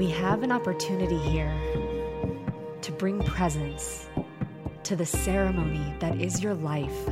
We 0.00 0.08
have 0.12 0.42
an 0.42 0.50
opportunity 0.50 1.18
here 1.18 1.52
to 2.80 2.90
bring 2.90 3.22
presence 3.22 4.08
to 4.84 4.96
the 4.96 5.04
ceremony 5.04 5.94
that 5.98 6.18
is 6.18 6.42
your 6.42 6.54
life. 6.54 7.06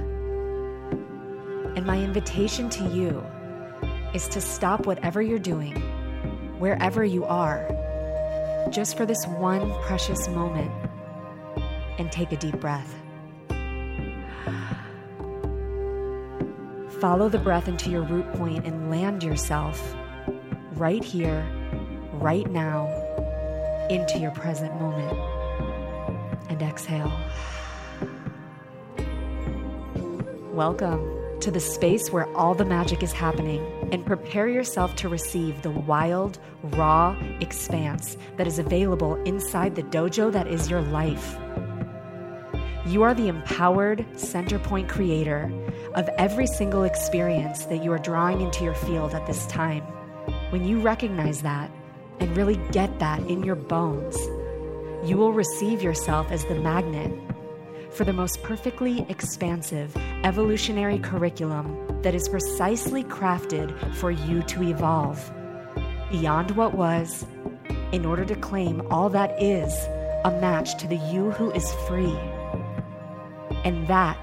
And 1.76 1.84
my 1.84 2.00
invitation 2.02 2.70
to 2.70 2.84
you 2.84 3.22
is 4.14 4.26
to 4.28 4.40
stop 4.40 4.86
whatever 4.86 5.20
you're 5.20 5.38
doing, 5.38 5.74
wherever 6.60 7.04
you 7.04 7.26
are, 7.26 7.68
just 8.70 8.96
for 8.96 9.04
this 9.04 9.22
one 9.26 9.70
precious 9.82 10.26
moment 10.26 10.70
and 11.98 12.10
take 12.10 12.32
a 12.32 12.38
deep 12.38 12.58
breath. 12.58 12.94
Follow 17.02 17.28
the 17.28 17.38
breath 17.38 17.68
into 17.68 17.90
your 17.90 18.04
root 18.04 18.32
point 18.32 18.64
and 18.64 18.90
land 18.90 19.22
yourself 19.22 19.94
right 20.72 21.04
here, 21.04 21.46
right 22.20 22.50
now, 22.50 22.86
into 23.90 24.18
your 24.18 24.32
present 24.32 24.74
moment. 24.80 25.18
And 26.50 26.62
exhale. 26.62 27.12
Welcome 30.52 31.40
to 31.40 31.50
the 31.52 31.60
space 31.60 32.10
where 32.10 32.26
all 32.36 32.54
the 32.54 32.64
magic 32.64 33.02
is 33.02 33.12
happening 33.12 33.64
and 33.92 34.04
prepare 34.04 34.48
yourself 34.48 34.96
to 34.96 35.08
receive 35.08 35.62
the 35.62 35.70
wild, 35.70 36.38
raw 36.62 37.16
expanse 37.40 38.16
that 38.36 38.46
is 38.46 38.58
available 38.58 39.14
inside 39.22 39.76
the 39.76 39.84
dojo 39.84 40.32
that 40.32 40.48
is 40.48 40.68
your 40.68 40.82
life. 40.82 41.36
You 42.86 43.02
are 43.02 43.14
the 43.14 43.28
empowered 43.28 44.04
center 44.18 44.58
point 44.58 44.88
creator 44.88 45.52
of 45.94 46.08
every 46.18 46.46
single 46.46 46.82
experience 46.82 47.66
that 47.66 47.84
you 47.84 47.92
are 47.92 47.98
drawing 47.98 48.40
into 48.40 48.64
your 48.64 48.74
field 48.74 49.14
at 49.14 49.26
this 49.26 49.46
time. 49.46 49.82
When 50.50 50.64
you 50.64 50.80
recognize 50.80 51.42
that 51.42 51.70
and 52.20 52.36
really 52.36 52.56
get 52.72 52.98
that 52.98 53.20
in 53.28 53.42
your 53.42 53.54
bones, 53.54 54.16
you 55.08 55.16
will 55.16 55.32
receive 55.32 55.82
yourself 55.82 56.30
as 56.30 56.44
the 56.46 56.54
magnet 56.54 57.12
for 57.90 58.04
the 58.04 58.12
most 58.12 58.42
perfectly 58.42 59.06
expansive 59.08 59.96
evolutionary 60.24 60.98
curriculum 60.98 62.00
that 62.02 62.14
is 62.14 62.28
precisely 62.28 63.04
crafted 63.04 63.76
for 63.94 64.10
you 64.10 64.42
to 64.42 64.62
evolve 64.62 65.32
beyond 66.10 66.50
what 66.52 66.74
was 66.74 67.26
in 67.92 68.04
order 68.04 68.24
to 68.24 68.34
claim 68.36 68.82
all 68.90 69.08
that 69.08 69.40
is 69.42 69.72
a 70.24 70.30
match 70.40 70.76
to 70.78 70.86
the 70.86 70.96
you 70.96 71.30
who 71.32 71.50
is 71.52 71.72
free. 71.86 72.16
And 73.64 73.86
that 73.88 74.18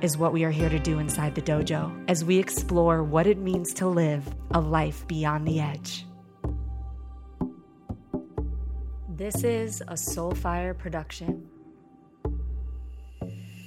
is 0.00 0.18
what 0.18 0.32
we 0.32 0.44
are 0.44 0.50
here 0.50 0.68
to 0.68 0.78
do 0.78 0.98
inside 0.98 1.34
the 1.34 1.42
dojo 1.42 1.92
as 2.08 2.24
we 2.24 2.38
explore 2.38 3.02
what 3.02 3.26
it 3.26 3.38
means 3.38 3.72
to 3.74 3.86
live 3.86 4.28
a 4.50 4.60
life 4.60 5.06
beyond 5.06 5.46
the 5.46 5.60
edge. 5.60 6.04
This 9.16 9.44
is 9.44 9.80
a 9.82 9.94
Soulfire 9.94 10.76
production. 10.76 11.48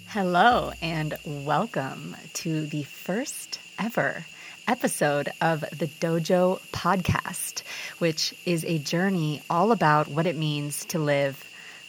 Hello, 0.10 0.74
and 0.82 1.18
welcome 1.26 2.18
to 2.34 2.68
the 2.68 2.84
first 2.84 3.62
ever 3.80 4.26
episode 4.68 5.30
of 5.40 5.62
the 5.62 5.88
Dojo 6.02 6.60
podcast, 6.74 7.62
which 8.00 8.36
is 8.46 8.66
a 8.66 8.78
journey 8.80 9.42
all 9.50 9.72
about 9.72 10.10
what 10.10 10.26
it 10.26 10.36
means 10.36 10.84
to 10.88 11.00
live 11.00 11.42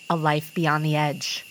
a 0.08 0.14
life 0.14 0.54
beyond 0.54 0.84
the 0.84 0.94
edge. 0.94 1.44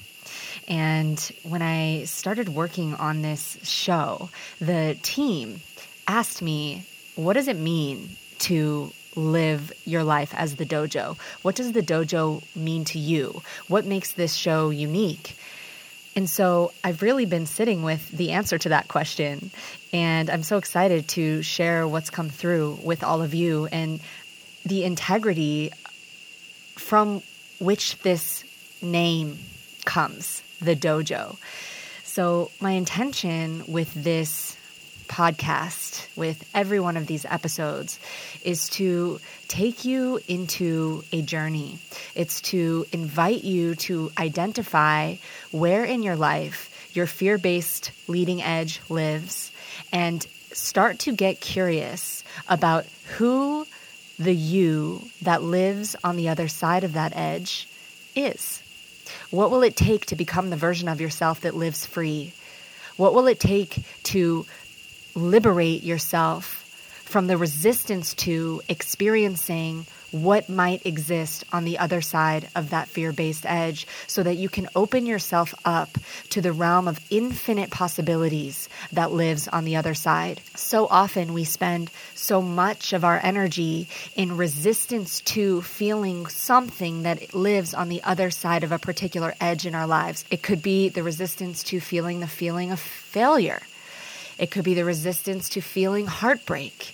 And 0.70 1.20
when 1.44 1.62
I 1.62 2.06
started 2.06 2.48
working 2.48 2.96
on 2.96 3.22
this 3.22 3.58
show, 3.64 4.30
the 4.62 4.98
team 5.04 5.60
asked 6.08 6.42
me, 6.42 6.88
What 7.18 7.34
does 7.34 7.50
it 7.50 7.58
mean 7.58 8.12
to 8.40 8.94
live 9.18 9.74
your 9.86 10.04
life 10.04 10.34
as 10.36 10.56
the 10.56 10.66
dojo? 10.66 11.18
What 11.42 11.56
does 11.56 11.74
the 11.74 11.82
dojo 11.82 12.44
mean 12.56 12.86
to 12.86 13.00
you? 13.00 13.42
What 13.68 13.86
makes 13.86 14.14
this 14.14 14.36
show 14.36 14.70
unique? 14.70 15.36
And 16.16 16.30
so 16.30 16.72
I've 16.84 17.02
really 17.02 17.26
been 17.26 17.46
sitting 17.46 17.84
with 17.84 18.10
the 18.10 18.32
answer 18.32 18.58
to 18.58 18.70
that 18.70 18.88
question. 18.88 19.52
And 19.94 20.30
I'm 20.30 20.44
so 20.44 20.58
excited 20.58 21.08
to 21.10 21.42
share 21.44 21.88
what's 21.88 22.10
come 22.10 22.30
through 22.30 22.80
with 22.84 23.04
all 23.04 23.22
of 23.22 23.34
you 23.34 23.68
and 23.68 24.00
the 24.66 24.84
integrity 24.84 25.72
from 26.76 27.22
which 27.60 28.00
this 28.00 28.44
name 28.82 29.38
comes 29.86 30.44
the 30.60 30.76
dojo. 30.76 31.38
So, 32.04 32.50
my 32.60 32.72
intention 32.72 33.64
with 33.68 33.94
this 33.94 34.58
podcast, 35.08 36.08
with 36.16 36.48
every 36.54 36.80
one 36.80 36.98
of 36.98 37.08
these 37.08 37.26
episodes, 37.26 38.00
is 38.44 38.70
to 38.70 39.20
take 39.48 39.86
you 39.86 40.20
into 40.28 41.04
a 41.12 41.22
journey. 41.22 41.80
It's 42.16 42.42
to 42.42 42.86
invite 42.92 43.44
you 43.44 43.76
to 43.76 44.12
identify 44.18 45.16
where 45.52 45.84
in 45.84 46.04
your 46.04 46.16
life 46.16 46.74
your 46.94 47.08
fear 47.08 47.38
based 47.38 47.92
leading 48.08 48.42
edge 48.42 48.82
lives 48.90 49.52
and 49.92 50.26
start 50.52 51.00
to 51.00 51.12
get 51.12 51.40
curious 51.40 52.24
about 52.50 52.86
who 53.18 53.66
the 54.18 54.36
you 54.36 55.02
that 55.22 55.44
lives 55.44 55.96
on 56.04 56.18
the 56.18 56.30
other 56.30 56.48
side 56.48 56.84
of 56.84 56.94
that 56.94 57.16
edge 57.16 57.68
is. 58.16 58.64
What 59.30 59.52
will 59.52 59.62
it 59.62 59.76
take 59.76 60.08
to 60.08 60.16
become 60.16 60.50
the 60.50 60.56
version 60.56 60.88
of 60.88 61.00
yourself 61.00 61.42
that 61.42 61.56
lives 61.56 61.86
free? 61.86 62.34
What 62.98 63.14
will 63.14 63.28
it 63.28 63.40
take 63.40 63.84
to 64.04 64.46
liberate 65.18 65.84
yourself 65.84 66.64
from 67.04 67.28
the 67.28 67.38
resistance 67.38 68.14
to 68.14 68.62
experiencing 68.70 69.86
what 70.12 70.48
might 70.48 70.86
exist 70.86 71.44
on 71.52 71.66
the 71.66 71.78
other 71.80 72.02
side 72.02 72.48
of 72.56 72.70
that 72.70 72.88
fear 72.88 73.12
based 73.12 73.46
edge 73.46 73.88
so 74.08 74.24
that 74.24 74.36
you 74.36 74.48
can 74.48 74.68
open 74.76 75.06
yourself 75.06 75.54
up 75.66 75.98
to 76.30 76.42
the 76.42 76.52
realm 76.52 76.88
of 76.88 77.00
infinite 77.10 77.72
possibilities 77.72 78.70
that 78.92 79.12
lives 79.12 79.48
on 79.48 79.66
the 79.66 79.76
other 79.76 79.94
side. 79.94 80.40
So 80.56 80.88
often 80.90 81.34
we 81.34 81.44
spend 81.44 81.92
so 82.16 82.42
much 82.42 82.94
of 82.94 83.04
our 83.04 83.20
energy 83.22 83.90
in 84.16 84.38
resistance 84.38 85.22
to 85.22 85.62
feeling 85.62 86.28
something 86.28 87.04
that 87.04 87.34
lives 87.34 87.74
on 87.74 87.90
the 87.90 88.04
other 88.04 88.30
side 88.32 88.64
of 88.64 88.72
a 88.72 88.80
particular 88.80 89.34
edge 89.42 89.66
in 89.66 89.76
our 89.76 89.88
lives. 89.88 90.26
It 90.32 90.44
could 90.44 90.62
be 90.62 90.90
the 90.90 91.04
resistance 91.04 91.64
to 91.64 91.80
feeling 91.80 92.20
the 92.20 92.28
feeling 92.28 92.72
of 92.72 92.80
failure. 92.80 93.62
It 94.38 94.52
could 94.52 94.64
be 94.64 94.74
the 94.74 94.86
resistance 94.86 95.50
to 95.50 95.62
feeling 95.62 96.08
heartbreak. 96.08 96.94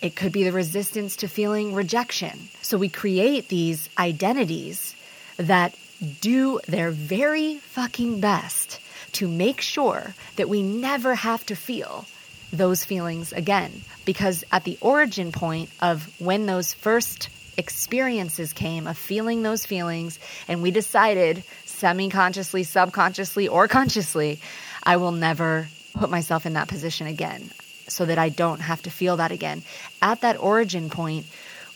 It 0.00 0.16
could 0.16 0.32
be 0.32 0.42
the 0.42 0.52
resistance 0.52 1.16
to 1.16 1.28
feeling 1.28 1.74
rejection. 1.74 2.48
So 2.60 2.76
we 2.76 2.88
create 2.88 3.48
these 3.48 3.88
identities 3.96 4.96
that 5.36 5.74
do 6.20 6.60
their 6.66 6.90
very 6.90 7.58
fucking 7.58 8.20
best 8.20 8.80
to 9.12 9.28
make 9.28 9.60
sure 9.60 10.14
that 10.36 10.48
we 10.48 10.62
never 10.62 11.14
have 11.14 11.46
to 11.46 11.54
feel 11.54 12.06
those 12.52 12.84
feelings 12.84 13.32
again. 13.32 13.82
Because 14.04 14.44
at 14.50 14.64
the 14.64 14.78
origin 14.80 15.30
point 15.30 15.70
of 15.80 16.12
when 16.20 16.46
those 16.46 16.74
first 16.74 17.28
experiences 17.56 18.52
came 18.52 18.86
of 18.86 18.98
feeling 18.98 19.42
those 19.42 19.64
feelings, 19.64 20.18
and 20.48 20.62
we 20.62 20.70
decided 20.70 21.44
semi 21.64 22.08
consciously, 22.08 22.64
subconsciously, 22.64 23.46
or 23.48 23.68
consciously, 23.68 24.40
I 24.82 24.96
will 24.96 25.12
never 25.12 25.68
put 25.94 26.10
myself 26.10 26.46
in 26.46 26.54
that 26.54 26.68
position 26.68 27.06
again 27.06 27.50
so 27.88 28.06
that 28.06 28.18
I 28.18 28.28
don't 28.28 28.60
have 28.60 28.82
to 28.82 28.90
feel 28.90 29.16
that 29.16 29.32
again. 29.32 29.62
At 30.00 30.20
that 30.22 30.40
origin 30.40 30.90
point, 30.90 31.26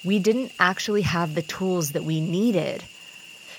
we 0.04 0.18
didn't 0.18 0.52
actually 0.58 1.02
have 1.02 1.34
the 1.34 1.42
tools 1.42 1.92
that 1.92 2.04
we 2.04 2.20
needed 2.20 2.84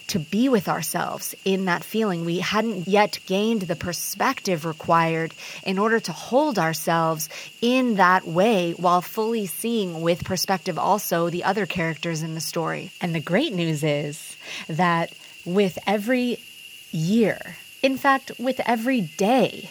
to 0.08 0.20
be 0.20 0.48
with 0.48 0.70
ourselves 0.70 1.36
in 1.44 1.66
that 1.66 1.84
feeling. 1.84 2.24
We 2.24 2.40
hadn't 2.40 2.88
yet 2.88 3.20
gained 3.26 3.64
the 3.64 3.76
perspective 3.76 4.66
required 4.66 5.34
in 5.64 5.78
order 5.78 6.00
to 6.00 6.12
hold 6.14 6.58
ourselves 6.58 7.28
in 7.62 7.96
that 7.96 8.26
way 8.26 8.72
while 8.72 9.02
fully 9.02 9.46
seeing 9.46 10.02
with 10.02 10.24
perspective 10.24 10.80
also 10.80 11.30
the 11.30 11.44
other 11.44 11.66
characters 11.66 12.24
in 12.24 12.36
the 12.36 12.42
story. 12.42 12.92
And 13.02 13.14
the 13.14 13.20
great 13.20 13.54
news 13.54 13.84
is 13.84 14.38
that 14.70 15.14
with 15.46 15.78
every 15.86 16.38
year, 16.92 17.40
in 17.84 17.98
fact, 17.98 18.32
with 18.40 18.62
every 18.66 19.02
day, 19.02 19.70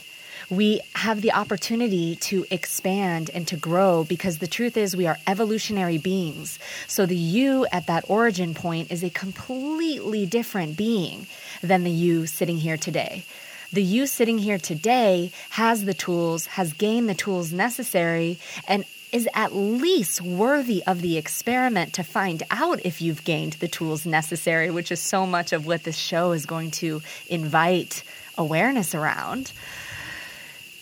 we 0.49 0.81
have 0.95 1.23
the 1.23 1.33
opportunity 1.33 2.17
to 2.17 2.47
expand 2.51 3.31
and 3.35 3.49
to 3.49 3.57
grow 3.57 4.05
because 4.05 4.39
the 4.39 4.47
truth 4.47 4.77
is 4.77 4.97
we 4.97 5.07
are 5.07 5.19
evolutionary 5.27 5.99
beings. 5.99 6.59
So 6.87 7.05
the 7.07 7.17
you 7.17 7.67
at 7.73 7.87
that 7.87 8.05
origin 8.09 8.55
point 8.55 8.93
is 8.93 9.03
a 9.03 9.11
completely 9.11 10.25
different 10.27 10.77
being 10.77 11.27
than 11.63 11.85
the 11.85 11.91
you 11.91 12.27
sitting 12.27 12.59
here 12.59 12.77
today. 12.77 13.25
The 13.73 13.83
you 13.83 14.07
sitting 14.07 14.39
here 14.39 14.59
today 14.59 15.33
has 15.51 15.85
the 15.85 15.95
tools, 15.95 16.47
has 16.47 16.73
gained 16.73 17.09
the 17.09 17.15
tools 17.15 17.53
necessary, 17.53 18.39
and 18.69 18.85
is 19.13 19.29
at 19.35 19.55
least 19.55 20.21
worthy 20.21 20.83
of 20.87 21.01
the 21.01 21.17
experiment 21.17 21.93
to 21.95 22.05
find 22.05 22.43
out 22.51 22.85
if 22.85 23.01
you've 23.01 23.25
gained 23.25 23.55
the 23.55 23.69
tools 23.69 24.07
necessary, 24.07 24.71
which 24.71 24.93
is 24.93 25.01
so 25.01 25.27
much 25.27 25.53
of 25.53 25.67
what 25.67 25.85
this 25.85 25.97
show 25.97 26.33
is 26.33 26.47
going 26.47 26.71
to 26.71 27.03
invite 27.29 28.05
awareness 28.39 28.95
around. 28.95 29.53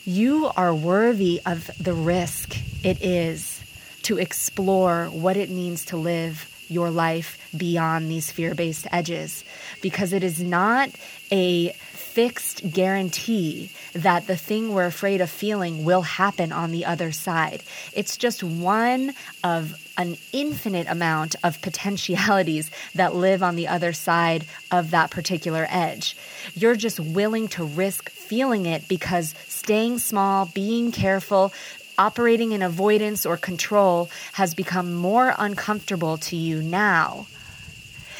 You 0.07 0.51
are 0.55 0.73
worthy 0.73 1.41
of 1.47 1.71
the 1.79 1.95
risk 1.95 2.55
it 2.85 3.01
is 3.01 3.59
to 4.03 4.19
explore 4.19 5.05
what 5.05 5.35
it 5.35 5.49
means 5.49 5.85
to 5.85 5.97
live 5.97 6.47
your 6.69 6.91
life 6.91 7.39
beyond 7.57 8.09
these 8.09 8.29
fear 8.31 8.53
based 8.53 8.85
edges 8.91 9.43
because 9.81 10.13
it 10.13 10.23
is 10.23 10.39
not 10.39 10.91
a 11.31 11.75
fixed 12.15 12.71
guarantee 12.71 13.69
that 13.91 14.25
the 14.25 14.37
thing 14.37 14.73
we're 14.73 14.85
afraid 14.85 15.19
of 15.19 15.29
feeling 15.29 15.83
will 15.83 16.03
happen 16.03 16.49
on 16.53 16.71
the 16.71 16.85
other 16.85 17.11
side. 17.11 17.61
It's 17.91 18.15
just 18.15 18.41
one 18.41 19.13
of 19.43 19.75
an 19.97 20.15
infinite 20.31 20.87
amount 20.87 21.35
of 21.43 21.61
potentialities 21.61 22.71
that 22.95 23.13
live 23.13 23.43
on 23.43 23.57
the 23.57 23.67
other 23.67 23.91
side 23.91 24.45
of 24.71 24.91
that 24.91 25.11
particular 25.11 25.67
edge. 25.69 26.15
You're 26.53 26.77
just 26.77 27.01
willing 27.01 27.49
to 27.49 27.65
risk 27.65 28.09
feeling 28.09 28.65
it 28.65 28.87
because 28.87 29.35
staying 29.47 29.99
small, 29.99 30.45
being 30.45 30.93
careful, 30.93 31.51
operating 31.97 32.53
in 32.53 32.61
avoidance 32.61 33.25
or 33.25 33.35
control 33.35 34.09
has 34.31 34.55
become 34.55 34.93
more 34.93 35.35
uncomfortable 35.37 36.15
to 36.19 36.37
you 36.37 36.61
now 36.61 37.27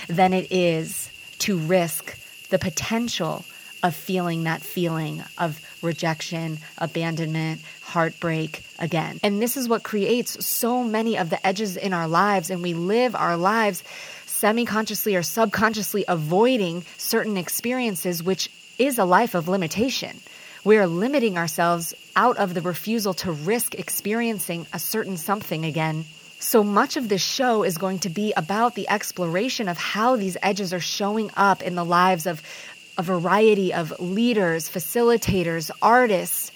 than 0.09 0.33
it 0.33 0.51
is 0.51 1.09
to 1.39 1.57
risk 1.57 2.19
the 2.49 2.59
potential 2.59 3.45
of 3.85 3.95
feeling 3.95 4.45
that 4.45 4.61
feeling 4.61 5.23
of 5.37 5.61
rejection, 5.83 6.57
abandonment, 6.79 7.61
heartbreak 7.83 8.65
again. 8.79 9.19
And 9.21 9.39
this 9.39 9.55
is 9.55 9.69
what 9.69 9.83
creates 9.83 10.43
so 10.43 10.83
many 10.83 11.19
of 11.19 11.29
the 11.29 11.45
edges 11.45 11.77
in 11.77 11.93
our 11.93 12.07
lives, 12.07 12.49
and 12.49 12.63
we 12.63 12.73
live 12.73 13.15
our 13.15 13.37
lives 13.37 13.83
semi 14.25 14.65
consciously 14.65 15.15
or 15.15 15.21
subconsciously 15.21 16.03
avoiding 16.07 16.83
certain 16.97 17.37
experiences, 17.37 18.23
which 18.23 18.49
is 18.79 18.97
a 18.97 19.05
life 19.05 19.35
of 19.35 19.47
limitation. 19.47 20.19
We 20.63 20.77
are 20.77 20.87
limiting 20.87 21.37
ourselves 21.37 21.93
out 22.15 22.37
of 22.37 22.55
the 22.55 22.61
refusal 22.61 23.13
to 23.13 23.31
risk 23.31 23.75
experiencing 23.75 24.65
a 24.73 24.79
certain 24.79 25.15
something 25.15 25.63
again. 25.63 26.05
So 26.39 26.63
much 26.63 26.97
of 26.97 27.07
this 27.07 27.23
show 27.23 27.63
is 27.63 27.77
going 27.77 27.99
to 27.99 28.09
be 28.09 28.33
about 28.35 28.75
the 28.75 28.89
exploration 28.89 29.69
of 29.69 29.77
how 29.77 30.15
these 30.15 30.37
edges 30.41 30.73
are 30.73 30.79
showing 30.79 31.31
up 31.37 31.63
in 31.63 31.75
the 31.75 31.85
lives 31.85 32.25
of 32.27 32.41
a 32.97 33.03
variety 33.03 33.73
of 33.73 33.99
leaders, 33.99 34.69
facilitators, 34.69 35.71
artists, 35.81 36.51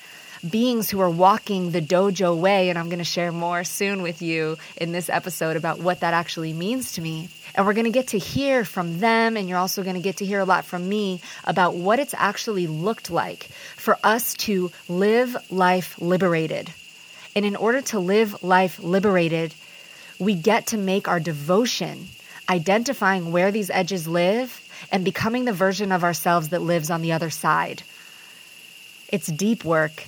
beings 0.49 0.89
who 0.89 1.01
are 1.01 1.09
walking 1.09 1.71
the 1.71 1.81
dojo 1.81 2.37
way. 2.37 2.69
And 2.69 2.79
I'm 2.79 2.87
going 2.87 2.99
to 2.99 3.03
share 3.03 3.31
more 3.31 3.63
soon 3.63 4.01
with 4.01 4.21
you 4.21 4.57
in 4.77 4.91
this 4.91 5.09
episode 5.09 5.57
about 5.57 5.79
what 5.79 5.99
that 5.99 6.13
actually 6.13 6.53
means 6.53 6.93
to 6.93 7.01
me. 7.01 7.29
And 7.55 7.65
we're 7.65 7.73
going 7.73 7.85
to 7.85 7.91
get 7.91 8.09
to 8.09 8.19
hear 8.19 8.63
from 8.63 8.99
them, 8.99 9.35
and 9.35 9.49
you're 9.49 9.57
also 9.57 9.83
going 9.83 9.95
to 9.95 10.01
get 10.01 10.17
to 10.17 10.25
hear 10.25 10.39
a 10.39 10.45
lot 10.45 10.65
from 10.65 10.87
me 10.87 11.19
about 11.43 11.75
what 11.75 11.99
it's 11.99 12.13
actually 12.15 12.67
looked 12.67 13.09
like 13.09 13.45
for 13.75 13.97
us 14.03 14.33
to 14.35 14.71
live 14.87 15.35
life 15.51 15.99
liberated. 15.99 16.71
And 17.35 17.45
in 17.45 17.55
order 17.55 17.81
to 17.81 17.99
live 17.99 18.43
life 18.43 18.79
liberated, 18.79 19.53
we 20.19 20.35
get 20.35 20.67
to 20.67 20.77
make 20.77 21.07
our 21.07 21.19
devotion 21.19 22.07
identifying 22.47 23.31
where 23.31 23.51
these 23.51 23.69
edges 23.69 24.07
live 24.07 24.68
and 24.91 25.05
becoming 25.05 25.45
the 25.45 25.53
version 25.53 25.91
of 25.91 26.03
ourselves 26.03 26.49
that 26.49 26.61
lives 26.61 26.89
on 26.89 27.01
the 27.01 27.11
other 27.11 27.29
side. 27.29 27.83
It's 29.09 29.27
deep 29.27 29.63
work, 29.65 30.03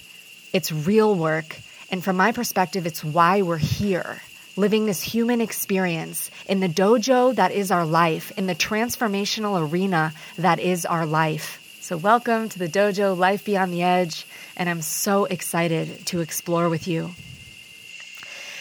it's 0.54 0.72
real 0.72 1.16
work, 1.16 1.58
and 1.90 2.04
from 2.04 2.18
my 2.18 2.32
perspective, 2.32 2.86
it's 2.86 3.04
why 3.04 3.42
we're 3.42 3.58
here. 3.58 4.22
Living 4.56 4.86
this 4.86 5.02
human 5.02 5.42
experience 5.42 6.30
in 6.48 6.60
the 6.60 6.70
dojo 6.70 7.34
that 7.36 7.52
is 7.52 7.72
our 7.72 7.86
life, 7.86 8.32
in 8.38 8.48
the 8.48 8.56
transformational 8.56 9.70
arena 9.70 10.14
that 10.38 10.60
is 10.60 10.86
our 10.86 11.06
life. 11.06 11.58
So, 11.82 11.98
welcome 11.98 12.48
to 12.50 12.60
the 12.60 12.68
dojo 12.68 13.18
Life 13.18 13.44
Beyond 13.44 13.74
the 13.74 13.84
Edge, 13.84 14.26
and 14.56 14.70
I'm 14.70 14.82
so 14.82 15.26
excited 15.26 16.06
to 16.08 16.22
explore 16.22 16.70
with 16.70 16.88
you. 16.88 17.12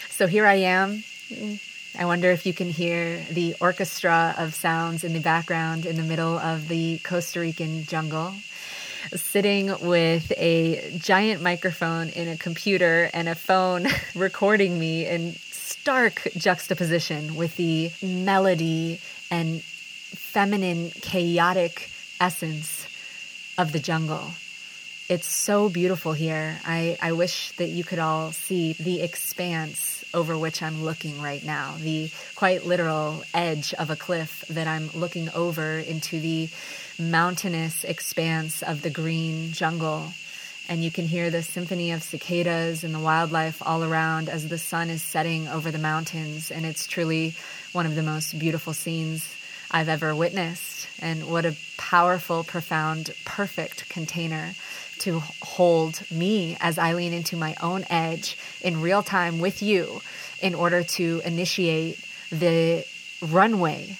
So, 0.09 0.27
here 0.27 0.45
I 0.45 0.55
am 0.55 1.03
I 1.97 2.05
wonder 2.05 2.31
if 2.31 2.45
you 2.45 2.53
can 2.53 2.69
hear 2.69 3.19
the 3.29 3.55
orchestra 3.59 4.33
of 4.37 4.53
sounds 4.53 5.03
in 5.03 5.11
the 5.11 5.19
background 5.19 5.85
in 5.85 5.97
the 5.97 6.03
middle 6.03 6.37
of 6.37 6.69
the 6.69 6.99
Costa 6.99 7.41
Rican 7.41 7.83
jungle. 7.83 8.33
Sitting 9.13 9.73
with 9.81 10.31
a 10.37 10.97
giant 10.97 11.41
microphone 11.41 12.07
in 12.09 12.29
a 12.29 12.37
computer 12.37 13.09
and 13.13 13.27
a 13.27 13.35
phone 13.35 13.87
recording 14.15 14.79
me 14.79 15.05
in 15.05 15.33
stark 15.33 16.29
juxtaposition 16.37 17.35
with 17.35 17.57
the 17.57 17.91
melody 18.01 19.01
and 19.29 19.61
feminine, 19.61 20.91
chaotic 20.91 21.89
essence 22.21 22.87
of 23.57 23.73
the 23.73 23.79
jungle. 23.79 24.31
It's 25.09 25.27
so 25.27 25.67
beautiful 25.67 26.13
here. 26.13 26.57
I, 26.65 26.97
I 27.01 27.11
wish 27.11 27.51
that 27.57 27.67
you 27.67 27.83
could 27.83 27.99
all 27.99 28.31
see 28.31 28.73
the 28.73 29.01
expanse 29.01 30.00
over 30.13 30.37
which 30.37 30.61
I'm 30.61 30.83
looking 30.83 31.21
right 31.21 31.43
now, 31.43 31.75
the 31.79 32.11
quite 32.35 32.65
literal 32.65 33.23
edge 33.33 33.73
of 33.75 33.89
a 33.89 33.95
cliff 33.95 34.45
that 34.49 34.67
I'm 34.67 34.89
looking 34.93 35.29
over 35.31 35.79
into 35.79 36.19
the 36.19 36.49
mountainous 36.99 37.83
expanse 37.83 38.61
of 38.61 38.81
the 38.81 38.89
green 38.89 39.51
jungle. 39.51 40.11
And 40.69 40.83
you 40.83 40.91
can 40.91 41.05
hear 41.05 41.29
the 41.29 41.43
symphony 41.43 41.91
of 41.91 42.03
cicadas 42.03 42.83
and 42.83 42.93
the 42.93 42.99
wildlife 42.99 43.61
all 43.65 43.83
around 43.83 44.29
as 44.29 44.47
the 44.47 44.57
sun 44.57 44.89
is 44.89 45.01
setting 45.01 45.47
over 45.47 45.71
the 45.71 45.77
mountains. 45.77 46.51
And 46.51 46.65
it's 46.65 46.87
truly 46.87 47.33
one 47.73 47.85
of 47.85 47.95
the 47.95 48.03
most 48.03 48.37
beautiful 48.39 48.73
scenes 48.73 49.27
I've 49.69 49.89
ever 49.89 50.15
witnessed. 50.15 50.87
And 50.99 51.29
what 51.29 51.45
a 51.45 51.57
powerful, 51.77 52.43
profound, 52.43 53.11
perfect 53.25 53.89
container 53.89 54.53
to 55.01 55.19
hold 55.41 56.01
me 56.11 56.57
as 56.59 56.77
I 56.77 56.93
lean 56.93 57.13
into 57.13 57.35
my 57.35 57.55
own 57.61 57.85
edge 57.89 58.37
in 58.61 58.81
real 58.81 59.03
time 59.03 59.39
with 59.39 59.61
you 59.61 60.01
in 60.41 60.55
order 60.55 60.83
to 60.83 61.21
initiate 61.23 62.03
the 62.31 62.85
runway 63.21 63.97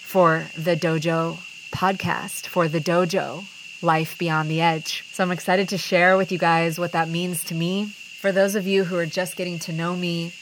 for 0.00 0.46
the 0.56 0.76
dojo 0.76 1.38
podcast, 1.70 2.46
for 2.46 2.66
the 2.68 2.80
dojo 2.80 3.44
life 3.82 4.18
beyond 4.18 4.50
the 4.50 4.60
edge. 4.60 5.04
So 5.12 5.22
I'm 5.22 5.30
excited 5.30 5.68
to 5.68 5.78
share 5.78 6.16
with 6.16 6.32
you 6.32 6.38
guys 6.38 6.78
what 6.78 6.92
that 6.92 7.08
means 7.08 7.44
to 7.44 7.54
me. 7.54 7.86
For 7.86 8.32
those 8.32 8.54
of 8.54 8.66
you 8.66 8.84
who 8.84 8.96
are 8.96 9.06
just 9.06 9.36
getting 9.36 9.58
to 9.60 9.72
know 9.72 9.94
me, 9.94 10.32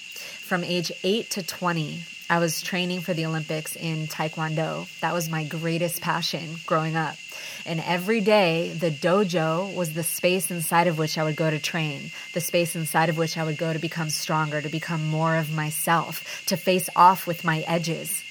from 0.47 0.63
age 0.63 0.93
8 1.03 1.29
to 1.31 1.43
20, 1.43 2.03
I 2.29 2.41
was 2.41 2.61
training 2.61 3.03
for 3.03 3.15
the 3.15 3.25
Olympics 3.25 3.77
in 3.77 4.09
Taekwondo. 4.09 4.89
That 4.99 5.15
was 5.15 5.31
my 5.31 5.45
greatest 5.45 6.01
passion 6.01 6.57
growing 6.67 6.97
up. 6.97 7.15
And 7.65 7.81
every 7.81 8.21
day, 8.21 8.73
the 8.77 8.91
dojo 8.91 9.73
was 9.73 9.93
the 9.93 10.03
space 10.03 10.51
inside 10.51 10.89
of 10.89 10.99
which 10.99 11.19
I 11.19 11.23
would 11.23 11.37
go 11.37 11.49
to 11.49 11.61
train, 11.61 12.11
the 12.35 12.41
space 12.41 12.75
inside 12.75 13.11
of 13.11 13.17
which 13.17 13.39
I 13.39 13.45
would 13.45 13.57
go 13.57 13.73
to 13.73 13.79
become 13.79 14.11
stronger, 14.11 14.61
to 14.61 14.69
become 14.69 15.07
more 15.07 15.37
of 15.37 15.55
myself, 15.55 16.45
to 16.47 16.57
face 16.57 16.89
off 16.97 17.29
with 17.29 17.45
my 17.45 17.61
edges. 17.61 18.25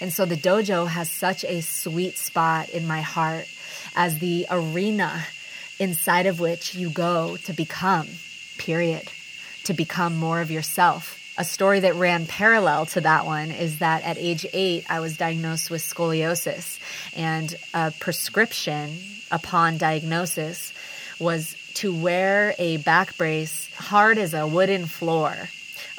And 0.00 0.12
so 0.12 0.24
the 0.24 0.36
dojo 0.36 0.86
has 0.86 1.10
such 1.10 1.44
a 1.44 1.62
sweet 1.62 2.18
spot 2.18 2.68
in 2.68 2.86
my 2.86 3.00
heart 3.00 3.48
as 3.96 4.20
the 4.20 4.46
arena 4.48 5.26
inside 5.80 6.26
of 6.26 6.38
which 6.38 6.76
you 6.76 6.90
go 6.90 7.38
to 7.38 7.52
become, 7.52 8.06
period, 8.56 9.10
to 9.64 9.74
become 9.74 10.16
more 10.16 10.40
of 10.40 10.52
yourself 10.52 11.18
a 11.38 11.44
story 11.44 11.80
that 11.80 11.94
ran 11.96 12.26
parallel 12.26 12.86
to 12.86 13.00
that 13.02 13.26
one 13.26 13.50
is 13.50 13.80
that 13.80 14.04
at 14.04 14.16
age 14.18 14.46
eight, 14.52 14.84
I 14.88 15.00
was 15.00 15.16
diagnosed 15.16 15.70
with 15.70 15.82
scoliosis, 15.82 16.78
and 17.14 17.54
a 17.74 17.92
prescription 17.98 18.98
upon 19.30 19.76
diagnosis 19.76 20.72
was 21.18 21.56
to 21.74 21.94
wear 21.94 22.54
a 22.58 22.78
back 22.78 23.16
brace 23.18 23.70
hard 23.74 24.18
as 24.18 24.32
a 24.34 24.46
wooden 24.46 24.86
floor 24.86 25.34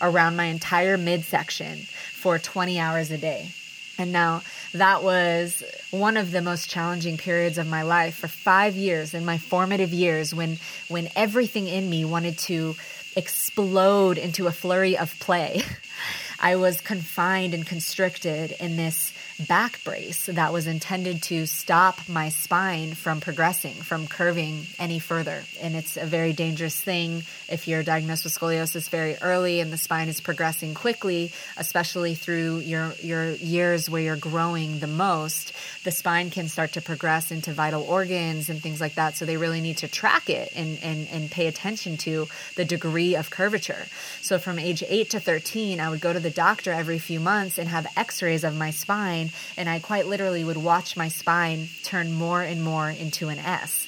around 0.02 0.36
my 0.36 0.46
entire 0.46 0.98
midsection 0.98 1.78
for 2.14 2.40
20 2.40 2.80
hours 2.80 3.12
a 3.12 3.18
day. 3.18 3.52
And 4.00 4.12
now 4.12 4.44
that 4.74 5.04
was 5.04 5.64
one 5.90 6.18
of 6.18 6.32
the 6.32 6.42
most 6.42 6.70
challenging 6.70 7.18
periods 7.18 7.58
of 7.58 7.68
my 7.68 7.82
life 7.82 8.16
for 8.16 8.28
five 8.28 8.76
years 8.76 9.14
in 9.14 9.26
my 9.26 9.38
formative 9.40 9.92
years 9.92 10.36
when 10.36 10.60
when 10.88 11.10
everything 11.16 11.68
in 11.68 11.90
me 11.90 12.06
wanted 12.06 12.38
to 12.40 12.76
explode 13.18 14.18
into 14.18 14.48
a 14.48 14.52
flurry 14.52 14.98
of 14.98 15.20
play. 15.20 15.64
I 16.40 16.56
was 16.56 16.80
confined 16.80 17.56
and 17.56 17.66
constricted 17.66 18.52
in 18.60 18.78
this 18.78 19.12
back 19.40 19.84
brace 19.84 20.26
that 20.26 20.52
was 20.52 20.66
intended 20.66 21.22
to 21.22 21.46
stop 21.46 22.10
my 22.10 22.30
spine 22.30 22.94
from 22.94 23.22
progressing, 23.22 23.76
from 23.76 24.08
curving 24.08 24.66
any 24.80 25.00
further. 25.00 25.44
And 25.62 25.76
it's 25.76 25.96
a 25.96 26.06
very 26.06 26.34
dangerous 26.34 26.80
thing 26.80 27.24
if 27.48 27.68
you're 27.68 27.84
diagnosed 27.84 28.24
with 28.24 28.34
scoliosis 28.34 28.90
very 28.90 29.16
early 29.22 29.60
and 29.60 29.72
the 29.72 29.78
spine 29.78 30.08
is 30.08 30.20
progressing 30.22 30.74
quickly, 30.74 31.32
especially 31.56 32.16
through 32.16 32.60
your, 32.60 32.94
your 33.02 33.32
years 33.34 33.90
where 33.90 34.02
you're 34.02 34.16
growing 34.16 34.80
the 34.80 34.88
most. 34.88 35.54
The 35.84 35.92
spine 35.92 36.30
can 36.32 36.48
start 36.48 36.74
to 36.74 36.82
progress 36.82 37.32
into 37.32 37.54
vital 37.54 37.84
organs 37.84 38.50
and 38.50 38.62
things 38.62 38.82
like 38.82 38.96
that. 38.96 39.18
So 39.18 39.26
they 39.26 39.38
really 39.38 39.62
need 39.62 39.78
to 39.78 39.88
track 39.88 40.30
it 40.30 40.52
and, 40.56 40.80
and, 40.82 41.08
and 41.12 41.30
pay 41.30 41.48
attention 41.48 41.98
to 41.98 42.28
the 42.56 42.66
degree 42.66 43.16
of 43.16 43.30
curvature. 43.30 43.86
So 44.22 44.40
from 44.40 44.58
age 44.58 44.84
8 44.88 45.12
to 45.12 45.20
13, 45.20 45.80
I 45.80 45.90
would 45.90 46.02
go 46.02 46.12
to 46.12 46.20
the 46.20 46.32
doctor 46.32 46.72
every 46.72 46.98
few 46.98 47.20
months 47.20 47.58
and 47.58 47.70
have 47.70 47.86
x 47.96 48.22
rays 48.24 48.44
of 48.44 48.56
my 48.56 48.72
spine 48.72 49.27
spine, 49.28 49.54
and 49.58 49.70
I 49.70 49.80
quite 49.80 50.08
literally 50.08 50.44
would 50.44 50.58
watch 50.58 50.98
my 50.98 51.08
spine 51.08 51.70
turn 51.84 52.14
more 52.14 52.42
and 52.42 52.64
more 52.64 52.90
into 52.90 53.30
an 53.30 53.40
S. 53.40 53.88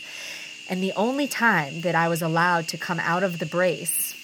And 0.69 0.83
the 0.83 0.93
only 0.95 1.27
time 1.27 1.81
that 1.81 1.95
I 1.95 2.07
was 2.07 2.21
allowed 2.21 2.67
to 2.69 2.77
come 2.77 2.99
out 2.99 3.23
of 3.23 3.39
the 3.39 3.45
brace 3.45 4.15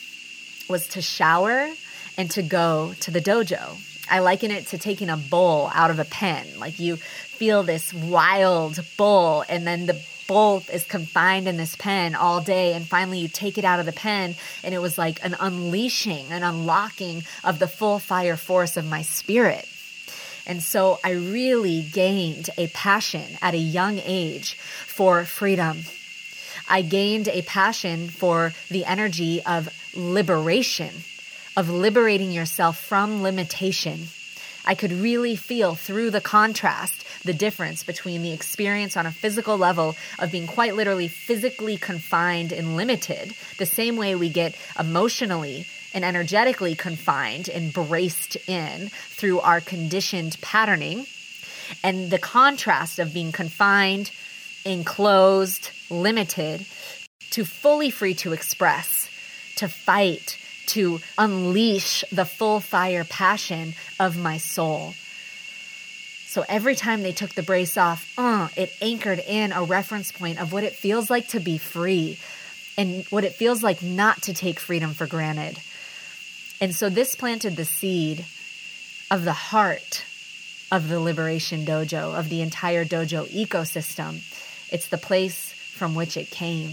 was 0.69 0.87
to 0.89 1.01
shower 1.01 1.69
and 2.17 2.29
to 2.31 2.41
go 2.41 2.93
to 3.01 3.11
the 3.11 3.21
dojo. 3.21 3.77
I 4.09 4.19
liken 4.19 4.51
it 4.51 4.67
to 4.67 4.77
taking 4.77 5.09
a 5.09 5.17
bull 5.17 5.71
out 5.73 5.89
of 5.89 5.99
a 5.99 6.05
pen. 6.05 6.59
Like 6.59 6.79
you 6.79 6.97
feel 6.97 7.63
this 7.63 7.93
wild 7.93 8.79
bull, 8.97 9.43
and 9.49 9.65
then 9.65 9.87
the 9.87 9.99
bull 10.27 10.63
is 10.71 10.83
confined 10.85 11.47
in 11.47 11.57
this 11.57 11.75
pen 11.75 12.15
all 12.15 12.41
day. 12.41 12.73
And 12.73 12.85
finally, 12.85 13.19
you 13.19 13.27
take 13.27 13.57
it 13.57 13.65
out 13.65 13.79
of 13.79 13.85
the 13.87 13.91
pen, 13.91 14.35
and 14.63 14.73
it 14.73 14.79
was 14.79 14.97
like 14.97 15.23
an 15.25 15.35
unleashing, 15.39 16.31
an 16.31 16.43
unlocking 16.43 17.23
of 17.43 17.57
the 17.57 17.67
full 17.67 17.97
fire 17.99 18.37
force 18.37 18.77
of 18.77 18.85
my 18.85 19.01
spirit. 19.01 19.67
And 20.47 20.61
so 20.61 20.99
I 21.03 21.11
really 21.11 21.81
gained 21.81 22.49
a 22.57 22.67
passion 22.67 23.37
at 23.41 23.53
a 23.53 23.57
young 23.57 23.99
age 24.03 24.55
for 24.55 25.25
freedom. 25.25 25.83
I 26.69 26.81
gained 26.81 27.27
a 27.27 27.41
passion 27.41 28.09
for 28.09 28.53
the 28.69 28.85
energy 28.85 29.41
of 29.43 29.69
liberation 29.95 30.91
of 31.55 31.69
liberating 31.69 32.31
yourself 32.31 32.77
from 32.77 33.23
limitation. 33.23 34.07
I 34.65 34.75
could 34.75 34.91
really 34.91 35.35
feel 35.35 35.75
through 35.75 36.09
the 36.09 36.21
contrast 36.21 37.05
the 37.23 37.33
difference 37.33 37.83
between 37.83 38.23
the 38.23 38.33
experience 38.33 38.97
on 38.97 39.05
a 39.05 39.11
physical 39.11 39.57
level 39.57 39.95
of 40.19 40.31
being 40.31 40.47
quite 40.47 40.75
literally 40.75 41.07
physically 41.07 41.77
confined 41.77 42.51
and 42.51 42.75
limited, 42.75 43.35
the 43.57 43.65
same 43.65 43.95
way 43.95 44.15
we 44.15 44.29
get 44.29 44.55
emotionally 44.77 45.65
and 45.95 46.05
energetically 46.05 46.75
confined 46.75 47.49
and 47.49 47.73
braced 47.73 48.35
in 48.47 48.89
through 48.89 49.39
our 49.39 49.61
conditioned 49.61 50.37
patterning, 50.41 51.07
and 51.83 52.11
the 52.11 52.19
contrast 52.19 52.99
of 52.99 53.13
being 53.13 53.31
confined, 53.31 54.11
enclosed, 54.65 55.71
limited, 55.89 56.65
to 57.31 57.45
fully 57.45 57.89
free 57.89 58.13
to 58.13 58.33
express, 58.33 59.09
to 59.55 59.67
fight, 59.67 60.37
to 60.67 60.99
unleash 61.17 62.03
the 62.11 62.25
full 62.25 62.59
fire 62.59 63.05
passion 63.05 63.73
of 63.99 64.17
my 64.17 64.37
soul. 64.37 64.93
So 66.27 66.43
every 66.49 66.75
time 66.75 67.01
they 67.01 67.13
took 67.13 67.33
the 67.33 67.43
brace 67.43 67.77
off, 67.77 68.11
uh, 68.17 68.49
it 68.57 68.69
anchored 68.81 69.19
in 69.19 69.53
a 69.53 69.63
reference 69.63 70.11
point 70.11 70.41
of 70.41 70.51
what 70.51 70.65
it 70.65 70.73
feels 70.73 71.09
like 71.09 71.29
to 71.29 71.39
be 71.39 71.57
free 71.57 72.19
and 72.77 73.05
what 73.05 73.23
it 73.23 73.35
feels 73.35 73.63
like 73.63 73.81
not 73.81 74.23
to 74.23 74.33
take 74.33 74.59
freedom 74.59 74.93
for 74.93 75.07
granted. 75.07 75.57
And 76.61 76.73
so 76.75 76.89
this 76.89 77.15
planted 77.15 77.55
the 77.55 77.65
seed 77.65 78.25
of 79.11 79.25
the 79.25 79.33
heart 79.33 80.05
of 80.71 80.89
the 80.89 80.99
Liberation 80.99 81.65
Dojo, 81.65 82.17
of 82.17 82.29
the 82.29 82.41
entire 82.41 82.85
dojo 82.85 83.27
ecosystem. 83.27 84.21
It's 84.71 84.87
the 84.87 84.97
place 84.97 85.53
from 85.53 85.95
which 85.95 86.17
it 86.17 86.31
came. 86.31 86.71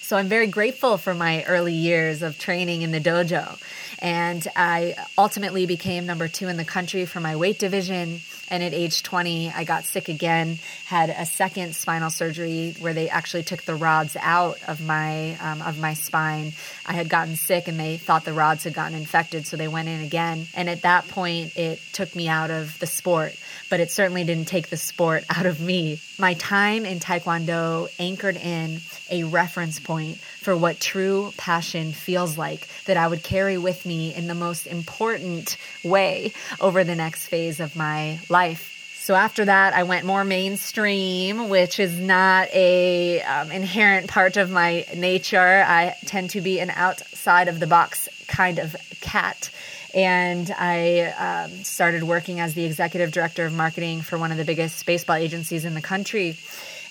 So 0.00 0.16
I'm 0.16 0.28
very 0.28 0.46
grateful 0.46 0.98
for 0.98 1.14
my 1.14 1.44
early 1.44 1.72
years 1.72 2.22
of 2.22 2.38
training 2.38 2.82
in 2.82 2.92
the 2.92 3.00
dojo. 3.00 3.58
And 4.04 4.46
I 4.54 4.96
ultimately 5.16 5.64
became 5.64 6.04
number 6.04 6.28
two 6.28 6.48
in 6.48 6.58
the 6.58 6.64
country 6.64 7.06
for 7.06 7.20
my 7.20 7.36
weight 7.36 7.58
division. 7.58 8.20
And 8.50 8.62
at 8.62 8.74
age 8.74 9.02
20, 9.02 9.50
I 9.50 9.64
got 9.64 9.86
sick 9.86 10.10
again, 10.10 10.58
had 10.84 11.08
a 11.08 11.24
second 11.24 11.74
spinal 11.74 12.10
surgery 12.10 12.76
where 12.80 12.92
they 12.92 13.08
actually 13.08 13.44
took 13.44 13.62
the 13.62 13.74
rods 13.74 14.14
out 14.20 14.58
of 14.68 14.84
my 14.84 15.38
um, 15.40 15.62
of 15.62 15.80
my 15.80 15.94
spine. 15.94 16.52
I 16.84 16.92
had 16.92 17.08
gotten 17.08 17.36
sick 17.36 17.66
and 17.66 17.80
they 17.80 17.96
thought 17.96 18.26
the 18.26 18.34
rods 18.34 18.64
had 18.64 18.74
gotten 18.74 18.94
infected, 18.94 19.46
so 19.46 19.56
they 19.56 19.68
went 19.68 19.88
in 19.88 20.02
again. 20.02 20.48
And 20.54 20.68
at 20.68 20.82
that 20.82 21.08
point, 21.08 21.56
it 21.56 21.80
took 21.94 22.14
me 22.14 22.28
out 22.28 22.50
of 22.50 22.78
the 22.80 22.86
sport 22.86 23.34
but 23.70 23.80
it 23.80 23.90
certainly 23.90 24.24
didn't 24.24 24.46
take 24.46 24.68
the 24.68 24.76
sport 24.76 25.24
out 25.36 25.46
of 25.46 25.60
me. 25.60 26.00
My 26.18 26.34
time 26.34 26.84
in 26.86 27.00
Taekwondo 27.00 27.88
anchored 27.98 28.36
in 28.36 28.80
a 29.10 29.24
reference 29.24 29.78
point 29.78 30.18
for 30.18 30.56
what 30.56 30.80
true 30.80 31.32
passion 31.36 31.92
feels 31.92 32.38
like 32.38 32.68
that 32.86 32.96
I 32.96 33.08
would 33.08 33.22
carry 33.22 33.58
with 33.58 33.84
me 33.84 33.93
in 34.02 34.26
the 34.26 34.34
most 34.34 34.66
important 34.66 35.56
way 35.82 36.32
over 36.60 36.84
the 36.84 36.94
next 36.94 37.28
phase 37.28 37.60
of 37.60 37.76
my 37.76 38.20
life. 38.28 38.70
So 38.98 39.14
after 39.14 39.44
that, 39.44 39.74
I 39.74 39.82
went 39.82 40.06
more 40.06 40.24
mainstream, 40.24 41.50
which 41.50 41.78
is 41.78 41.98
not 42.00 42.48
a 42.54 43.20
um, 43.22 43.52
inherent 43.52 44.08
part 44.08 44.38
of 44.38 44.50
my 44.50 44.86
nature. 44.96 45.64
I 45.66 45.94
tend 46.06 46.30
to 46.30 46.40
be 46.40 46.58
an 46.58 46.70
outside 46.70 47.48
of 47.48 47.60
the 47.60 47.66
box 47.66 48.08
kind 48.26 48.58
of 48.58 48.74
cat 49.00 49.50
and 49.94 50.52
I 50.58 51.44
um, 51.46 51.62
started 51.62 52.02
working 52.02 52.40
as 52.40 52.54
the 52.54 52.64
executive 52.64 53.12
director 53.12 53.46
of 53.46 53.52
marketing 53.52 54.02
for 54.02 54.18
one 54.18 54.32
of 54.32 54.36
the 54.36 54.44
biggest 54.44 54.84
baseball 54.84 55.16
agencies 55.16 55.64
in 55.64 55.74
the 55.74 55.80
country. 55.80 56.36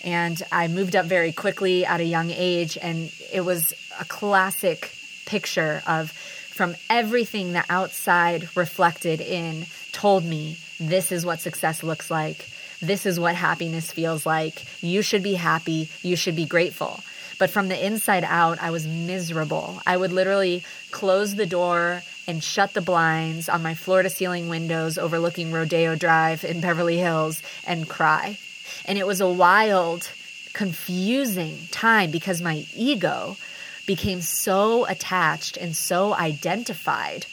And 0.03 0.41
I 0.51 0.69
moved 0.69 0.95
up 0.95 1.05
very 1.05 1.33
quickly 1.33 1.85
at 1.85 1.99
a 1.99 2.05
young 2.05 2.31
age, 2.31 2.77
and 2.81 3.11
it 3.31 3.41
was 3.41 3.73
a 3.99 4.05
classic 4.05 4.91
picture 5.25 5.83
of 5.85 6.13
from 6.53 6.75
everything 6.89 7.53
the 7.53 7.65
outside 7.69 8.47
reflected 8.55 9.19
in 9.19 9.65
told 9.91 10.23
me 10.23 10.57
this 10.79 11.11
is 11.11 11.25
what 11.25 11.39
success 11.39 11.81
looks 11.81 12.11
like. 12.11 12.47
This 12.79 13.05
is 13.05 13.19
what 13.19 13.35
happiness 13.35 13.91
feels 13.91 14.25
like. 14.25 14.63
You 14.81 15.01
should 15.01 15.23
be 15.23 15.33
happy. 15.33 15.89
You 16.01 16.15
should 16.15 16.35
be 16.35 16.45
grateful. 16.45 16.99
But 17.39 17.49
from 17.49 17.69
the 17.69 17.85
inside 17.85 18.23
out, 18.23 18.61
I 18.61 18.69
was 18.69 18.85
miserable. 18.85 19.81
I 19.85 19.97
would 19.97 20.11
literally 20.11 20.63
close 20.91 21.35
the 21.35 21.45
door 21.45 22.03
and 22.27 22.43
shut 22.43 22.73
the 22.73 22.81
blinds 22.81 23.49
on 23.49 23.63
my 23.63 23.73
floor 23.73 24.03
to 24.03 24.09
ceiling 24.09 24.47
windows 24.47 24.97
overlooking 24.97 25.51
Rodeo 25.51 25.95
Drive 25.95 26.43
in 26.43 26.61
Beverly 26.61 26.97
Hills 26.97 27.41
and 27.65 27.89
cry. 27.89 28.37
And 28.85 28.97
it 28.97 29.07
was 29.07 29.21
a 29.21 29.27
wild, 29.27 30.09
confusing 30.53 31.57
time 31.71 32.11
because 32.11 32.41
my 32.41 32.65
ego 32.75 33.37
became 33.85 34.21
so 34.21 34.85
attached 34.85 35.57
and 35.57 35.75
so 35.75 36.13
identified. 36.13 37.25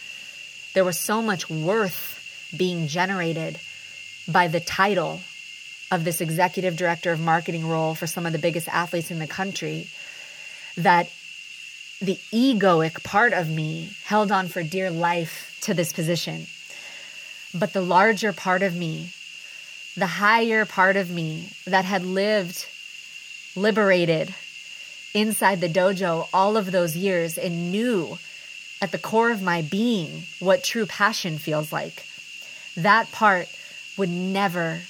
There 0.74 0.84
was 0.84 0.98
so 0.98 1.22
much 1.22 1.48
worth 1.48 2.16
being 2.56 2.88
generated 2.88 3.58
by 4.26 4.48
the 4.48 4.60
title 4.60 5.20
of 5.90 6.04
this 6.04 6.20
executive 6.20 6.76
director 6.76 7.12
of 7.12 7.20
marketing 7.20 7.66
role 7.66 7.94
for 7.94 8.06
some 8.06 8.26
of 8.26 8.32
the 8.32 8.38
biggest 8.38 8.68
athletes 8.68 9.10
in 9.10 9.18
the 9.18 9.26
country 9.26 9.88
that 10.76 11.10
the 12.00 12.18
egoic 12.32 13.02
part 13.02 13.32
of 13.32 13.48
me 13.48 13.90
held 14.04 14.32
on 14.32 14.48
for 14.48 14.62
dear 14.62 14.90
life 14.90 15.58
to 15.62 15.74
this 15.74 15.92
position. 15.92 16.46
But 17.52 17.72
the 17.72 17.82
larger 17.82 18.32
part 18.32 18.62
of 18.62 18.74
me, 18.74 19.10
the 19.96 20.06
higher 20.06 20.64
part 20.64 20.96
of 20.96 21.10
me 21.10 21.50
that 21.66 21.84
had 21.84 22.04
lived 22.04 22.66
liberated 23.56 24.34
inside 25.14 25.60
the 25.60 25.68
dojo 25.68 26.28
all 26.32 26.56
of 26.56 26.70
those 26.70 26.96
years 26.96 27.36
and 27.36 27.72
knew 27.72 28.18
at 28.82 28.92
the 28.92 28.98
core 28.98 29.30
of 29.30 29.42
my 29.42 29.62
being 29.62 30.22
what 30.38 30.64
true 30.64 30.86
passion 30.86 31.38
feels 31.38 31.72
like, 31.72 32.04
that 32.76 33.10
part 33.12 33.48
would 33.96 34.08
never 34.08 34.80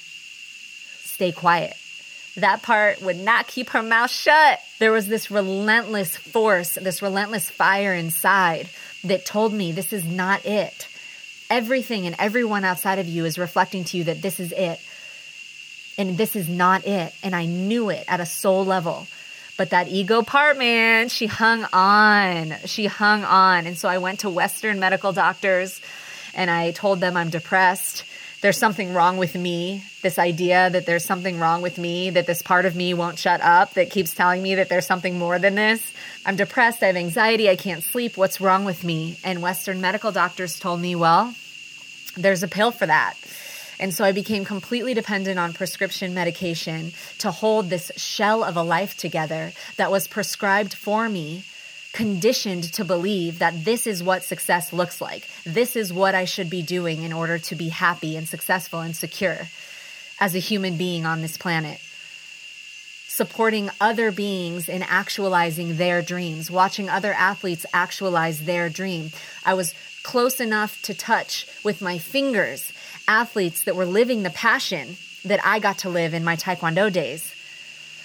stay 1.00 1.33
quiet. 1.33 1.75
That 2.37 2.62
part 2.62 3.03
would 3.03 3.19
not 3.19 3.49
keep 3.49 3.71
her 3.71 3.83
mouth 3.83 4.11
shut. 4.11 4.61
There 4.79 4.93
was 4.93 5.09
this 5.09 5.31
relentless 5.31 6.17
force, 6.17 6.75
this 6.75 7.03
relentless 7.03 7.50
fire 7.50 7.95
inside 7.95 8.69
that 9.05 9.27
told 9.27 9.53
me 9.53 9.73
this 9.73 9.93
is 9.93 10.05
not 10.05 10.47
it. 10.47 10.87
Everything 11.50 12.07
and 12.07 12.15
everyone 12.19 12.65
outside 12.65 13.00
of 13.00 13.09
you 13.09 13.25
is 13.25 13.39
reflecting 13.39 13.83
to 13.85 13.97
you 13.97 14.05
that 14.05 14.23
this 14.23 14.39
is 14.39 14.53
it. 14.53 14.79
And 15.99 16.17
this 16.17 16.37
is 16.37 16.49
not 16.49 16.87
it. 16.87 17.12
And 17.23 17.35
I 17.35 17.47
knew 17.47 17.91
it 17.91 18.05
at 18.07 18.21
a 18.21 18.27
soul 18.27 18.65
level. 18.65 19.09
But 19.61 19.71
that 19.76 19.88
ego 19.88 20.23
part, 20.23 20.57
man, 20.57 21.11
she 21.11 21.26
hung 21.26 21.67
on. 21.71 22.55
She 22.64 22.87
hung 22.87 23.25
on. 23.25 23.67
And 23.67 23.76
so 23.76 23.90
I 23.90 23.99
went 23.99 24.21
to 24.21 24.31
Western 24.31 24.81
medical 24.81 25.12
doctors 25.12 25.83
and 26.33 26.50
I 26.50 26.71
told 26.71 27.00
them 27.00 27.14
I'm 27.14 27.29
depressed 27.29 28.05
there's 28.40 28.57
something 28.57 28.95
wrong 28.95 29.19
with 29.19 29.35
me, 29.35 29.85
this 30.00 30.19
idea 30.19 30.71
that 30.71 30.87
there's 30.87 31.05
something 31.05 31.38
wrong 31.38 31.61
with 31.61 31.76
me, 31.76 32.09
that 32.09 32.26
this 32.26 32.40
part 32.40 32.64
of 32.64 32.75
me 32.75 32.95
won't 32.95 33.19
shut 33.19 33.43
up, 33.43 33.75
that 33.75 33.90
keeps 33.90 34.14
telling 34.14 34.43
me 34.43 34.55
that 34.55 34.71
there's 34.71 34.87
something 34.87 35.19
more 35.19 35.38
than 35.38 35.57
this. 35.57 35.93
I'm 36.25 36.37
depressed, 36.37 36.83
I 36.83 36.87
have 36.87 36.97
anxiety, 36.97 37.50
I 37.50 37.57
can't 37.57 37.83
sleep. 37.83 38.17
What's 38.17 38.40
wrong 38.40 38.64
with 38.64 38.83
me? 38.83 39.19
And 39.25 39.43
Western 39.43 39.83
medical 39.83 40.11
doctors 40.11 40.59
told 40.59 40.81
me, 40.81 40.95
well, 40.97 41.35
there's 42.17 42.43
a 42.43 42.49
pill 42.49 42.71
for 42.71 42.87
that. 42.87 43.14
And 43.81 43.95
so 43.95 44.05
I 44.05 44.13
became 44.13 44.45
completely 44.45 44.93
dependent 44.93 45.39
on 45.39 45.55
prescription 45.55 46.13
medication 46.13 46.93
to 47.19 47.31
hold 47.31 47.71
this 47.71 47.91
shell 47.97 48.45
of 48.45 48.57
a 48.57 48.63
life 48.63 48.95
together 48.95 49.53
that 49.79 49.91
was 49.91 50.07
prescribed 50.07 50.75
for 50.75 51.09
me 51.09 51.45
conditioned 51.95 52.65
to 52.75 52.85
believe 52.85 53.39
that 53.39 53.65
this 53.65 53.87
is 53.87 54.03
what 54.03 54.23
success 54.23 54.73
looks 54.73 55.01
like. 55.01 55.27
This 55.45 55.77
is 55.77 55.93
what 55.93 56.15
I 56.15 56.27
should 56.27 56.51
be 56.51 56.63
doing 56.63 57.03
in 57.03 57.13
order 57.13 57.39
to 57.39 57.57
be 57.57 57.71
happy 57.71 58.17
and 58.17 58.29
successful 58.29 58.81
and 58.81 58.95
secure 58.95 59.49
as 60.21 60.35
a 60.35 60.39
human 60.39 60.77
being 60.77 61.07
on 61.07 61.23
this 61.23 61.39
planet. 61.39 61.81
Supporting 63.09 63.71
other 63.81 64.13
beings 64.13 64.69
in 64.69 64.83
actualizing 64.83 65.79
their 65.79 66.03
dreams, 66.03 66.51
watching 66.51 66.91
other 66.91 67.15
athletes 67.15 67.65
actualize 67.73 68.45
their 68.45 68.69
dream. 68.69 69.11
I 69.45 69.55
was 69.55 69.75
close 70.03 70.39
enough 70.39 70.81
to 70.83 70.95
touch 70.95 71.47
with 71.65 71.83
my 71.83 71.99
fingers 71.99 72.73
athletes 73.11 73.64
that 73.64 73.76
were 73.76 73.85
living 73.85 74.23
the 74.23 74.31
passion 74.31 74.97
that 75.25 75.45
I 75.45 75.59
got 75.59 75.79
to 75.79 75.90
live 75.90 76.14
in 76.14 76.25
my 76.25 76.37
Taekwondo 76.37 76.93
days 76.93 77.35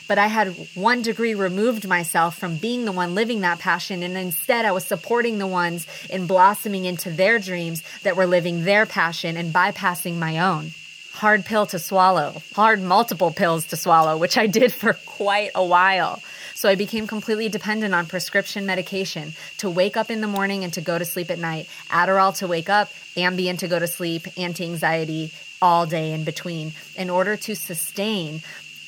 but 0.08 0.18
I 0.18 0.28
had 0.28 0.56
one 0.76 1.02
degree 1.02 1.34
removed 1.34 1.88
myself 1.88 2.38
from 2.38 2.58
being 2.58 2.86
the 2.86 2.92
one 2.92 3.16
living 3.16 3.42
that 3.42 3.60
passion. 3.60 4.04
And 4.04 4.16
instead, 4.18 4.66
I 4.66 4.72
was 4.72 4.86
supporting 4.86 5.38
the 5.38 5.48
ones 5.48 5.88
in 6.10 6.28
blossoming 6.28 6.86
into 6.86 7.10
their 7.10 7.40
dreams 7.40 7.84
that 8.04 8.16
were 8.16 8.28
living 8.28 8.64
their 8.64 8.86
passion 8.86 9.38
and 9.38 9.54
bypassing 9.54 10.18
my 10.18 10.40
own. 10.40 10.72
Hard 11.14 11.46
pill 11.46 11.66
to 11.68 11.80
swallow, 11.80 12.42
hard 12.54 12.82
multiple 12.82 13.32
pills 13.32 13.68
to 13.68 13.78
swallow, 13.78 14.18
which 14.18 14.38
I 14.38 14.48
did 14.48 14.74
for 14.74 14.94
quite 15.06 15.52
a 15.56 15.66
while. 15.66 16.22
So 16.66 16.72
I 16.72 16.74
became 16.74 17.06
completely 17.06 17.48
dependent 17.48 17.94
on 17.94 18.08
prescription 18.08 18.66
medication 18.66 19.34
to 19.60 19.70
wake 19.70 19.96
up 19.96 20.10
in 20.10 20.22
the 20.22 20.28
morning 20.28 20.64
and 20.64 20.74
to 20.74 20.82
go 20.82 20.98
to 20.98 21.06
sleep 21.06 21.30
at 21.30 21.38
night. 21.38 21.70
Adderall 21.92 22.36
to 22.40 22.48
wake 22.48 22.70
up, 22.70 22.90
Ambien 23.16 23.60
to 23.60 23.68
go 23.68 23.78
to 23.78 23.86
sleep, 23.86 24.24
anti 24.36 24.64
anxiety 24.66 25.32
all 25.62 25.86
day 25.86 26.12
in 26.12 26.24
between 26.24 26.74
in 26.96 27.12
order 27.12 27.38
to 27.38 27.56
sustain 27.56 28.42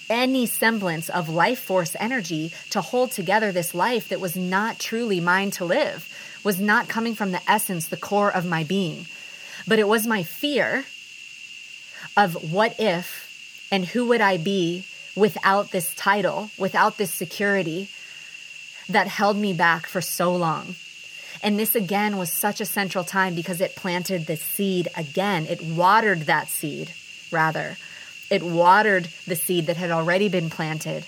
any 0.10 0.48
semblance 0.48 1.08
of 1.08 1.30
life 1.30 1.60
force 1.60 1.96
energy 2.00 2.52
to 2.72 2.82
hold 2.82 3.12
together 3.12 3.52
this 3.52 3.76
life 3.76 4.10
that 4.10 4.20
was 4.20 4.36
not 4.36 4.80
truly 4.80 5.20
mine 5.20 5.52
to 5.52 5.64
live, 5.64 6.12
was 6.44 6.60
not 6.60 6.90
coming 6.90 7.14
from 7.14 7.32
the 7.32 7.48
essence, 7.48 7.90
the 7.90 7.96
core 7.96 8.34
of 8.34 8.44
my 8.44 8.64
being. 8.64 9.06
But 9.68 9.78
it 9.78 9.88
was 9.88 10.08
my 10.08 10.24
fear 10.24 10.86
of 12.18 12.52
what 12.52 12.74
if 12.80 13.68
and 13.72 13.86
who 13.86 14.08
would 14.08 14.22
I 14.22 14.38
be 14.38 14.84
without 15.18 15.72
this 15.72 15.94
title, 15.96 16.50
without 16.58 16.98
this 16.98 17.14
security 17.14 17.90
that 18.88 19.08
held 19.08 19.36
me 19.36 19.52
back 19.52 19.86
for 19.86 20.00
so 20.00 20.34
long. 20.34 20.76
And 21.44 21.60
this 21.60 21.76
again 21.76 22.18
was 22.18 22.32
such 22.32 22.62
a 22.62 22.66
central 22.66 23.04
time 23.04 23.36
because 23.36 23.60
it 23.60 23.76
planted 23.76 24.26
the 24.26 24.38
seed 24.38 24.88
again. 24.96 25.46
It 25.48 25.62
watered 25.62 26.22
that 26.22 26.48
seed, 26.48 26.92
rather 27.32 27.78
it 28.30 28.44
watered 28.44 29.08
the 29.26 29.36
seed 29.36 29.68
that 29.68 29.78
had 29.78 29.92
already 29.92 30.30
been 30.30 30.50
planted 30.50 31.06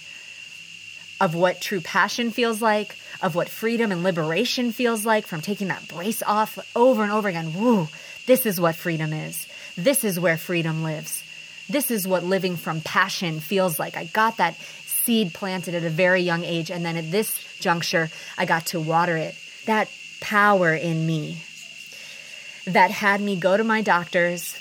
of 1.20 1.36
what 1.36 1.60
true 1.60 1.82
passion 1.82 2.32
feels 2.32 2.62
like, 2.62 2.96
of 3.22 3.36
what 3.36 3.50
freedom 3.50 3.92
and 3.92 4.04
liberation 4.04 4.72
feels 4.72 5.06
like 5.06 5.28
from 5.28 5.42
taking 5.42 5.68
that 5.68 5.88
brace 5.88 6.24
off 6.24 6.58
over 6.76 7.04
and 7.04 7.12
over 7.12 7.28
again. 7.28 7.54
Woo, 7.54 7.90
this 8.26 8.46
is 8.46 8.60
what 8.60 8.76
freedom 8.76 9.12
is. 9.12 9.48
This 9.76 10.06
is 10.06 10.20
where 10.20 10.38
freedom 10.38 10.82
lives. 10.82 11.24
This 11.70 11.92
is 11.92 12.08
what 12.08 12.24
living 12.24 12.58
from 12.58 12.82
passion 12.82 13.40
feels 13.40 13.80
like. 13.80 13.96
I 13.96 14.06
got 14.06 14.38
that 14.38 14.58
seed 14.86 15.34
planted 15.34 15.76
at 15.76 15.84
a 15.84 15.90
very 15.90 16.22
young 16.22 16.44
age, 16.44 16.72
and 16.72 16.84
then 16.84 16.98
at 16.98 17.12
this 17.12 17.38
juncture, 17.60 18.10
I 18.38 18.46
got 18.46 18.68
to 18.68 18.80
water 18.80 19.18
it. 19.18 19.36
That 19.66 19.90
power 20.20 20.74
in 20.74 21.06
me 21.06 21.42
that 22.66 22.92
had 22.92 23.22
me 23.22 23.36
go 23.36 23.58
to 23.58 23.64
my 23.64 23.82
doctors, 23.82 24.56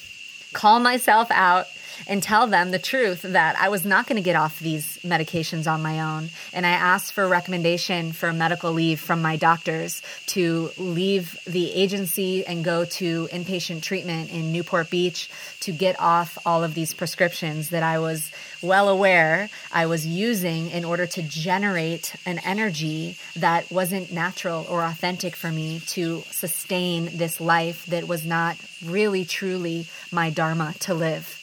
call 0.52 0.80
myself 0.80 1.30
out, 1.30 1.66
and 2.06 2.22
tell 2.22 2.46
them 2.46 2.70
the 2.70 2.78
truth 2.78 3.22
that 3.22 3.58
I 3.58 3.68
was 3.68 3.84
not 3.84 4.06
going 4.06 4.16
to 4.16 4.22
get 4.22 4.36
off 4.36 4.58
these 4.58 4.98
medications 4.98 5.70
on 5.70 5.82
my 5.82 6.00
own. 6.00 6.30
And 6.52 6.66
I 6.66 6.70
asked 6.70 7.12
for 7.12 7.24
a 7.24 7.28
recommendation 7.28 8.12
for 8.12 8.32
medical 8.32 8.72
leave 8.72 9.00
from 9.00 9.22
my 9.22 9.36
doctors 9.36 10.02
to 10.26 10.70
leave 10.78 11.38
the 11.46 11.72
agency 11.72 12.46
and 12.46 12.64
go 12.64 12.84
to 12.84 13.28
inpatient 13.32 13.82
treatment 13.82 14.30
in 14.30 14.52
Newport 14.52 14.90
Beach 14.90 15.30
to 15.60 15.72
get 15.72 15.98
off 16.00 16.38
all 16.46 16.64
of 16.64 16.74
these 16.74 16.94
prescriptions 16.94 17.70
that 17.70 17.82
I 17.82 17.98
was 17.98 18.30
well 18.62 18.88
aware 18.88 19.50
I 19.72 19.86
was 19.86 20.06
using 20.06 20.70
in 20.70 20.84
order 20.84 21.06
to 21.06 21.22
generate 21.22 22.14
an 22.26 22.38
energy 22.38 23.16
that 23.36 23.70
wasn't 23.70 24.12
natural 24.12 24.66
or 24.68 24.82
authentic 24.82 25.36
for 25.36 25.50
me 25.50 25.80
to 25.88 26.22
sustain 26.30 27.16
this 27.16 27.40
life 27.40 27.86
that 27.86 28.08
was 28.08 28.26
not 28.26 28.56
really 28.84 29.24
truly 29.24 29.86
my 30.10 30.30
dharma 30.30 30.74
to 30.80 30.94
live. 30.94 31.37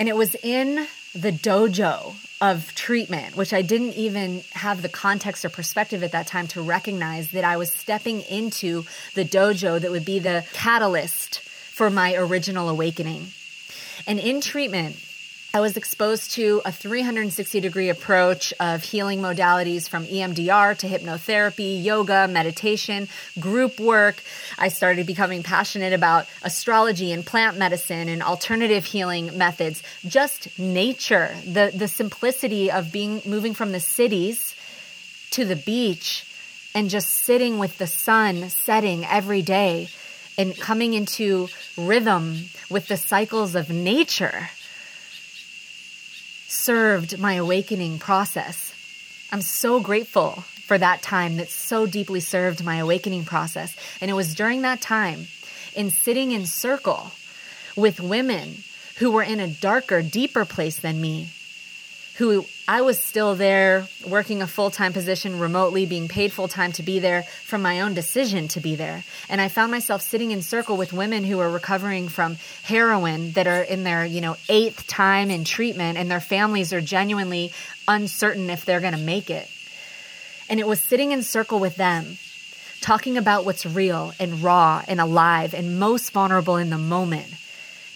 And 0.00 0.08
it 0.08 0.16
was 0.16 0.34
in 0.36 0.86
the 1.14 1.30
dojo 1.30 2.14
of 2.40 2.74
treatment, 2.74 3.36
which 3.36 3.52
I 3.52 3.60
didn't 3.60 3.92
even 3.92 4.42
have 4.52 4.80
the 4.80 4.88
context 4.88 5.44
or 5.44 5.50
perspective 5.50 6.02
at 6.02 6.12
that 6.12 6.26
time 6.26 6.46
to 6.48 6.62
recognize 6.62 7.32
that 7.32 7.44
I 7.44 7.58
was 7.58 7.70
stepping 7.70 8.22
into 8.22 8.86
the 9.14 9.26
dojo 9.26 9.78
that 9.78 9.90
would 9.90 10.06
be 10.06 10.18
the 10.18 10.46
catalyst 10.54 11.40
for 11.40 11.90
my 11.90 12.14
original 12.14 12.70
awakening. 12.70 13.26
And 14.06 14.18
in 14.18 14.40
treatment, 14.40 14.96
I 15.52 15.58
was 15.58 15.76
exposed 15.76 16.30
to 16.32 16.62
a 16.64 16.70
360 16.70 17.58
degree 17.58 17.88
approach 17.88 18.54
of 18.60 18.84
healing 18.84 19.20
modalities 19.20 19.88
from 19.88 20.06
EMDR 20.06 20.78
to 20.78 20.86
hypnotherapy, 20.86 21.82
yoga, 21.82 22.28
meditation, 22.28 23.08
group 23.40 23.80
work. 23.80 24.22
I 24.58 24.68
started 24.68 25.08
becoming 25.08 25.42
passionate 25.42 25.92
about 25.92 26.28
astrology 26.42 27.10
and 27.10 27.26
plant 27.26 27.58
medicine 27.58 28.08
and 28.08 28.22
alternative 28.22 28.84
healing 28.84 29.36
methods, 29.36 29.82
just 30.06 30.56
nature, 30.56 31.34
the, 31.44 31.72
the 31.74 31.88
simplicity 31.88 32.70
of 32.70 32.92
being 32.92 33.20
moving 33.26 33.52
from 33.52 33.72
the 33.72 33.80
cities 33.80 34.54
to 35.30 35.44
the 35.44 35.56
beach 35.56 36.32
and 36.76 36.88
just 36.88 37.10
sitting 37.10 37.58
with 37.58 37.76
the 37.78 37.88
sun 37.88 38.50
setting 38.50 39.04
every 39.04 39.42
day 39.42 39.88
and 40.38 40.56
coming 40.56 40.94
into 40.94 41.48
rhythm 41.76 42.44
with 42.70 42.86
the 42.86 42.96
cycles 42.96 43.56
of 43.56 43.68
nature 43.68 44.48
served 46.50 47.18
my 47.18 47.34
awakening 47.34 47.98
process. 47.98 48.74
I'm 49.30 49.40
so 49.40 49.78
grateful 49.78 50.42
for 50.66 50.76
that 50.76 51.00
time 51.00 51.36
that 51.36 51.48
so 51.48 51.86
deeply 51.86 52.20
served 52.20 52.64
my 52.64 52.76
awakening 52.76 53.24
process. 53.24 53.76
And 54.00 54.10
it 54.10 54.14
was 54.14 54.34
during 54.34 54.62
that 54.62 54.80
time, 54.80 55.28
in 55.74 55.90
sitting 55.90 56.32
in 56.32 56.46
circle 56.46 57.12
with 57.76 58.00
women 58.00 58.64
who 58.98 59.12
were 59.12 59.22
in 59.22 59.38
a 59.38 59.48
darker, 59.48 60.02
deeper 60.02 60.44
place 60.44 60.80
than 60.80 61.00
me, 61.00 61.30
who 62.20 62.44
I 62.68 62.82
was 62.82 63.00
still 63.00 63.34
there 63.34 63.88
working 64.06 64.42
a 64.42 64.46
full 64.46 64.70
time 64.70 64.92
position 64.92 65.38
remotely, 65.38 65.86
being 65.86 66.06
paid 66.06 66.32
full 66.32 66.48
time 66.48 66.70
to 66.72 66.82
be 66.82 66.98
there 66.98 67.22
from 67.22 67.62
my 67.62 67.80
own 67.80 67.94
decision 67.94 68.46
to 68.48 68.60
be 68.60 68.76
there. 68.76 69.04
And 69.30 69.40
I 69.40 69.48
found 69.48 69.72
myself 69.72 70.02
sitting 70.02 70.30
in 70.30 70.42
circle 70.42 70.76
with 70.76 70.92
women 70.92 71.24
who 71.24 71.40
are 71.40 71.48
recovering 71.48 72.10
from 72.10 72.36
heroin 72.62 73.32
that 73.32 73.46
are 73.46 73.62
in 73.62 73.84
their, 73.84 74.04
you 74.04 74.20
know, 74.20 74.36
eighth 74.50 74.86
time 74.86 75.30
in 75.30 75.44
treatment 75.44 75.96
and 75.96 76.10
their 76.10 76.20
families 76.20 76.74
are 76.74 76.82
genuinely 76.82 77.54
uncertain 77.88 78.50
if 78.50 78.66
they're 78.66 78.80
going 78.80 78.92
to 78.92 78.98
make 78.98 79.30
it. 79.30 79.48
And 80.50 80.60
it 80.60 80.66
was 80.66 80.82
sitting 80.82 81.12
in 81.12 81.22
circle 81.22 81.58
with 81.58 81.76
them, 81.76 82.18
talking 82.82 83.16
about 83.16 83.46
what's 83.46 83.64
real 83.64 84.12
and 84.20 84.42
raw 84.42 84.84
and 84.86 85.00
alive 85.00 85.54
and 85.54 85.80
most 85.80 86.12
vulnerable 86.12 86.58
in 86.58 86.68
the 86.68 86.76
moment 86.76 87.32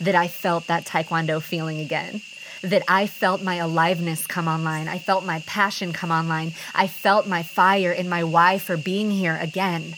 that 0.01 0.15
I 0.15 0.29
felt 0.29 0.69
that 0.69 0.87
Taekwondo 0.87 1.43
feeling 1.43 1.79
again 1.79 2.23
that 2.65 2.83
I 2.89 3.07
felt 3.07 3.43
my 3.43 3.57
aliveness 3.57 4.27
come 4.27 4.49
online. 4.49 4.89
I 4.89 4.99
felt 4.99 5.25
my 5.25 5.41
passion 5.41 5.93
come 5.93 6.11
online. 6.11 6.55
I 6.75 6.87
felt 6.87 7.27
my 7.27 7.43
fire 7.43 7.93
and 7.93 8.09
my 8.09 8.25
why 8.25 8.59
for 8.59 8.77
being 8.77 9.11
here 9.11 9.37
again. 9.37 9.95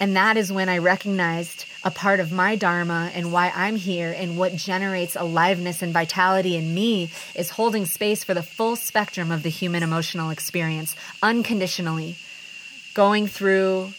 And 0.00 0.16
that 0.16 0.36
is 0.36 0.52
when 0.52 0.68
I 0.68 0.78
recognized 0.78 1.64
a 1.82 1.90
part 1.90 2.20
of 2.20 2.32
my 2.32 2.56
Dharma 2.56 3.10
and 3.14 3.32
why 3.32 3.52
I'm 3.54 3.76
here 3.76 4.14
and 4.16 4.36
what 4.36 4.56
generates 4.56 5.16
aliveness 5.16 5.82
and 5.82 5.92
vitality 5.92 6.56
in 6.56 6.74
me 6.74 7.10
is 7.34 7.50
holding 7.50 7.86
space 7.86 8.24
for 8.24 8.34
the 8.34 8.42
full 8.42 8.76
spectrum 8.76 9.30
of 9.30 9.42
the 9.42 9.48
human 9.48 9.82
emotional 9.82 10.30
experience 10.30 10.96
unconditionally. 11.22 12.16
Going 12.92 13.26
through 13.26 13.92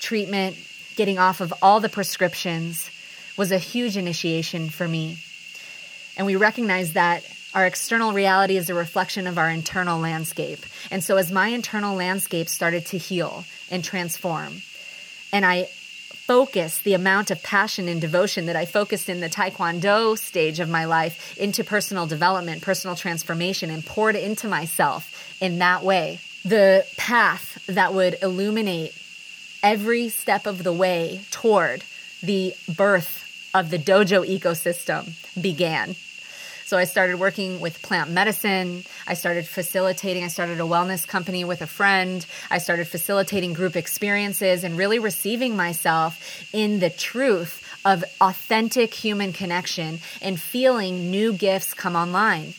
treatment, 0.00 0.56
getting 0.96 1.18
off 1.18 1.40
of 1.40 1.52
all 1.62 1.80
the 1.80 1.88
prescriptions 1.88 2.90
was 3.36 3.52
a 3.52 3.58
huge 3.58 3.96
initiation 3.96 4.70
for 4.70 4.88
me. 4.88 5.18
And 6.16 6.26
we 6.26 6.36
recognize 6.36 6.92
that 6.92 7.24
our 7.54 7.66
external 7.66 8.12
reality 8.12 8.56
is 8.56 8.70
a 8.70 8.74
reflection 8.74 9.26
of 9.26 9.38
our 9.38 9.50
internal 9.50 9.98
landscape. 9.98 10.60
And 10.90 11.04
so, 11.04 11.16
as 11.16 11.30
my 11.30 11.48
internal 11.48 11.94
landscape 11.94 12.48
started 12.48 12.86
to 12.86 12.98
heal 12.98 13.44
and 13.70 13.84
transform, 13.84 14.62
and 15.32 15.44
I 15.44 15.68
focused 16.26 16.84
the 16.84 16.94
amount 16.94 17.30
of 17.30 17.42
passion 17.42 17.88
and 17.88 18.00
devotion 18.00 18.46
that 18.46 18.56
I 18.56 18.64
focused 18.64 19.08
in 19.08 19.20
the 19.20 19.28
Taekwondo 19.28 20.16
stage 20.16 20.60
of 20.60 20.68
my 20.68 20.84
life 20.84 21.36
into 21.36 21.64
personal 21.64 22.06
development, 22.06 22.62
personal 22.62 22.96
transformation, 22.96 23.70
and 23.70 23.84
poured 23.84 24.16
into 24.16 24.48
myself 24.48 25.36
in 25.40 25.58
that 25.58 25.82
way, 25.82 26.20
the 26.44 26.86
path 26.96 27.64
that 27.66 27.92
would 27.92 28.16
illuminate 28.22 28.94
every 29.62 30.08
step 30.08 30.46
of 30.46 30.62
the 30.62 30.72
way 30.72 31.22
toward 31.30 31.84
the 32.22 32.54
birth 32.76 33.21
of 33.54 33.70
the 33.70 33.78
dojo 33.78 34.26
ecosystem 34.26 35.12
began. 35.40 35.94
So 36.64 36.78
I 36.78 36.84
started 36.84 37.20
working 37.20 37.60
with 37.60 37.82
plant 37.82 38.10
medicine. 38.10 38.84
I 39.06 39.12
started 39.12 39.46
facilitating, 39.46 40.24
I 40.24 40.28
started 40.28 40.58
a 40.58 40.62
wellness 40.64 41.06
company 41.06 41.44
with 41.44 41.60
a 41.60 41.66
friend. 41.66 42.24
I 42.50 42.58
started 42.58 42.88
facilitating 42.88 43.52
group 43.52 43.76
experiences 43.76 44.64
and 44.64 44.78
really 44.78 44.98
receiving 44.98 45.54
myself 45.54 46.48
in 46.52 46.80
the 46.80 46.88
truth 46.88 47.62
of 47.84 48.04
authentic 48.20 48.94
human 48.94 49.34
connection 49.34 49.98
and 50.22 50.40
feeling 50.40 51.10
new 51.10 51.34
gifts 51.34 51.74
come 51.74 51.96
online. 51.96 52.54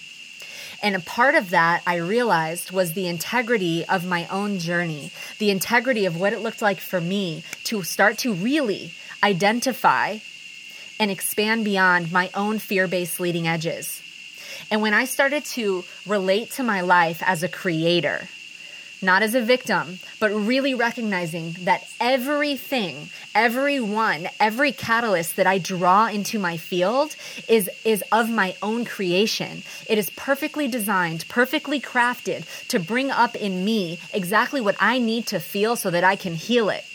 And 0.84 0.96
a 0.96 1.00
part 1.00 1.34
of 1.34 1.50
that 1.52 1.82
I 1.88 1.96
realized 1.96 2.72
was 2.72 2.94
the 2.94 3.08
integrity 3.08 3.86
of 3.86 4.06
my 4.06 4.28
own 4.28 4.60
journey, 4.60 5.12
the 5.40 5.50
integrity 5.50 6.06
of 6.06 6.20
what 6.20 6.34
it 6.34 6.42
looked 6.42 6.62
like 6.62 6.80
for 6.80 7.00
me 7.00 7.44
to 7.64 7.82
start 7.84 8.18
to 8.20 8.34
really 8.34 8.92
identify 9.24 10.18
and 11.04 11.12
expand 11.12 11.66
beyond 11.66 12.14
my 12.14 12.30
own 12.34 12.58
fear 12.60 12.88
based 12.88 13.20
leading 13.20 13.46
edges 13.46 14.02
And 14.72 14.82
when 14.82 14.94
I 14.94 15.04
started 15.04 15.44
to 15.58 15.84
relate 16.08 16.52
to 16.52 16.64
my 16.64 16.80
life 16.80 17.22
as 17.26 17.44
a 17.44 17.50
creator, 17.50 18.30
not 19.02 19.22
as 19.22 19.36
a 19.36 19.42
victim, 19.42 20.00
but 20.22 20.32
really 20.32 20.74
recognizing 20.74 21.58
that 21.66 21.84
everything, 22.00 23.10
everyone, 23.36 24.30
every 24.40 24.72
catalyst 24.72 25.36
that 25.36 25.46
I 25.46 25.58
draw 25.58 26.08
into 26.08 26.40
my 26.40 26.56
field 26.56 27.18
is, 27.50 27.70
is 27.84 28.02
of 28.14 28.30
my 28.30 28.56
own 28.62 28.86
creation. 28.86 29.64
It 29.90 29.98
is 29.98 30.10
perfectly 30.12 30.70
designed, 30.70 31.28
perfectly 31.28 31.82
crafted 31.82 32.46
to 32.70 32.80
bring 32.80 33.12
up 33.12 33.36
in 33.36 33.66
me 33.66 34.00
exactly 34.14 34.62
what 34.62 34.78
I 34.80 35.00
need 35.00 35.28
to 35.28 35.42
feel 35.42 35.76
so 35.76 35.92
that 35.92 36.06
I 36.06 36.16
can 36.16 36.36
heal 36.36 36.70
it. 36.70 36.86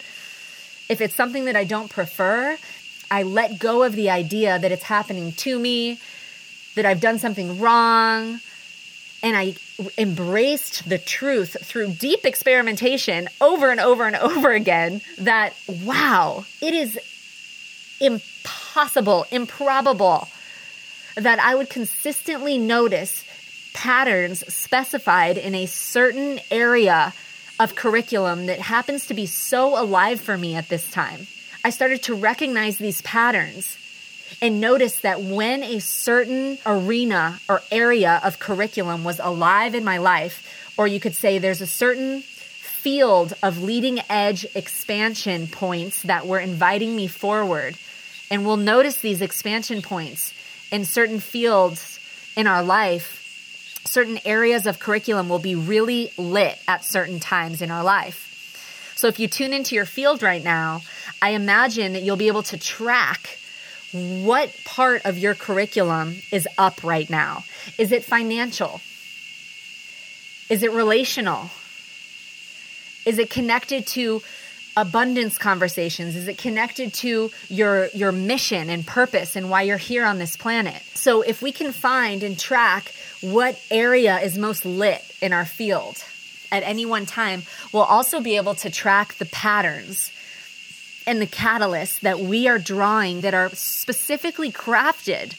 If 0.88 1.02
it's 1.02 1.14
something 1.14 1.44
that 1.44 1.56
I 1.56 1.64
don't 1.64 1.90
prefer, 1.90 2.56
I 3.10 3.22
let 3.22 3.58
go 3.58 3.82
of 3.82 3.94
the 3.94 4.10
idea 4.10 4.58
that 4.58 4.72
it's 4.72 4.84
happening 4.84 5.32
to 5.32 5.58
me, 5.58 5.98
that 6.74 6.86
I've 6.86 7.00
done 7.00 7.18
something 7.18 7.58
wrong, 7.58 8.40
and 9.22 9.36
I 9.36 9.54
embraced 9.96 10.88
the 10.88 10.98
truth 10.98 11.56
through 11.62 11.92
deep 11.92 12.24
experimentation 12.24 13.28
over 13.40 13.70
and 13.70 13.80
over 13.80 14.06
and 14.06 14.16
over 14.32 14.52
again 14.52 15.00
that, 15.18 15.54
wow, 15.84 16.44
it 16.60 16.74
is 16.74 16.98
impossible, 18.00 19.26
improbable 19.30 20.28
that 21.16 21.40
I 21.40 21.54
would 21.54 21.68
consistently 21.68 22.58
notice 22.58 23.24
patterns 23.74 24.46
specified 24.52 25.36
in 25.36 25.54
a 25.54 25.66
certain 25.66 26.40
area 26.50 27.12
of 27.60 27.74
curriculum 27.74 28.46
that 28.46 28.60
happens 28.60 29.06
to 29.06 29.14
be 29.14 29.26
so 29.26 29.80
alive 29.80 30.20
for 30.20 30.38
me 30.38 30.54
at 30.54 30.68
this 30.68 30.88
time. 30.90 31.26
I 31.68 31.70
started 31.70 32.04
to 32.04 32.14
recognize 32.14 32.78
these 32.78 33.02
patterns 33.02 33.76
and 34.40 34.58
notice 34.58 35.00
that 35.00 35.20
when 35.20 35.62
a 35.62 35.80
certain 35.80 36.56
arena 36.64 37.40
or 37.46 37.60
area 37.70 38.22
of 38.24 38.38
curriculum 38.38 39.04
was 39.04 39.20
alive 39.22 39.74
in 39.74 39.84
my 39.84 39.98
life, 39.98 40.72
or 40.78 40.86
you 40.86 40.98
could 40.98 41.14
say 41.14 41.36
there's 41.36 41.60
a 41.60 41.66
certain 41.66 42.22
field 42.22 43.34
of 43.42 43.62
leading 43.62 44.00
edge 44.08 44.46
expansion 44.54 45.46
points 45.46 46.04
that 46.04 46.26
were 46.26 46.38
inviting 46.38 46.96
me 46.96 47.06
forward. 47.06 47.76
And 48.30 48.46
we'll 48.46 48.56
notice 48.56 49.02
these 49.02 49.20
expansion 49.20 49.82
points 49.82 50.32
in 50.72 50.86
certain 50.86 51.20
fields 51.20 52.00
in 52.34 52.46
our 52.46 52.62
life. 52.62 53.82
Certain 53.84 54.18
areas 54.24 54.66
of 54.66 54.78
curriculum 54.78 55.28
will 55.28 55.38
be 55.38 55.54
really 55.54 56.12
lit 56.16 56.58
at 56.66 56.82
certain 56.82 57.20
times 57.20 57.60
in 57.60 57.70
our 57.70 57.84
life. 57.84 58.27
So 58.98 59.06
if 59.06 59.20
you 59.20 59.28
tune 59.28 59.52
into 59.52 59.76
your 59.76 59.86
field 59.86 60.24
right 60.24 60.42
now, 60.42 60.82
I 61.22 61.30
imagine 61.30 61.92
that 61.92 62.02
you'll 62.02 62.16
be 62.16 62.26
able 62.26 62.42
to 62.42 62.58
track 62.58 63.38
what 63.92 64.52
part 64.64 65.06
of 65.06 65.16
your 65.16 65.36
curriculum 65.36 66.16
is 66.32 66.48
up 66.58 66.82
right 66.82 67.08
now? 67.08 67.44
Is 67.78 67.92
it 67.92 68.02
financial? 68.02 68.80
Is 70.50 70.64
it 70.64 70.72
relational? 70.72 71.48
Is 73.06 73.20
it 73.20 73.30
connected 73.30 73.86
to 73.86 74.20
abundance 74.76 75.38
conversations? 75.38 76.16
Is 76.16 76.26
it 76.26 76.36
connected 76.36 76.92
to 76.94 77.30
your 77.48 77.86
your 77.94 78.10
mission 78.10 78.68
and 78.68 78.84
purpose 78.84 79.36
and 79.36 79.48
why 79.48 79.62
you're 79.62 79.76
here 79.76 80.04
on 80.04 80.18
this 80.18 80.36
planet? 80.36 80.82
So 80.94 81.22
if 81.22 81.40
we 81.40 81.52
can 81.52 81.70
find 81.70 82.24
and 82.24 82.36
track 82.36 82.92
what 83.20 83.62
area 83.70 84.18
is 84.18 84.36
most 84.36 84.64
lit 84.64 85.04
in 85.22 85.32
our 85.32 85.46
field 85.46 86.02
at 86.50 86.62
any 86.62 86.86
one 86.86 87.06
time, 87.06 87.42
we'll 87.72 87.82
also 87.82 88.20
be 88.20 88.36
able 88.36 88.54
to 88.56 88.70
track 88.70 89.14
the 89.14 89.26
patterns 89.26 90.12
and 91.06 91.20
the 91.22 91.26
catalysts 91.26 92.00
that 92.00 92.20
we 92.20 92.48
are 92.48 92.58
drawing 92.58 93.22
that 93.22 93.34
are 93.34 93.48
specifically 93.50 94.52
crafted 94.52 95.32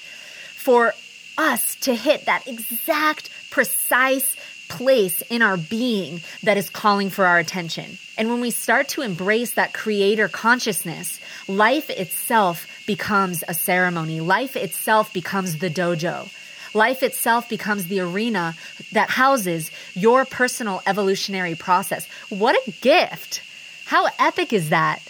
for 0.55 0.93
us 1.37 1.75
to 1.75 1.95
hit 1.95 2.25
that 2.25 2.47
exact 2.47 3.29
precise 3.49 4.35
place 4.67 5.21
in 5.29 5.41
our 5.41 5.57
being 5.57 6.21
that 6.43 6.57
is 6.57 6.69
calling 6.69 7.09
for 7.09 7.25
our 7.25 7.39
attention. 7.39 7.97
And 8.17 8.29
when 8.29 8.41
we 8.41 8.51
start 8.51 8.87
to 8.89 9.01
embrace 9.01 9.53
that 9.53 9.73
creator 9.73 10.27
consciousness, 10.27 11.19
life 11.47 11.89
itself 11.89 12.67
becomes 12.85 13.43
a 13.47 13.53
ceremony. 13.53 14.21
Life 14.21 14.55
itself 14.55 15.11
becomes 15.13 15.57
the 15.57 15.69
dojo. 15.69 16.29
Life 16.73 17.03
itself 17.03 17.49
becomes 17.49 17.87
the 17.87 17.99
arena 17.99 18.55
that 18.91 19.09
houses 19.09 19.71
your 19.93 20.25
personal 20.25 20.81
evolutionary 20.85 21.55
process. 21.55 22.07
What 22.29 22.55
a 22.55 22.71
gift! 22.81 23.41
How 23.85 24.07
epic 24.19 24.53
is 24.53 24.69
that? 24.69 25.01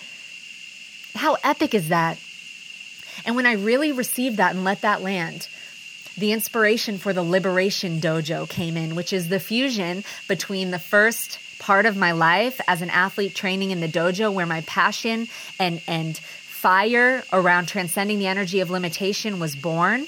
How 1.15 1.38
epic 1.43 1.74
is 1.74 1.89
that? 1.89 2.17
And 3.26 3.36
when 3.36 3.45
I 3.45 3.54
really 3.54 3.91
received 3.91 4.38
that 4.38 4.56
and 4.56 4.63
let 4.63 4.82
that 4.82 5.02
land, 5.02 5.50
the 6.17 6.32
inspiration 6.32 6.98
for 6.98 7.13
the 7.13 7.24
Liberation 7.24 8.00
Dojo 8.00 8.48
came 8.48 8.78
in, 8.78 8.95
which 8.95 9.12
is 9.12 9.30
the 9.30 9.39
fusion 9.39 10.04
between 10.28 10.72
the 10.72 10.80
first 10.80 11.39
part 11.60 11.86
of 11.86 11.98
my 11.98 12.13
life 12.13 12.60
as 12.67 12.82
an 12.82 12.89
athlete 12.89 13.36
training 13.36 13.72
in 13.72 13.82
the 13.82 13.88
dojo 13.88 14.34
where 14.34 14.45
my 14.45 14.62
passion 14.62 15.28
and 15.60 15.82
and 15.88 16.17
fire 16.17 17.24
around 17.32 17.67
transcending 17.67 18.17
the 18.17 18.28
energy 18.28 18.62
of 18.62 18.69
limitation 18.69 19.39
was 19.39 19.56
born 19.56 20.08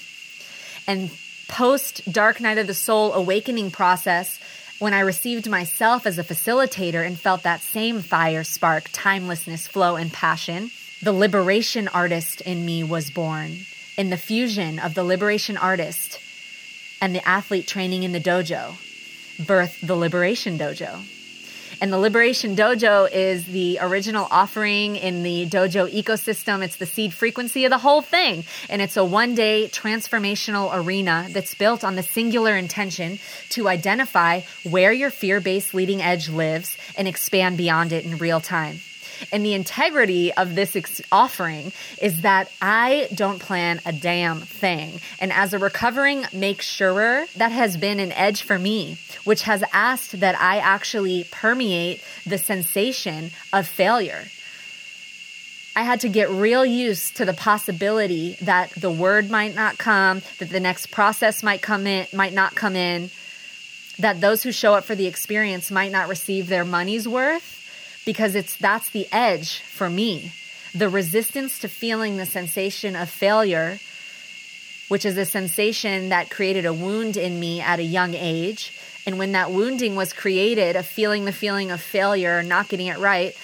and 0.87 1.11
post 1.51 2.11
dark 2.11 2.39
night 2.39 2.57
of 2.57 2.65
the 2.65 2.73
soul 2.73 3.13
awakening 3.13 3.69
process 3.69 4.39
when 4.79 4.93
I 4.93 5.01
received 5.01 5.47
myself 5.47 6.07
as 6.07 6.17
a 6.17 6.23
facilitator 6.23 7.05
and 7.05 7.19
felt 7.19 7.43
that 7.43 7.61
same 7.61 8.01
fire 8.01 8.43
spark, 8.43 8.89
timelessness, 8.91 9.67
flow, 9.67 9.95
and 9.95 10.11
passion 10.11 10.71
the 11.01 11.11
liberation 11.11 11.87
artist 11.87 12.41
in 12.41 12.63
me 12.63 12.83
was 12.83 13.09
born. 13.09 13.57
In 13.97 14.11
the 14.11 14.17
fusion 14.17 14.77
of 14.77 14.93
the 14.93 15.03
liberation 15.03 15.57
artist 15.57 16.19
and 17.01 17.15
the 17.15 17.27
athlete 17.27 17.67
training 17.67 18.03
in 18.03 18.11
the 18.11 18.19
dojo 18.19 18.75
birthed 19.41 19.85
the 19.85 19.95
liberation 19.95 20.59
dojo 20.59 21.03
and 21.81 21.91
the 21.91 21.97
liberation 21.97 22.55
dojo 22.55 23.11
is 23.11 23.43
the 23.45 23.79
original 23.81 24.27
offering 24.29 24.95
in 24.95 25.23
the 25.23 25.47
dojo 25.47 25.91
ecosystem. 25.91 26.63
It's 26.63 26.75
the 26.75 26.85
seed 26.85 27.11
frequency 27.11 27.65
of 27.65 27.71
the 27.71 27.79
whole 27.79 28.03
thing. 28.03 28.45
And 28.69 28.83
it's 28.83 28.95
a 28.97 29.03
one 29.03 29.33
day 29.33 29.67
transformational 29.73 30.69
arena 30.73 31.27
that's 31.31 31.55
built 31.55 31.83
on 31.83 31.95
the 31.95 32.03
singular 32.03 32.55
intention 32.55 33.17
to 33.49 33.67
identify 33.67 34.41
where 34.63 34.93
your 34.93 35.09
fear 35.09 35.41
based 35.41 35.73
leading 35.73 36.03
edge 36.03 36.29
lives 36.29 36.77
and 36.95 37.07
expand 37.07 37.57
beyond 37.57 37.91
it 37.91 38.05
in 38.05 38.17
real 38.17 38.39
time 38.39 38.79
and 39.31 39.45
the 39.45 39.53
integrity 39.53 40.33
of 40.33 40.55
this 40.55 40.75
ex- 40.75 41.01
offering 41.11 41.71
is 42.01 42.21
that 42.21 42.51
I 42.61 43.07
don't 43.13 43.39
plan 43.39 43.81
a 43.85 43.91
damn 43.91 44.41
thing. 44.41 44.99
And 45.19 45.31
as 45.31 45.53
a 45.53 45.59
recovering 45.59 46.25
make 46.33 46.61
sure, 46.61 47.25
that 47.35 47.51
has 47.51 47.77
been 47.77 47.99
an 47.99 48.11
edge 48.11 48.43
for 48.43 48.57
me, 48.57 48.97
which 49.23 49.43
has 49.43 49.63
asked 49.73 50.19
that 50.19 50.39
I 50.39 50.57
actually 50.57 51.25
permeate 51.31 52.03
the 52.25 52.37
sensation 52.37 53.31
of 53.53 53.67
failure. 53.67 54.25
I 55.75 55.83
had 55.83 56.01
to 56.01 56.09
get 56.09 56.29
real 56.29 56.65
used 56.65 57.15
to 57.17 57.25
the 57.25 57.33
possibility 57.33 58.35
that 58.41 58.71
the 58.71 58.91
word 58.91 59.29
might 59.29 59.55
not 59.55 59.77
come, 59.77 60.21
that 60.39 60.49
the 60.49 60.59
next 60.59 60.87
process 60.91 61.43
might 61.43 61.61
come 61.61 61.87
in, 61.87 62.07
might 62.13 62.33
not 62.33 62.55
come 62.55 62.75
in, 62.75 63.09
that 63.97 64.19
those 64.19 64.43
who 64.43 64.51
show 64.51 64.73
up 64.73 64.83
for 64.83 64.95
the 64.95 65.07
experience 65.07 65.71
might 65.71 65.91
not 65.91 66.09
receive 66.09 66.47
their 66.47 66.65
money's 66.65 67.07
worth 67.07 67.60
because 68.05 68.35
it's 68.35 68.55
that's 68.55 68.89
the 68.89 69.07
edge 69.11 69.59
for 69.59 69.89
me. 69.89 70.31
The 70.73 70.89
resistance 70.89 71.59
to 71.59 71.67
feeling 71.67 72.17
the 72.17 72.25
sensation 72.25 72.95
of 72.95 73.09
failure, 73.09 73.79
which 74.87 75.05
is 75.05 75.17
a 75.17 75.25
sensation 75.25 76.09
that 76.09 76.29
created 76.29 76.65
a 76.65 76.73
wound 76.73 77.17
in 77.17 77.39
me 77.39 77.61
at 77.61 77.79
a 77.79 77.83
young 77.83 78.13
age. 78.13 78.73
And 79.05 79.17
when 79.17 79.31
that 79.31 79.51
wounding 79.51 79.95
was 79.95 80.13
created, 80.13 80.75
of 80.75 80.85
feeling 80.85 81.25
the 81.25 81.33
feeling 81.33 81.71
of 81.71 81.81
failure, 81.81 82.43
not 82.43 82.69
getting 82.69 82.87
it 82.87 82.99
right, 82.99 83.35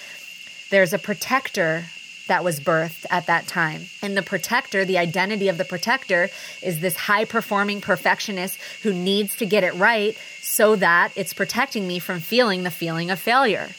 there's 0.69 0.93
a 0.93 0.99
protector 0.99 1.85
that 2.27 2.43
was 2.43 2.59
birthed 2.59 3.05
at 3.09 3.25
that 3.25 3.47
time. 3.47 3.83
And 4.01 4.15
the 4.15 4.21
protector, 4.21 4.85
the 4.85 4.97
identity 4.97 5.47
of 5.47 5.57
the 5.57 5.65
protector, 5.65 6.29
is 6.61 6.81
this 6.81 6.95
high 6.95 7.25
performing 7.25 7.81
perfectionist 7.81 8.59
who 8.83 8.93
needs 8.93 9.35
to 9.37 9.45
get 9.45 9.63
it 9.63 9.73
right 9.75 10.17
so 10.41 10.75
that 10.75 11.11
it's 11.15 11.33
protecting 11.33 11.87
me 11.87 11.99
from 11.99 12.19
feeling 12.19 12.63
the 12.63 12.71
feeling 12.71 13.09
of 13.09 13.19
failure. 13.19 13.69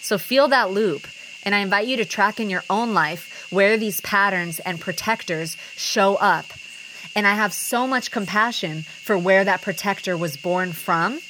So 0.00 0.18
feel 0.18 0.48
that 0.48 0.70
loop. 0.70 1.06
And 1.44 1.54
I 1.54 1.58
invite 1.58 1.86
you 1.86 1.96
to 1.98 2.04
track 2.04 2.40
in 2.40 2.50
your 2.50 2.64
own 2.68 2.94
life 2.94 3.46
where 3.50 3.76
these 3.76 4.00
patterns 4.00 4.58
and 4.60 4.80
protectors 4.80 5.56
show 5.76 6.16
up. 6.16 6.46
And 7.14 7.26
I 7.26 7.34
have 7.34 7.52
so 7.52 7.86
much 7.86 8.10
compassion 8.10 8.82
for 8.82 9.16
where 9.16 9.44
that 9.44 9.62
protector 9.62 10.16
was 10.16 10.36
born 10.36 10.72
from. 10.72 11.20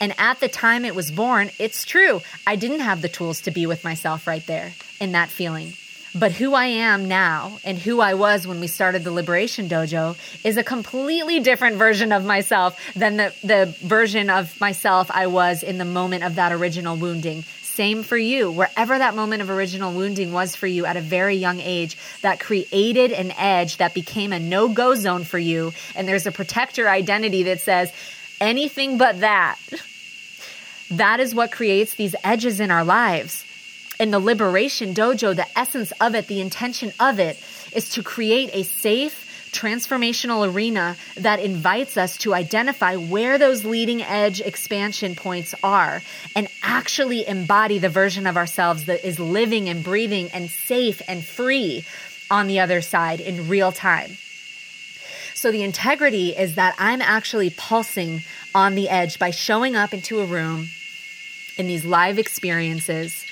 And 0.00 0.14
at 0.18 0.40
the 0.40 0.48
time 0.48 0.84
it 0.84 0.94
was 0.94 1.10
born, 1.10 1.50
it's 1.58 1.84
true, 1.84 2.20
I 2.46 2.56
didn't 2.56 2.80
have 2.80 3.02
the 3.02 3.08
tools 3.08 3.40
to 3.42 3.50
be 3.50 3.66
with 3.66 3.84
myself 3.84 4.26
right 4.26 4.46
there 4.46 4.72
in 5.00 5.12
that 5.12 5.28
feeling. 5.28 5.72
But 6.14 6.32
who 6.32 6.52
I 6.52 6.66
am 6.66 7.08
now 7.08 7.58
and 7.64 7.78
who 7.78 8.00
I 8.00 8.14
was 8.14 8.46
when 8.46 8.60
we 8.60 8.66
started 8.66 9.02
the 9.02 9.10
Liberation 9.10 9.68
Dojo 9.68 10.16
is 10.44 10.58
a 10.58 10.62
completely 10.62 11.40
different 11.40 11.76
version 11.76 12.12
of 12.12 12.24
myself 12.24 12.78
than 12.94 13.16
the, 13.16 13.34
the 13.42 13.74
version 13.80 14.28
of 14.28 14.60
myself 14.60 15.10
I 15.10 15.26
was 15.28 15.62
in 15.62 15.78
the 15.78 15.86
moment 15.86 16.24
of 16.24 16.34
that 16.34 16.52
original 16.52 16.96
wounding 16.96 17.44
Same 17.74 18.02
for 18.02 18.18
you. 18.18 18.52
Wherever 18.52 18.98
that 18.98 19.14
moment 19.14 19.40
of 19.40 19.48
original 19.48 19.94
wounding 19.94 20.32
was 20.32 20.54
for 20.54 20.66
you 20.66 20.84
at 20.84 20.98
a 20.98 21.00
very 21.00 21.36
young 21.36 21.58
age, 21.58 21.96
that 22.20 22.38
created 22.38 23.12
an 23.12 23.30
edge 23.30 23.78
that 23.78 23.94
became 23.94 24.34
a 24.34 24.38
no 24.38 24.68
go 24.68 24.94
zone 24.94 25.24
for 25.24 25.38
you. 25.38 25.72
And 25.94 26.06
there's 26.06 26.26
a 26.26 26.32
protector 26.32 26.86
identity 26.86 27.44
that 27.44 27.60
says 27.60 27.90
anything 28.42 28.98
but 28.98 29.20
that. 29.20 29.58
That 30.90 31.20
is 31.20 31.34
what 31.34 31.50
creates 31.50 31.94
these 31.94 32.14
edges 32.22 32.60
in 32.60 32.70
our 32.70 32.84
lives. 32.84 33.42
In 33.98 34.10
the 34.10 34.18
Liberation 34.18 34.92
Dojo, 34.92 35.34
the 35.34 35.46
essence 35.58 35.92
of 35.92 36.14
it, 36.14 36.26
the 36.26 36.42
intention 36.42 36.92
of 37.00 37.18
it, 37.18 37.42
is 37.74 37.88
to 37.90 38.02
create 38.02 38.50
a 38.52 38.64
safe, 38.64 39.31
transformational 39.52 40.52
arena 40.52 40.96
that 41.16 41.38
invites 41.38 41.96
us 41.96 42.16
to 42.18 42.34
identify 42.34 42.96
where 42.96 43.38
those 43.38 43.64
leading 43.64 44.02
edge 44.02 44.40
expansion 44.40 45.14
points 45.14 45.54
are 45.62 46.02
and 46.34 46.48
actually 46.62 47.26
embody 47.26 47.78
the 47.78 47.88
version 47.88 48.26
of 48.26 48.36
ourselves 48.36 48.86
that 48.86 49.06
is 49.06 49.20
living 49.20 49.68
and 49.68 49.84
breathing 49.84 50.30
and 50.32 50.50
safe 50.50 51.02
and 51.06 51.24
free 51.24 51.84
on 52.30 52.46
the 52.46 52.58
other 52.58 52.80
side 52.80 53.20
in 53.20 53.48
real 53.48 53.70
time. 53.70 54.16
So 55.34 55.52
the 55.52 55.62
integrity 55.62 56.30
is 56.30 56.54
that 56.54 56.74
I'm 56.78 57.02
actually 57.02 57.50
pulsing 57.50 58.22
on 58.54 58.74
the 58.74 58.88
edge 58.88 59.18
by 59.18 59.30
showing 59.30 59.76
up 59.76 59.92
into 59.92 60.20
a 60.20 60.24
room 60.24 60.68
in 61.58 61.66
these 61.66 61.84
live 61.84 62.18
experiences 62.18 63.26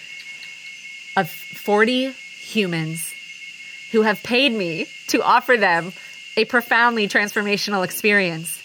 of 1.16 1.30
40 1.30 2.11
humans 2.11 3.14
who 3.92 4.02
have 4.02 4.22
paid 4.22 4.52
me 4.52 4.87
to 5.09 5.22
offer 5.22 5.56
them 5.56 5.92
a 6.40 6.46
profoundly 6.46 7.07
transformational 7.07 7.85
experience. 7.85 8.59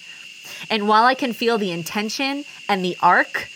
And 0.69 0.87
while 0.87 1.03
I 1.03 1.13
can 1.13 1.33
feel 1.33 1.57
the 1.57 1.71
intention 1.71 2.45
and 2.69 2.83
the 2.83 2.95
arc 3.01 3.49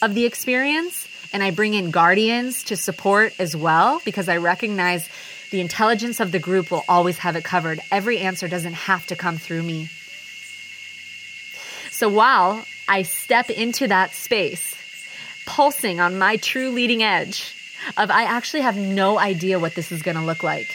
of 0.00 0.14
the 0.14 0.24
experience, 0.24 1.08
and 1.32 1.42
I 1.42 1.50
bring 1.50 1.74
in 1.74 1.90
guardians 1.90 2.62
to 2.64 2.76
support 2.76 3.34
as 3.40 3.56
well, 3.56 4.00
because 4.04 4.28
I 4.28 4.36
recognize 4.36 5.08
the 5.50 5.60
intelligence 5.60 6.20
of 6.20 6.30
the 6.30 6.38
group 6.38 6.70
will 6.70 6.84
always 6.88 7.18
have 7.18 7.34
it 7.34 7.42
covered. 7.42 7.80
Every 7.90 8.18
answer 8.18 8.46
doesn't 8.46 8.74
have 8.74 9.04
to 9.08 9.16
come 9.16 9.36
through 9.36 9.64
me. 9.64 9.88
So 11.90 12.08
while 12.08 12.64
I 12.88 13.02
step 13.02 13.50
into 13.50 13.88
that 13.88 14.12
space, 14.12 14.76
pulsing 15.44 15.98
on 15.98 16.18
my 16.18 16.36
true 16.36 16.70
leading 16.70 17.02
edge 17.02 17.52
of 17.96 18.10
I 18.12 18.24
actually 18.24 18.62
have 18.62 18.76
no 18.76 19.18
idea 19.18 19.58
what 19.58 19.74
this 19.74 19.90
is 19.90 20.02
going 20.02 20.16
to 20.16 20.22
look 20.22 20.44
like. 20.44 20.68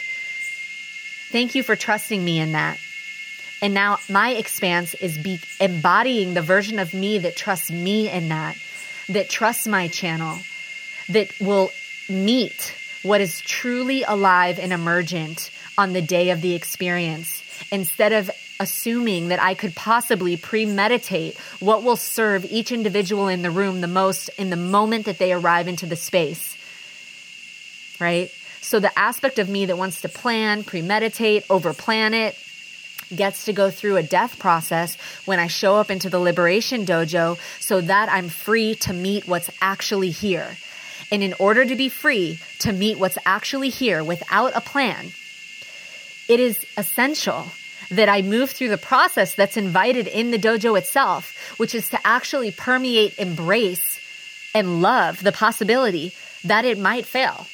Thank 1.32 1.54
you 1.54 1.62
for 1.62 1.76
trusting 1.76 2.22
me 2.22 2.38
in 2.38 2.52
that. 2.52 2.78
And 3.62 3.72
now 3.72 4.00
my 4.10 4.32
expanse 4.32 4.92
is 4.92 5.16
be 5.16 5.40
embodying 5.58 6.34
the 6.34 6.42
version 6.42 6.78
of 6.78 6.92
me 6.92 7.20
that 7.20 7.36
trusts 7.36 7.70
me 7.70 8.10
in 8.10 8.28
that, 8.28 8.58
that 9.08 9.30
trusts 9.30 9.66
my 9.66 9.88
channel, 9.88 10.38
that 11.08 11.32
will 11.40 11.70
meet 12.06 12.74
what 13.02 13.22
is 13.22 13.40
truly 13.40 14.02
alive 14.02 14.58
and 14.58 14.74
emergent 14.74 15.50
on 15.78 15.94
the 15.94 16.02
day 16.02 16.30
of 16.30 16.42
the 16.42 16.54
experience 16.54 17.42
instead 17.72 18.12
of 18.12 18.30
assuming 18.60 19.28
that 19.28 19.42
I 19.42 19.54
could 19.54 19.74
possibly 19.74 20.36
premeditate 20.36 21.38
what 21.60 21.82
will 21.82 21.96
serve 21.96 22.44
each 22.44 22.72
individual 22.72 23.28
in 23.28 23.40
the 23.40 23.50
room 23.50 23.80
the 23.80 23.88
most 23.88 24.28
in 24.36 24.50
the 24.50 24.56
moment 24.56 25.06
that 25.06 25.18
they 25.18 25.32
arrive 25.32 25.66
into 25.66 25.86
the 25.86 25.96
space. 25.96 26.58
Right? 27.98 28.30
So 28.72 28.80
the 28.80 28.98
aspect 28.98 29.38
of 29.38 29.50
me 29.50 29.66
that 29.66 29.76
wants 29.76 30.00
to 30.00 30.08
plan, 30.08 30.64
premeditate, 30.64 31.46
overplan 31.48 32.14
it, 32.14 32.38
gets 33.14 33.44
to 33.44 33.52
go 33.52 33.70
through 33.70 33.98
a 33.98 34.02
death 34.02 34.38
process 34.38 34.96
when 35.26 35.38
I 35.38 35.46
show 35.46 35.76
up 35.76 35.90
into 35.90 36.08
the 36.08 36.18
liberation 36.18 36.86
dojo 36.86 37.38
so 37.60 37.82
that 37.82 38.08
I'm 38.10 38.30
free 38.30 38.74
to 38.76 38.94
meet 38.94 39.28
what's 39.28 39.50
actually 39.60 40.08
here. 40.08 40.56
And 41.10 41.22
in 41.22 41.34
order 41.38 41.66
to 41.66 41.76
be 41.76 41.90
free 41.90 42.38
to 42.60 42.72
meet 42.72 42.98
what's 42.98 43.18
actually 43.26 43.68
here 43.68 44.02
without 44.02 44.56
a 44.56 44.62
plan, 44.62 45.12
it 46.26 46.40
is 46.40 46.64
essential 46.78 47.48
that 47.90 48.08
I 48.08 48.22
move 48.22 48.52
through 48.52 48.70
the 48.70 48.78
process 48.78 49.34
that's 49.34 49.58
invited 49.58 50.06
in 50.06 50.30
the 50.30 50.38
dojo 50.38 50.78
itself, 50.78 51.36
which 51.58 51.74
is 51.74 51.90
to 51.90 51.98
actually 52.06 52.52
permeate, 52.52 53.18
embrace, 53.18 54.00
and 54.54 54.80
love 54.80 55.22
the 55.22 55.30
possibility 55.30 56.14
that 56.42 56.64
it 56.64 56.78
might 56.78 57.04
fail, 57.04 57.46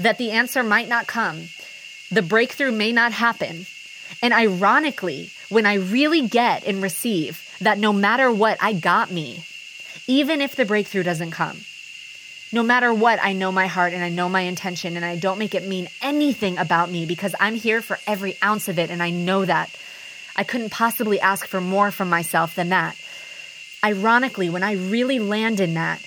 that 0.00 0.18
the 0.18 0.32
answer 0.32 0.62
might 0.62 0.88
not 0.88 1.06
come, 1.06 1.48
the 2.10 2.22
breakthrough 2.22 2.72
may 2.72 2.92
not 2.92 3.12
happen. 3.12 3.66
And 4.22 4.32
ironically, 4.32 5.30
when 5.48 5.66
I 5.66 5.74
really 5.74 6.26
get 6.26 6.64
and 6.66 6.82
receive 6.82 7.46
that 7.60 7.78
no 7.78 7.92
matter 7.92 8.32
what, 8.32 8.58
I 8.60 8.72
got 8.72 9.10
me, 9.10 9.44
even 10.06 10.40
if 10.40 10.56
the 10.56 10.64
breakthrough 10.64 11.02
doesn't 11.02 11.30
come, 11.30 11.58
no 12.52 12.62
matter 12.64 12.92
what, 12.92 13.22
I 13.22 13.32
know 13.32 13.52
my 13.52 13.68
heart 13.68 13.92
and 13.92 14.02
I 14.02 14.08
know 14.08 14.28
my 14.28 14.40
intention 14.40 14.96
and 14.96 15.04
I 15.04 15.16
don't 15.16 15.38
make 15.38 15.54
it 15.54 15.66
mean 15.66 15.88
anything 16.02 16.58
about 16.58 16.90
me 16.90 17.06
because 17.06 17.34
I'm 17.38 17.54
here 17.54 17.80
for 17.80 17.98
every 18.06 18.36
ounce 18.42 18.68
of 18.68 18.78
it 18.78 18.90
and 18.90 19.02
I 19.02 19.10
know 19.10 19.44
that. 19.44 19.70
I 20.34 20.42
couldn't 20.42 20.70
possibly 20.70 21.20
ask 21.20 21.46
for 21.46 21.60
more 21.60 21.90
from 21.90 22.08
myself 22.08 22.54
than 22.56 22.70
that. 22.70 22.96
Ironically, 23.84 24.50
when 24.50 24.62
I 24.62 24.72
really 24.72 25.18
land 25.18 25.60
in 25.60 25.74
that, 25.74 26.02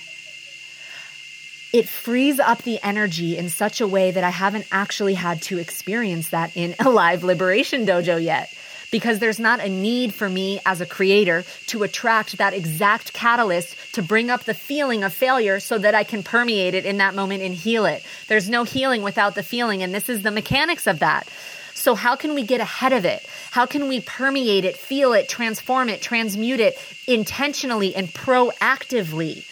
it 1.74 1.88
frees 1.88 2.38
up 2.38 2.62
the 2.62 2.78
energy 2.84 3.36
in 3.36 3.48
such 3.48 3.80
a 3.80 3.88
way 3.88 4.12
that 4.12 4.22
I 4.22 4.30
haven't 4.30 4.64
actually 4.70 5.14
had 5.14 5.42
to 5.42 5.58
experience 5.58 6.30
that 6.30 6.56
in 6.56 6.76
a 6.78 6.88
live 6.88 7.24
liberation 7.24 7.84
dojo 7.84 8.22
yet 8.22 8.54
because 8.92 9.18
there's 9.18 9.40
not 9.40 9.58
a 9.58 9.68
need 9.68 10.14
for 10.14 10.28
me 10.28 10.60
as 10.64 10.80
a 10.80 10.86
creator 10.86 11.44
to 11.66 11.82
attract 11.82 12.38
that 12.38 12.54
exact 12.54 13.12
catalyst 13.12 13.74
to 13.92 14.02
bring 14.02 14.30
up 14.30 14.44
the 14.44 14.54
feeling 14.54 15.02
of 15.02 15.12
failure 15.12 15.58
so 15.58 15.76
that 15.76 15.96
I 15.96 16.04
can 16.04 16.22
permeate 16.22 16.74
it 16.74 16.86
in 16.86 16.98
that 16.98 17.16
moment 17.16 17.42
and 17.42 17.52
heal 17.52 17.86
it. 17.86 18.04
There's 18.28 18.48
no 18.48 18.62
healing 18.62 19.02
without 19.02 19.34
the 19.34 19.42
feeling, 19.42 19.82
and 19.82 19.92
this 19.92 20.08
is 20.08 20.22
the 20.22 20.30
mechanics 20.30 20.86
of 20.86 21.00
that. 21.00 21.28
So, 21.74 21.96
how 21.96 22.14
can 22.14 22.34
we 22.34 22.44
get 22.44 22.60
ahead 22.60 22.92
of 22.92 23.04
it? 23.04 23.26
How 23.50 23.66
can 23.66 23.88
we 23.88 24.00
permeate 24.00 24.64
it, 24.64 24.76
feel 24.76 25.12
it, 25.12 25.28
transform 25.28 25.88
it, 25.88 26.00
transmute 26.00 26.60
it 26.60 26.78
intentionally 27.08 27.96
and 27.96 28.06
proactively? 28.06 29.44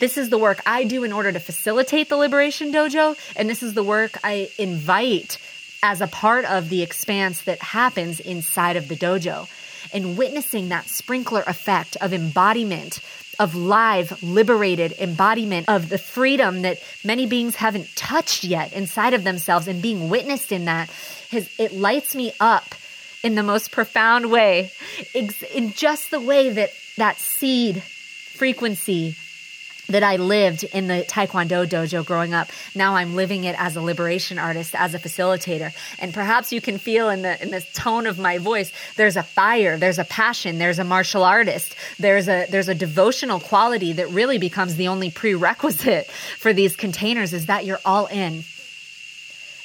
This 0.00 0.16
is 0.16 0.30
the 0.30 0.38
work 0.38 0.62
I 0.64 0.84
do 0.84 1.04
in 1.04 1.12
order 1.12 1.30
to 1.30 1.38
facilitate 1.38 2.08
the 2.08 2.16
Liberation 2.16 2.72
Dojo, 2.72 3.16
and 3.36 3.50
this 3.50 3.62
is 3.62 3.74
the 3.74 3.84
work 3.84 4.18
I 4.24 4.48
invite 4.58 5.38
as 5.82 6.00
a 6.00 6.06
part 6.06 6.46
of 6.46 6.70
the 6.70 6.82
expanse 6.82 7.42
that 7.42 7.60
happens 7.60 8.18
inside 8.18 8.76
of 8.76 8.88
the 8.88 8.96
dojo. 8.96 9.46
And 9.92 10.16
witnessing 10.16 10.70
that 10.70 10.88
sprinkler 10.88 11.42
effect 11.46 11.96
of 12.00 12.14
embodiment 12.14 13.00
of 13.38 13.54
live, 13.54 14.22
liberated 14.22 14.92
embodiment 14.98 15.68
of 15.68 15.90
the 15.90 15.98
freedom 15.98 16.62
that 16.62 16.78
many 17.04 17.26
beings 17.26 17.56
haven't 17.56 17.94
touched 17.94 18.44
yet 18.44 18.72
inside 18.72 19.14
of 19.14 19.24
themselves 19.24 19.68
and 19.68 19.82
being 19.82 20.08
witnessed 20.08 20.50
in 20.50 20.64
that 20.64 20.90
has, 21.30 21.50
it 21.58 21.72
lights 21.72 22.14
me 22.14 22.32
up 22.40 22.74
in 23.22 23.34
the 23.34 23.42
most 23.42 23.70
profound 23.70 24.30
way, 24.30 24.72
in 25.14 25.72
just 25.72 26.10
the 26.10 26.20
way 26.20 26.50
that 26.50 26.70
that 26.96 27.18
seed 27.18 27.82
frequency 27.82 29.14
that 29.90 30.02
I 30.02 30.16
lived 30.16 30.64
in 30.64 30.86
the 30.86 31.04
Taekwondo 31.08 31.66
dojo 31.66 32.04
growing 32.04 32.34
up. 32.34 32.48
Now 32.74 32.96
I'm 32.96 33.14
living 33.14 33.44
it 33.44 33.54
as 33.58 33.76
a 33.76 33.82
liberation 33.82 34.38
artist, 34.38 34.74
as 34.74 34.94
a 34.94 34.98
facilitator. 34.98 35.72
And 35.98 36.14
perhaps 36.14 36.52
you 36.52 36.60
can 36.60 36.78
feel 36.78 37.08
in 37.08 37.22
the 37.22 37.40
in 37.42 37.50
the 37.50 37.60
tone 37.74 38.06
of 38.06 38.18
my 38.18 38.38
voice, 38.38 38.72
there's 38.96 39.16
a 39.16 39.22
fire, 39.22 39.76
there's 39.76 39.98
a 39.98 40.04
passion, 40.04 40.58
there's 40.58 40.78
a 40.78 40.84
martial 40.84 41.24
artist, 41.24 41.74
there's 41.98 42.28
a 42.28 42.46
there's 42.50 42.68
a 42.68 42.74
devotional 42.74 43.40
quality 43.40 43.92
that 43.94 44.08
really 44.10 44.38
becomes 44.38 44.76
the 44.76 44.88
only 44.88 45.10
prerequisite 45.10 46.06
for 46.38 46.52
these 46.52 46.76
containers 46.76 47.32
is 47.32 47.46
that 47.46 47.64
you're 47.64 47.80
all 47.84 48.06
in. 48.06 48.44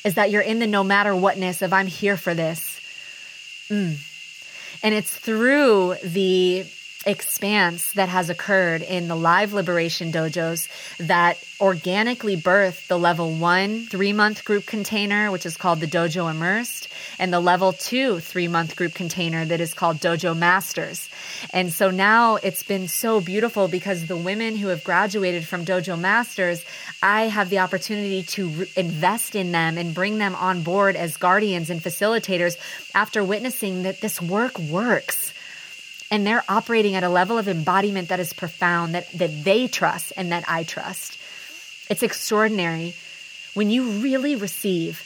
Is 0.03 0.15
that 0.15 0.29
you're 0.29 0.41
in 0.41 0.59
the 0.59 0.67
no 0.67 0.83
matter 0.83 1.15
whatness 1.15 1.61
of 1.61 1.73
I'm 1.73 1.87
here 1.87 2.17
for 2.17 2.33
this. 2.33 2.79
Mm. 3.69 3.97
And 4.83 4.93
it's 4.93 5.15
through 5.17 5.95
the 6.03 6.65
expanse 7.05 7.93
that 7.93 8.09
has 8.09 8.29
occurred 8.29 8.81
in 8.81 9.07
the 9.07 9.15
live 9.15 9.53
liberation 9.53 10.11
dojos 10.11 10.67
that 10.97 11.37
organically 11.61 12.35
birthed 12.35 12.87
the 12.87 12.97
level 12.97 13.31
one 13.31 13.85
three 13.85 14.11
month 14.11 14.43
group 14.43 14.65
container, 14.65 15.31
which 15.31 15.45
is 15.45 15.55
called 15.55 15.79
the 15.79 15.87
Dojo 15.87 16.29
Immersed, 16.29 16.87
and 17.19 17.31
the 17.31 17.39
level 17.39 17.73
two 17.73 18.19
three 18.19 18.47
month 18.47 18.75
group 18.75 18.93
container 18.93 19.45
that 19.45 19.61
is 19.61 19.73
called 19.73 19.97
Dojo 19.97 20.35
Masters. 20.35 21.09
And 21.53 21.71
so 21.71 21.91
now 21.91 22.37
it's 22.37 22.63
been 22.63 22.87
so 22.87 23.21
beautiful 23.21 23.67
because 23.67 24.07
the 24.07 24.17
women 24.17 24.55
who 24.55 24.67
have 24.67 24.83
graduated 24.83 25.47
from 25.47 25.63
Dojo 25.63 25.99
Masters, 25.99 26.65
I 27.01 27.23
have 27.23 27.49
the 27.49 27.59
opportunity 27.59 28.23
to 28.23 28.47
re- 28.47 28.67
invest 28.75 29.35
in 29.35 29.51
them 29.51 29.77
and 29.77 29.93
bring 29.93 30.17
them 30.17 30.35
on 30.35 30.63
board 30.63 30.95
as 30.95 31.17
guardians 31.17 31.69
and 31.69 31.81
facilitators 31.81 32.57
after 32.93 33.23
witnessing 33.23 33.83
that 33.83 34.01
this 34.01 34.21
work 34.21 34.57
works 34.59 35.33
and 36.11 36.25
they're 36.25 36.43
operating 36.47 36.95
at 36.95 37.03
a 37.03 37.09
level 37.09 37.37
of 37.37 37.47
embodiment 37.47 38.09
that 38.09 38.19
is 38.19 38.33
profound 38.33 38.95
that, 38.95 39.11
that 39.13 39.43
they 39.43 39.67
trust 39.67 40.13
and 40.15 40.31
that 40.31 40.43
I 40.47 40.63
trust. 40.63 41.17
It's 41.89 42.03
extraordinary 42.03 42.95
when 43.53 43.69
you 43.69 44.01
really 44.01 44.35
receive 44.35 45.03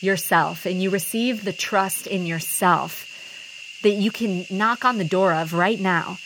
yourself 0.00 0.66
and 0.66 0.82
you 0.82 0.90
receive 0.90 1.44
the 1.44 1.52
trust 1.52 2.06
in 2.06 2.26
yourself 2.26 3.80
that 3.82 3.90
you 3.90 4.10
can 4.10 4.46
knock 4.50 4.84
on 4.84 4.98
the 4.98 5.04
door 5.04 5.32
of 5.34 5.52
right 5.52 5.78
now 5.78 6.18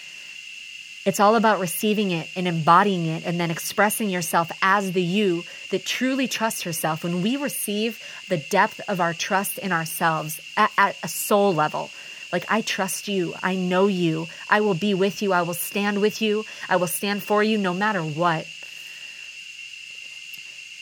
It's 1.04 1.18
all 1.18 1.34
about 1.34 1.58
receiving 1.58 2.12
it 2.12 2.30
and 2.36 2.46
embodying 2.46 3.06
it 3.06 3.26
and 3.26 3.40
then 3.40 3.50
expressing 3.50 4.08
yourself 4.08 4.52
as 4.62 4.92
the 4.92 5.02
you 5.02 5.42
that 5.70 5.84
truly 5.84 6.28
trusts 6.28 6.62
herself. 6.62 7.02
When 7.02 7.22
we 7.22 7.36
receive 7.36 8.00
the 8.28 8.36
depth 8.36 8.80
of 8.88 9.00
our 9.00 9.12
trust 9.12 9.58
in 9.58 9.72
ourselves 9.72 10.40
at, 10.56 10.70
at, 10.78 10.96
a 11.02 11.08
soul 11.08 11.52
level, 11.52 11.90
like, 12.32 12.44
I 12.48 12.62
trust 12.62 13.08
you, 13.08 13.34
I 13.42 13.54
know 13.54 13.86
you, 13.86 14.26
I 14.48 14.60
will 14.60 14.74
be 14.74 14.94
with 14.94 15.22
you, 15.22 15.32
I 15.32 15.42
will 15.42 15.54
stand 15.54 16.00
with 16.00 16.22
you, 16.22 16.44
I 16.68 16.76
will 16.76 16.86
stand 16.86 17.22
for 17.22 17.42
you 17.42 17.58
no 17.58 17.74
matter 17.74 18.02
what. 18.02 18.46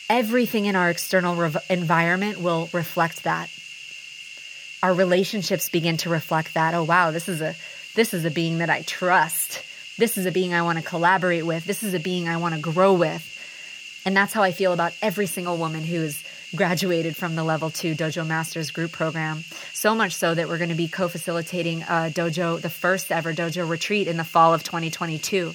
Everything 0.08 0.66
in 0.66 0.76
our 0.76 0.90
external 0.90 1.52
environment 1.68 2.40
will 2.40 2.68
reflect 2.72 3.24
that. 3.24 3.50
Our 4.82 4.94
relationships 4.94 5.68
begin 5.68 5.98
to 5.98 6.10
reflect 6.10 6.54
that. 6.54 6.74
Oh 6.74 6.84
wow, 6.84 7.10
this 7.10 7.28
is 7.28 7.40
a 7.40 7.54
this 7.94 8.14
is 8.14 8.24
a 8.24 8.30
being 8.30 8.58
that 8.58 8.70
I 8.70 8.82
trust 8.82 9.62
this 10.00 10.16
is 10.16 10.24
a 10.24 10.32
being 10.32 10.54
I 10.54 10.62
want 10.62 10.78
to 10.78 10.84
collaborate 10.84 11.44
with. 11.44 11.66
This 11.66 11.82
is 11.82 11.92
a 11.92 12.00
being 12.00 12.26
I 12.26 12.38
want 12.38 12.54
to 12.54 12.60
grow 12.60 12.94
with. 12.94 13.22
And 14.06 14.16
that's 14.16 14.32
how 14.32 14.42
I 14.42 14.50
feel 14.50 14.72
about 14.72 14.94
every 15.02 15.26
single 15.26 15.58
woman 15.58 15.84
who's 15.84 16.24
graduated 16.54 17.16
from 17.16 17.36
the 17.36 17.44
level 17.44 17.70
two 17.70 17.94
dojo 17.94 18.26
masters 18.26 18.70
group 18.70 18.92
program. 18.92 19.44
So 19.72 19.94
much 19.94 20.14
so 20.14 20.34
that 20.34 20.48
we're 20.48 20.58
going 20.58 20.70
to 20.70 20.74
be 20.74 20.88
co-facilitating 20.88 21.82
a 21.82 22.10
dojo 22.10 22.60
the 22.60 22.70
first 22.70 23.12
ever 23.12 23.32
dojo 23.32 23.68
retreat 23.68 24.08
in 24.08 24.16
the 24.16 24.24
fall 24.24 24.52
of 24.52 24.62
2022 24.62 25.54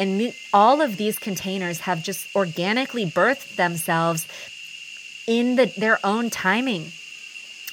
and 0.00 0.32
all 0.52 0.80
of 0.80 0.96
these 0.96 1.18
containers 1.18 1.80
have 1.80 2.02
just 2.02 2.34
organically 2.34 3.04
birthed 3.04 3.56
themselves 3.56 4.26
in 5.26 5.56
the, 5.56 5.66
their 5.76 5.98
own 6.02 6.30
timing. 6.30 6.90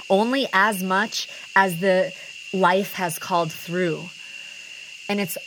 Only 0.10 0.48
as 0.52 0.84
much 0.84 1.30
as 1.56 1.80
the 1.80 2.14
life 2.54 2.94
has 2.94 3.18
called 3.18 3.52
through. 3.52 4.10
And 5.08 5.22
it's 5.22 5.38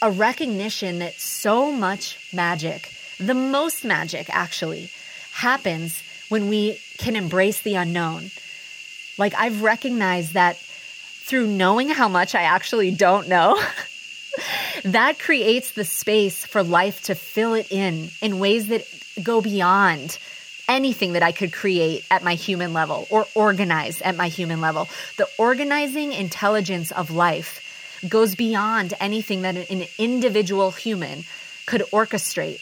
a 0.00 0.10
recognition 0.10 1.00
that 1.00 1.14
so 1.14 1.72
much 1.72 2.18
magic, 2.32 2.92
the 3.18 3.34
most 3.34 3.84
magic 3.84 4.28
actually, 4.30 4.90
happens 5.32 6.02
when 6.28 6.48
we 6.48 6.78
can 6.98 7.16
embrace 7.16 7.60
the 7.62 7.74
unknown. 7.74 8.30
Like 9.18 9.34
I've 9.34 9.62
recognized 9.62 10.34
that 10.34 10.56
through 10.56 11.46
knowing 11.46 11.88
how 11.88 12.08
much 12.08 12.34
I 12.34 12.42
actually 12.42 12.90
don't 12.90 13.28
know, 13.28 13.60
that 14.84 15.18
creates 15.18 15.72
the 15.72 15.84
space 15.84 16.44
for 16.44 16.62
life 16.62 17.04
to 17.04 17.14
fill 17.14 17.54
it 17.54 17.70
in 17.70 18.10
in 18.20 18.38
ways 18.38 18.68
that 18.68 18.84
go 19.22 19.40
beyond 19.40 20.18
anything 20.68 21.12
that 21.12 21.22
I 21.22 21.32
could 21.32 21.52
create 21.52 22.04
at 22.10 22.24
my 22.24 22.34
human 22.34 22.72
level 22.72 23.06
or 23.10 23.26
organize 23.34 24.00
at 24.00 24.16
my 24.16 24.28
human 24.28 24.60
level. 24.60 24.88
The 25.18 25.28
organizing 25.38 26.12
intelligence 26.12 26.92
of 26.92 27.10
life 27.10 27.60
goes 28.08 28.34
beyond 28.34 28.94
anything 29.00 29.42
that 29.42 29.56
an 29.70 29.84
individual 29.98 30.70
human 30.70 31.24
could 31.66 31.82
orchestrate. 31.92 32.60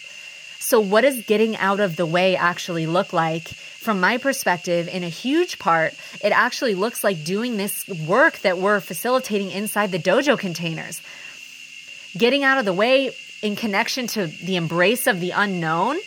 So, 0.71 0.79
what 0.79 1.01
does 1.01 1.23
getting 1.23 1.57
out 1.57 1.81
of 1.81 1.97
the 1.97 2.07
way 2.07 2.37
actually 2.37 2.87
look 2.87 3.13
like? 3.13 3.49
From 3.49 3.99
my 3.99 4.19
perspective, 4.19 4.87
in 4.87 5.03
a 5.03 5.09
huge 5.09 5.59
part, 5.59 5.95
it 6.23 6.31
actually 6.31 6.77
looks 6.77 7.03
like 7.03 7.25
doing 7.25 7.57
this 7.57 7.89
work 8.07 8.39
that 8.43 8.57
we're 8.57 8.79
facilitating 8.79 9.51
inside 9.51 9.91
the 9.91 9.99
dojo 9.99 10.39
containers. 10.39 11.03
Getting 12.17 12.45
out 12.45 12.59
of 12.59 12.67
the 12.67 12.73
way 12.73 13.11
in 13.43 13.57
connection 13.57 14.07
to 14.15 14.29
the 14.29 14.55
embrace 14.55 15.09
of 15.09 15.19
the 15.19 15.33
unknown, 15.33 15.99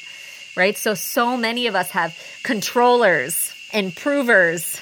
right? 0.56 0.78
So, 0.78 0.94
so 0.94 1.36
many 1.36 1.68
of 1.68 1.76
us 1.76 1.92
have 1.92 2.18
controllers, 2.44 3.54
improvers, 3.74 4.80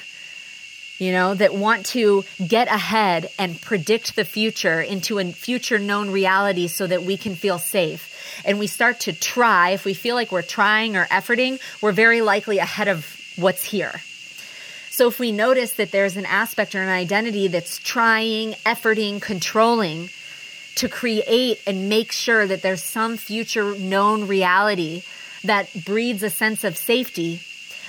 you 1.00 1.10
know, 1.10 1.34
that 1.34 1.54
want 1.54 1.86
to 1.86 2.24
get 2.46 2.68
ahead 2.68 3.28
and 3.36 3.60
predict 3.60 4.14
the 4.14 4.24
future 4.24 4.80
into 4.80 5.18
a 5.18 5.24
future 5.32 5.80
known 5.80 6.10
reality 6.10 6.68
so 6.68 6.86
that 6.86 7.02
we 7.02 7.16
can 7.16 7.34
feel 7.34 7.58
safe. 7.58 8.11
And 8.44 8.58
we 8.58 8.66
start 8.66 9.00
to 9.00 9.12
try, 9.12 9.70
if 9.70 9.84
we 9.84 9.94
feel 9.94 10.14
like 10.14 10.32
we're 10.32 10.42
trying 10.42 10.96
or 10.96 11.06
efforting, 11.06 11.60
we're 11.80 11.92
very 11.92 12.20
likely 12.20 12.58
ahead 12.58 12.88
of 12.88 13.06
what's 13.36 13.64
here. 13.64 14.00
So 14.90 15.08
if 15.08 15.18
we 15.18 15.32
notice 15.32 15.72
that 15.74 15.90
there's 15.90 16.16
an 16.16 16.26
aspect 16.26 16.74
or 16.74 16.82
an 16.82 16.88
identity 16.88 17.48
that's 17.48 17.78
trying, 17.78 18.52
efforting, 18.66 19.22
controlling 19.22 20.10
to 20.74 20.88
create 20.88 21.62
and 21.66 21.88
make 21.88 22.12
sure 22.12 22.46
that 22.46 22.62
there's 22.62 22.82
some 22.82 23.16
future 23.16 23.74
known 23.78 24.26
reality 24.26 25.02
that 25.44 25.68
breeds 25.84 26.22
a 26.22 26.30
sense 26.30 26.62
of 26.62 26.76
safety, 26.76 27.40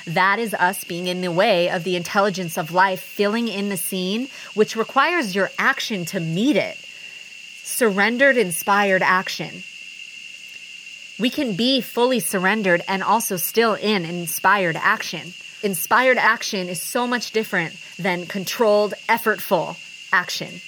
that 0.08 0.40
is 0.40 0.54
us 0.54 0.84
being 0.84 1.08
in 1.08 1.22
the 1.22 1.32
way 1.32 1.70
of 1.70 1.84
the 1.84 1.96
intelligence 1.96 2.58
of 2.58 2.72
life, 2.72 3.02
filling 3.02 3.48
in 3.48 3.70
the 3.70 3.78
scene, 3.78 4.28
which 4.54 4.76
requires 4.76 5.36
your 5.36 5.50
action 5.58 6.06
to 6.06 6.20
meet 6.20 6.56
it. 6.56 6.78
Surrendered, 7.64 8.38
inspired 8.38 9.02
action. 9.02 9.64
We 11.20 11.30
can 11.30 11.56
be 11.56 11.82
fully 11.82 12.20
surrendered 12.20 12.82
and 12.88 13.04
also 13.04 13.38
still 13.38 13.76
in 13.76 14.06
inspired 14.06 14.76
action. 14.76 15.34
Inspired 15.62 16.18
action 16.18 16.68
is 16.70 16.82
so 16.82 17.08
much 17.08 17.32
different 17.32 17.78
than 17.98 18.26
controlled, 18.26 18.94
effortful 19.08 19.78
action. 20.12 20.62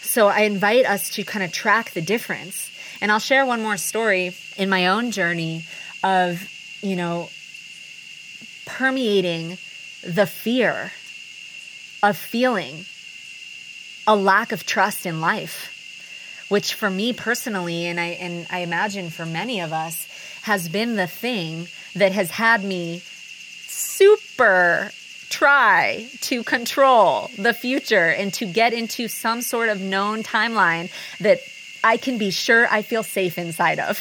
So 0.00 0.28
I 0.28 0.40
invite 0.40 0.86
us 0.86 1.10
to 1.10 1.24
kind 1.24 1.44
of 1.44 1.52
track 1.52 1.90
the 1.90 2.00
difference. 2.00 2.70
And 3.00 3.12
I'll 3.12 3.18
share 3.18 3.44
one 3.44 3.62
more 3.62 3.76
story 3.76 4.34
in 4.56 4.68
my 4.68 4.86
own 4.86 5.10
journey 5.10 5.64
of, 6.02 6.48
you 6.80 6.96
know, 6.96 7.28
permeating 8.66 9.58
the 10.02 10.26
fear 10.26 10.92
of 12.02 12.16
feeling 12.16 12.84
a 14.06 14.14
lack 14.14 14.52
of 14.52 14.64
trust 14.64 15.04
in 15.04 15.20
life 15.20 15.74
which 16.48 16.74
for 16.74 16.90
me 16.90 17.12
personally 17.12 17.86
and 17.86 18.00
I 18.00 18.06
and 18.06 18.46
I 18.50 18.60
imagine 18.60 19.10
for 19.10 19.26
many 19.26 19.60
of 19.60 19.72
us 19.72 20.06
has 20.42 20.68
been 20.68 20.96
the 20.96 21.06
thing 21.06 21.68
that 21.94 22.12
has 22.12 22.30
had 22.30 22.64
me 22.64 23.00
super 23.66 24.90
try 25.28 26.08
to 26.22 26.42
control 26.42 27.30
the 27.36 27.52
future 27.52 28.08
and 28.08 28.32
to 28.34 28.46
get 28.46 28.72
into 28.72 29.08
some 29.08 29.42
sort 29.42 29.68
of 29.68 29.80
known 29.80 30.22
timeline 30.22 30.90
that 31.20 31.40
I 31.84 31.96
can 31.96 32.18
be 32.18 32.30
sure 32.30 32.66
I 32.70 32.82
feel 32.82 33.02
safe 33.02 33.36
inside 33.36 33.78
of. 33.78 34.00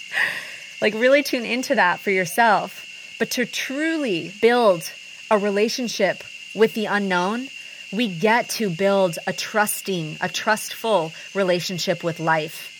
like 0.80 0.94
really 0.94 1.22
tune 1.22 1.44
into 1.44 1.74
that 1.74 2.00
for 2.00 2.10
yourself 2.10 2.86
but 3.18 3.30
to 3.30 3.46
truly 3.46 4.32
build 4.40 4.90
a 5.30 5.38
relationship 5.38 6.22
with 6.54 6.74
the 6.74 6.86
unknown, 6.86 7.48
we 7.92 8.08
get 8.08 8.48
to 8.50 8.70
build 8.70 9.18
a 9.26 9.32
trusting, 9.32 10.16
a 10.20 10.28
trustful 10.28 11.12
relationship 11.34 12.02
with 12.02 12.20
life. 12.20 12.72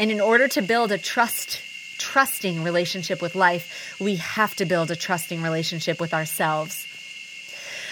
And 0.00 0.10
in 0.10 0.20
order 0.20 0.46
to 0.48 0.62
build 0.62 0.92
a 0.92 0.98
trust, 0.98 1.60
trusting 1.98 2.62
relationship 2.62 3.20
with 3.20 3.34
life, 3.34 3.96
we 4.00 4.16
have 4.16 4.54
to 4.56 4.64
build 4.64 4.90
a 4.90 4.96
trusting 4.96 5.42
relationship 5.42 6.00
with 6.00 6.14
ourselves. 6.14 6.86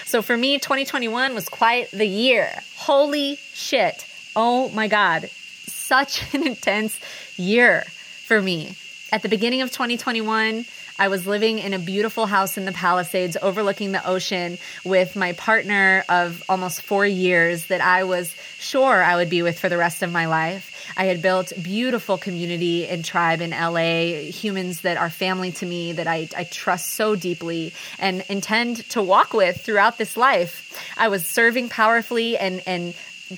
So 0.05 0.23
for 0.23 0.37
me, 0.37 0.59
2021 0.59 1.35
was 1.35 1.49
quite 1.49 1.91
the 1.91 2.07
year. 2.07 2.49
Holy 2.77 3.37
shit. 3.53 4.07
Oh 4.37 4.69
my 4.69 4.87
God. 4.87 5.29
Such 5.29 6.23
an 6.35 6.47
intense 6.47 7.01
year 7.37 7.83
for 8.27 8.41
me. 8.41 8.77
At 9.11 9.23
the 9.23 9.29
beginning 9.29 9.63
of 9.63 9.73
2021, 9.73 10.65
I 10.99 11.09
was 11.09 11.27
living 11.27 11.59
in 11.59 11.75
a 11.75 11.79
beautiful 11.79 12.25
house 12.25 12.57
in 12.57 12.65
the 12.65 12.73
Palisades 12.73 13.37
overlooking 13.41 13.93
the 13.93 14.07
ocean 14.09 14.57
with 14.85 15.15
my 15.15 15.33
partner 15.35 16.05
of 16.09 16.43
almost 16.49 16.83
four 16.83 17.05
years 17.05 17.67
that 17.67 17.83
I 17.83 18.05
was 18.05 18.35
sure 18.59 19.03
I 19.03 19.17
would 19.17 19.29
be 19.29 19.43
with 19.43 19.59
for 19.59 19.69
the 19.69 19.77
rest 19.77 20.03
of 20.03 20.11
my 20.11 20.27
life. 20.27 20.73
I 20.97 21.05
had 21.05 21.21
built 21.21 21.53
beautiful 21.63 22.17
community 22.17 22.87
and 22.89 23.05
tribe 23.05 23.43
in 23.43 23.51
LA, 23.51 24.31
humans 24.31 24.83
that 24.83 24.97
are 24.97 25.11
family 25.11 25.53
to 25.53 25.67
me 25.67 25.93
that 25.93 26.07
I, 26.07 26.29
I 26.35 26.45
trust 26.45 26.95
so 26.95 27.15
deeply 27.15 27.75
and 27.99 28.25
intend 28.31 28.89
to 28.91 29.03
walk 29.03 29.35
with 29.35 29.61
throughout 29.61 29.99
this 29.99 30.17
life. 30.17 30.81
I 30.97 31.09
was 31.09 31.27
serving 31.27 31.69
powerfully 31.69 32.39
and, 32.39 32.63
and 32.67 32.95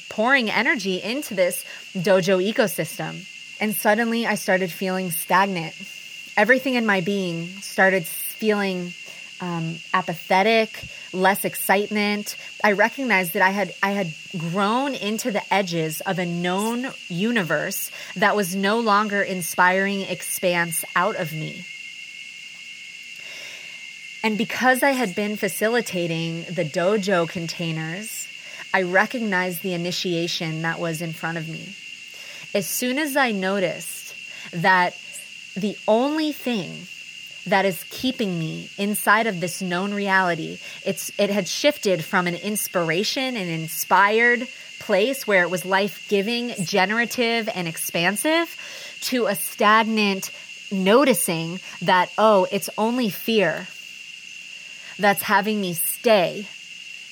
pouring 0.08 0.48
energy 0.48 1.02
into 1.02 1.34
this 1.34 1.64
dojo 1.94 2.38
ecosystem. 2.52 3.26
And 3.60 3.74
suddenly 3.74 4.26
I 4.26 4.36
started 4.36 4.70
feeling 4.70 5.10
stagnant 5.10 5.74
everything 6.38 6.76
in 6.76 6.86
my 6.86 7.00
being 7.00 7.48
started 7.60 8.06
feeling 8.06 8.92
um, 9.40 9.76
apathetic, 9.92 10.84
less 11.12 11.44
excitement. 11.44 12.36
I 12.62 12.72
recognized 12.72 13.34
that 13.34 13.42
I 13.42 13.50
had 13.50 13.74
I 13.82 13.90
had 13.90 14.14
grown 14.36 14.94
into 14.94 15.30
the 15.30 15.42
edges 15.52 16.00
of 16.02 16.18
a 16.18 16.26
known 16.26 16.92
universe 17.08 17.90
that 18.16 18.36
was 18.36 18.54
no 18.54 18.78
longer 18.78 19.20
inspiring 19.22 20.02
expanse 20.02 20.84
out 20.94 21.16
of 21.16 21.32
me. 21.32 21.64
And 24.22 24.38
because 24.38 24.82
I 24.82 24.90
had 24.90 25.14
been 25.14 25.36
facilitating 25.36 26.42
the 26.44 26.64
dojo 26.64 27.28
containers, 27.28 28.26
I 28.74 28.82
recognized 28.82 29.62
the 29.62 29.74
initiation 29.74 30.62
that 30.62 30.78
was 30.78 31.00
in 31.00 31.12
front 31.12 31.38
of 31.38 31.48
me. 31.48 31.74
As 32.54 32.66
soon 32.66 32.98
as 32.98 33.16
I 33.16 33.30
noticed 33.30 34.14
that 34.52 34.96
the 35.58 35.76
only 35.86 36.32
thing 36.32 36.86
that 37.46 37.64
is 37.64 37.84
keeping 37.90 38.38
me 38.38 38.70
inside 38.76 39.26
of 39.26 39.40
this 39.40 39.62
known 39.62 39.92
reality. 39.94 40.58
It's 40.84 41.10
it 41.18 41.30
had 41.30 41.48
shifted 41.48 42.04
from 42.04 42.26
an 42.26 42.34
inspiration 42.34 43.36
and 43.36 43.48
inspired 43.48 44.46
place 44.80 45.26
where 45.26 45.42
it 45.42 45.50
was 45.50 45.64
life-giving, 45.64 46.54
generative 46.64 47.48
and 47.54 47.66
expansive 47.66 48.56
to 49.02 49.26
a 49.26 49.34
stagnant 49.34 50.30
noticing 50.70 51.60
that 51.82 52.10
oh, 52.18 52.46
it's 52.52 52.70
only 52.76 53.08
fear 53.08 53.66
that's 54.98 55.22
having 55.22 55.60
me 55.60 55.72
stay 55.74 56.46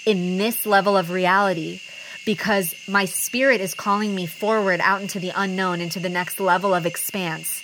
in 0.05 0.39
this 0.39 0.67
level 0.67 0.97
of 0.97 1.11
reality 1.11 1.81
because 2.25 2.75
my 2.89 3.05
spirit 3.05 3.61
is 3.61 3.75
calling 3.75 4.15
me 4.15 4.27
forward 4.27 4.81
out 4.83 5.01
into 5.01 5.21
the 5.21 5.33
unknown, 5.35 5.81
into 5.81 6.01
the 6.01 6.09
next 6.09 6.41
level 6.41 6.75
of 6.75 6.85
expanse. 6.85 7.63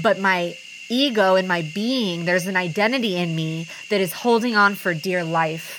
But 0.00 0.18
my 0.18 0.56
ego 0.88 1.36
and 1.36 1.48
my 1.48 1.62
being, 1.62 2.24
there's 2.24 2.46
an 2.46 2.56
identity 2.56 3.16
in 3.16 3.34
me 3.34 3.66
that 3.88 4.00
is 4.00 4.12
holding 4.12 4.56
on 4.56 4.74
for 4.74 4.94
dear 4.94 5.24
life 5.24 5.78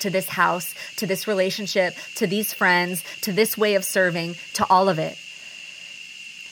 to 0.00 0.10
this 0.10 0.28
house, 0.30 0.74
to 0.96 1.06
this 1.06 1.28
relationship, 1.28 1.94
to 2.16 2.26
these 2.26 2.52
friends, 2.52 3.04
to 3.20 3.32
this 3.32 3.56
way 3.56 3.74
of 3.74 3.84
serving, 3.84 4.34
to 4.54 4.66
all 4.68 4.88
of 4.88 4.98
it. 4.98 5.16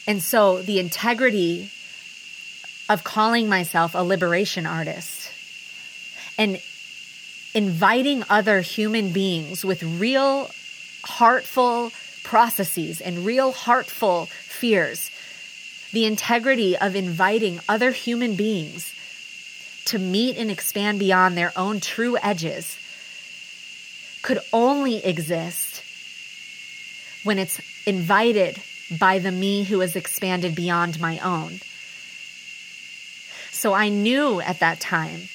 And 0.06 0.22
so 0.22 0.62
the 0.62 0.78
integrity 0.78 1.70
of 2.88 3.04
calling 3.04 3.48
myself 3.48 3.94
a 3.94 4.02
liberation 4.02 4.66
artist 4.66 5.30
and 6.38 6.60
inviting 7.54 8.24
other 8.30 8.60
human 8.60 9.12
beings 9.12 9.64
with 9.64 9.82
real 9.82 10.50
heartful 11.04 11.90
processes 12.22 13.00
and 13.00 13.24
real 13.24 13.52
heartful 13.52 14.26
fears 14.26 15.10
the 15.92 16.04
integrity 16.04 16.76
of 16.76 16.94
inviting 16.94 17.60
other 17.68 17.92
human 17.92 18.34
beings 18.34 18.94
to 19.86 19.98
meet 19.98 20.36
and 20.36 20.50
expand 20.50 20.98
beyond 20.98 21.36
their 21.36 21.52
own 21.56 21.80
true 21.80 22.16
edges 22.22 22.78
could 24.22 24.38
only 24.52 25.04
exist 25.04 25.82
when 27.24 27.38
it's 27.38 27.60
invited 27.86 28.60
by 28.98 29.18
the 29.18 29.32
me 29.32 29.64
who 29.64 29.80
has 29.80 29.96
expanded 29.96 30.54
beyond 30.54 31.00
my 31.00 31.18
own. 31.18 31.60
So 33.50 33.72
I 33.72 33.88
knew 33.88 34.40
at 34.40 34.60
that 34.60 34.80
time 34.80 35.28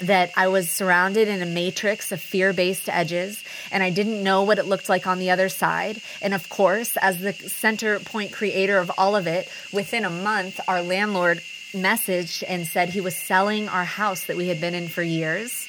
that 0.00 0.30
I 0.36 0.48
was 0.48 0.70
surrounded 0.70 1.28
in 1.28 1.42
a 1.42 1.46
matrix 1.46 2.12
of 2.12 2.20
fear 2.20 2.52
based 2.52 2.88
edges, 2.88 3.42
and 3.70 3.82
I 3.82 3.90
didn't 3.90 4.22
know 4.22 4.44
what 4.44 4.58
it 4.58 4.66
looked 4.66 4.88
like 4.88 5.06
on 5.06 5.18
the 5.18 5.30
other 5.30 5.48
side. 5.48 6.00
And 6.22 6.34
of 6.34 6.48
course, 6.48 6.96
as 6.96 7.18
the 7.18 7.32
center 7.32 7.98
point 7.98 8.32
creator 8.32 8.78
of 8.78 8.90
all 8.96 9.16
of 9.16 9.26
it, 9.26 9.48
within 9.72 10.04
a 10.04 10.10
month, 10.10 10.60
our 10.68 10.82
landlord 10.82 11.38
messaged 11.72 12.44
and 12.46 12.66
said 12.66 12.88
he 12.88 13.00
was 13.00 13.16
selling 13.16 13.68
our 13.68 13.84
house 13.84 14.26
that 14.26 14.36
we 14.36 14.48
had 14.48 14.60
been 14.60 14.74
in 14.74 14.88
for 14.88 15.02
years. 15.02 15.68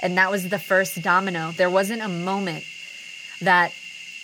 And 0.00 0.18
that 0.18 0.30
was 0.30 0.48
the 0.48 0.58
first 0.58 1.00
domino. 1.02 1.52
There 1.52 1.70
wasn't 1.70 2.02
a 2.02 2.08
moment 2.08 2.64
that 3.40 3.72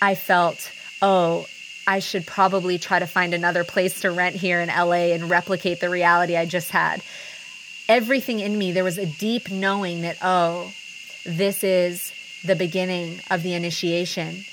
I 0.02 0.14
felt, 0.14 0.70
oh, 1.00 1.46
I 1.86 1.98
should 1.98 2.26
probably 2.26 2.78
try 2.78 2.98
to 2.98 3.06
find 3.06 3.34
another 3.34 3.62
place 3.62 4.00
to 4.00 4.10
rent 4.10 4.36
here 4.36 4.60
in 4.60 4.68
LA 4.68 5.12
and 5.12 5.28
replicate 5.28 5.80
the 5.80 5.90
reality 5.90 6.36
I 6.36 6.46
just 6.46 6.70
had 6.70 7.02
everything 7.88 8.40
in 8.40 8.56
me, 8.56 8.72
there 8.72 8.84
was 8.84 8.98
a 8.98 9.06
deep 9.06 9.50
knowing 9.50 10.02
that, 10.02 10.16
oh, 10.22 10.72
this 11.24 11.64
is 11.64 12.12
the 12.44 12.56
beginning 12.56 13.20
of 13.30 13.42
the 13.42 13.54
initiation 13.54 14.44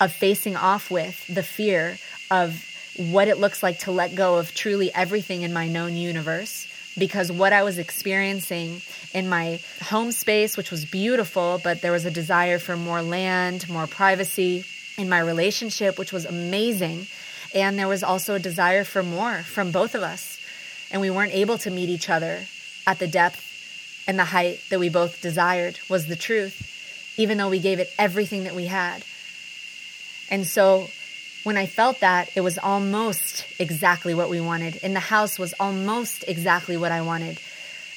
of 0.00 0.12
facing 0.12 0.56
off 0.56 0.90
with 0.90 1.26
the 1.26 1.42
fear 1.42 1.96
of 2.30 2.68
what 2.96 3.28
it 3.28 3.38
looks 3.38 3.62
like 3.62 3.78
to 3.80 3.90
let 3.90 4.14
go 4.14 4.36
of 4.36 4.54
truly 4.54 4.92
everything 4.94 5.42
in 5.42 5.52
my 5.52 5.68
known 5.68 5.96
universe. 5.96 6.68
Because 6.98 7.32
what 7.32 7.54
I 7.54 7.62
was 7.62 7.78
experiencing 7.78 8.82
in 9.14 9.26
my 9.26 9.60
home 9.80 10.12
space, 10.12 10.58
which 10.58 10.70
was 10.70 10.84
beautiful, 10.84 11.58
but 11.64 11.80
there 11.80 11.92
was 11.92 12.04
a 12.04 12.10
desire 12.10 12.58
for 12.58 12.76
more 12.76 13.00
land, 13.00 13.66
more 13.70 13.86
privacy 13.86 14.64
in 14.98 15.08
my 15.08 15.18
relationship, 15.18 15.98
which 15.98 16.12
was 16.12 16.26
amazing. 16.26 17.06
And 17.54 17.78
there 17.78 17.88
was 17.88 18.02
also 18.02 18.34
a 18.34 18.38
desire 18.38 18.84
for 18.84 19.02
more 19.02 19.42
from 19.42 19.70
both 19.70 19.94
of 19.94 20.02
us. 20.02 20.38
And 20.90 21.00
we 21.00 21.08
weren't 21.08 21.32
able 21.32 21.56
to 21.58 21.70
meet 21.70 21.88
each 21.88 22.10
other 22.10 22.40
at 22.86 22.98
the 22.98 23.06
depth 23.06 24.04
and 24.06 24.18
the 24.18 24.24
height 24.24 24.60
that 24.70 24.80
we 24.80 24.88
both 24.88 25.22
desired 25.22 25.78
was 25.88 26.06
the 26.06 26.16
truth, 26.16 27.14
even 27.16 27.38
though 27.38 27.48
we 27.48 27.60
gave 27.60 27.78
it 27.78 27.92
everything 27.98 28.44
that 28.44 28.54
we 28.54 28.66
had. 28.66 29.04
And 30.30 30.46
so 30.46 30.88
when 31.44 31.56
I 31.56 31.66
felt 31.66 32.00
that, 32.00 32.30
it 32.36 32.40
was 32.40 32.58
almost 32.58 33.44
exactly 33.58 34.14
what 34.14 34.30
we 34.30 34.40
wanted. 34.40 34.78
And 34.82 34.94
the 34.94 35.00
house 35.00 35.38
was 35.38 35.54
almost 35.58 36.24
exactly 36.26 36.76
what 36.76 36.92
I 36.92 37.02
wanted. 37.02 37.38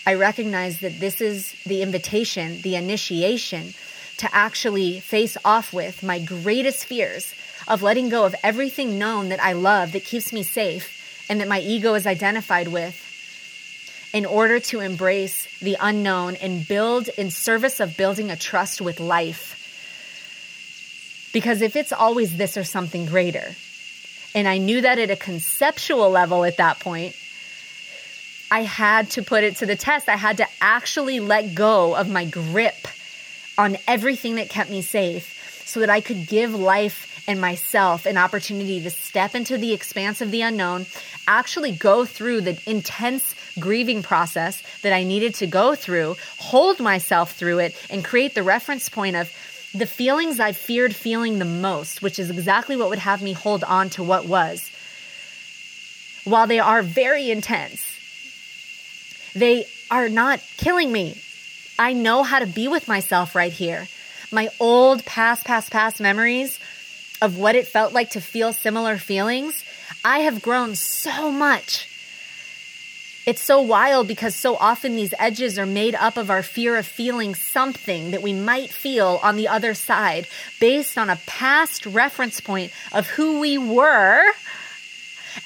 I 0.05 0.15
recognized 0.15 0.81
that 0.81 0.99
this 0.99 1.21
is 1.21 1.55
the 1.65 1.81
invitation, 1.81 2.61
the 2.61 2.75
initiation 2.75 3.73
to 4.17 4.33
actually 4.33 4.99
face 4.99 5.37
off 5.43 5.73
with 5.73 6.03
my 6.03 6.19
greatest 6.19 6.85
fears 6.85 7.33
of 7.67 7.81
letting 7.81 8.09
go 8.09 8.25
of 8.25 8.35
everything 8.43 8.97
known 8.97 9.29
that 9.29 9.43
I 9.43 9.53
love 9.53 9.91
that 9.91 10.05
keeps 10.05 10.31
me 10.31 10.43
safe 10.43 11.25
and 11.29 11.41
that 11.41 11.47
my 11.47 11.59
ego 11.59 11.95
is 11.95 12.05
identified 12.07 12.67
with 12.67 13.14
in 14.15 14.25
order 14.25 14.61
to 14.61 14.79
embrace 14.79 15.45
the 15.59 15.75
unknown 15.77 16.37
and 16.37 16.65
build 16.65 17.09
in 17.17 17.29
service 17.29 17.81
of 17.81 17.97
building 17.97 18.31
a 18.31 18.37
trust 18.37 18.79
with 18.79 19.01
life. 19.01 19.61
Because 21.33 21.61
if 21.61 21.75
it's 21.75 21.91
always 21.91 22.37
this 22.37 22.55
or 22.55 22.63
something 22.63 23.07
greater, 23.07 23.53
and 24.33 24.47
I 24.47 24.57
knew 24.57 24.79
that 24.79 24.99
at 24.99 25.11
a 25.11 25.17
conceptual 25.17 26.09
level 26.09 26.45
at 26.45 26.55
that 26.57 26.79
point, 26.79 27.13
I 28.49 28.61
had 28.61 29.09
to 29.11 29.21
put 29.21 29.43
it 29.43 29.57
to 29.57 29.65
the 29.65 29.75
test. 29.75 30.07
I 30.07 30.15
had 30.15 30.37
to 30.37 30.47
actually 30.61 31.19
let 31.19 31.53
go 31.53 31.93
of 31.93 32.09
my 32.09 32.23
grip 32.23 32.87
on 33.57 33.75
everything 33.85 34.35
that 34.35 34.47
kept 34.47 34.69
me 34.69 34.81
safe 34.81 35.61
so 35.65 35.81
that 35.81 35.89
I 35.89 35.99
could 35.99 36.25
give 36.25 36.55
life 36.55 37.14
and 37.27 37.41
myself 37.41 38.05
an 38.05 38.17
opportunity 38.17 38.81
to 38.81 38.89
step 38.89 39.35
into 39.35 39.57
the 39.57 39.73
expanse 39.73 40.21
of 40.21 40.31
the 40.31 40.41
unknown, 40.41 40.85
actually 41.27 41.71
go 41.71 42.05
through 42.05 42.41
the 42.41 42.59
intense 42.65 43.35
grieving 43.59 44.03
process 44.03 44.61
that 44.81 44.93
I 44.93 45.03
needed 45.03 45.35
to 45.35 45.47
go 45.47 45.75
through, 45.75 46.15
hold 46.37 46.79
myself 46.79 47.33
through 47.33 47.59
it, 47.59 47.75
and 47.89 48.03
create 48.03 48.35
the 48.35 48.43
reference 48.43 48.89
point 48.89 49.15
of 49.15 49.31
the 49.73 49.85
feelings 49.85 50.39
I 50.39 50.53
feared 50.53 50.95
feeling 50.95 51.39
the 51.39 51.45
most, 51.45 52.01
which 52.01 52.19
is 52.19 52.29
exactly 52.29 52.77
what 52.77 52.89
would 52.89 52.99
have 52.99 53.21
me 53.21 53.33
hold 53.33 53.63
on 53.63 53.89
to 53.91 54.03
what 54.03 54.25
was. 54.25 54.71
While 56.23 56.47
they 56.47 56.59
are 56.59 56.81
very 56.81 57.29
intense, 57.29 57.83
they 59.35 59.65
are 59.91 60.09
not 60.09 60.39
killing 60.57 60.91
me. 60.91 61.21
I 61.77 61.93
know 61.93 62.23
how 62.23 62.39
to 62.39 62.47
be 62.47 62.67
with 62.67 62.87
myself 62.87 63.35
right 63.35 63.51
here. 63.51 63.87
My 64.31 64.47
old 64.59 65.05
past, 65.05 65.45
past, 65.45 65.71
past 65.71 65.99
memories 65.99 66.59
of 67.21 67.37
what 67.37 67.55
it 67.55 67.67
felt 67.67 67.93
like 67.93 68.11
to 68.11 68.21
feel 68.21 68.53
similar 68.53 68.97
feelings, 68.97 69.63
I 70.03 70.19
have 70.19 70.41
grown 70.41 70.75
so 70.75 71.31
much. 71.31 71.89
It's 73.25 73.41
so 73.41 73.59
wild 73.59 74.07
because 74.07 74.35
so 74.35 74.55
often 74.55 74.95
these 74.95 75.13
edges 75.17 75.57
are 75.57 75.65
made 75.65 75.95
up 75.95 76.15
of 76.15 76.29
our 76.29 76.43
fear 76.43 76.77
of 76.77 76.85
feeling 76.85 77.33
something 77.33 78.11
that 78.11 78.21
we 78.21 78.33
might 78.33 78.69
feel 78.69 79.19
on 79.23 79.35
the 79.35 79.47
other 79.47 79.73
side 79.73 80.27
based 80.59 80.95
on 80.97 81.09
a 81.09 81.19
past 81.25 81.87
reference 81.87 82.39
point 82.39 82.71
of 82.91 83.07
who 83.07 83.39
we 83.39 83.57
were 83.57 84.23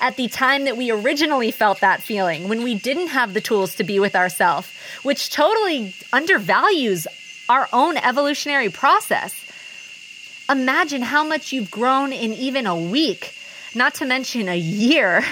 at 0.02 0.18
the 0.18 0.28
time 0.28 0.66
that 0.66 0.76
we 0.76 0.92
originally 0.92 1.52
felt 1.52 1.80
that 1.80 2.04
feeling 2.04 2.50
when 2.50 2.64
we 2.64 2.76
didn't 2.76 3.08
have 3.08 3.34
the 3.34 3.42
tools 3.42 3.76
to 3.76 3.86
be 3.86 4.00
with 4.00 4.16
ourselves, 4.16 4.70
which 5.04 5.30
totally 5.30 5.96
undervalues 6.12 7.08
our 7.48 7.70
own 7.72 7.96
evolutionary 7.98 8.70
process. 8.70 9.34
Imagine 10.50 11.04
how 11.04 11.24
much 11.24 11.54
you've 11.54 11.70
grown 11.70 12.12
in 12.12 12.34
even 12.34 12.66
a 12.66 12.76
week, 12.76 13.36
not 13.76 13.94
to 13.96 14.06
mention 14.06 14.50
a 14.50 14.58
year. 14.58 15.24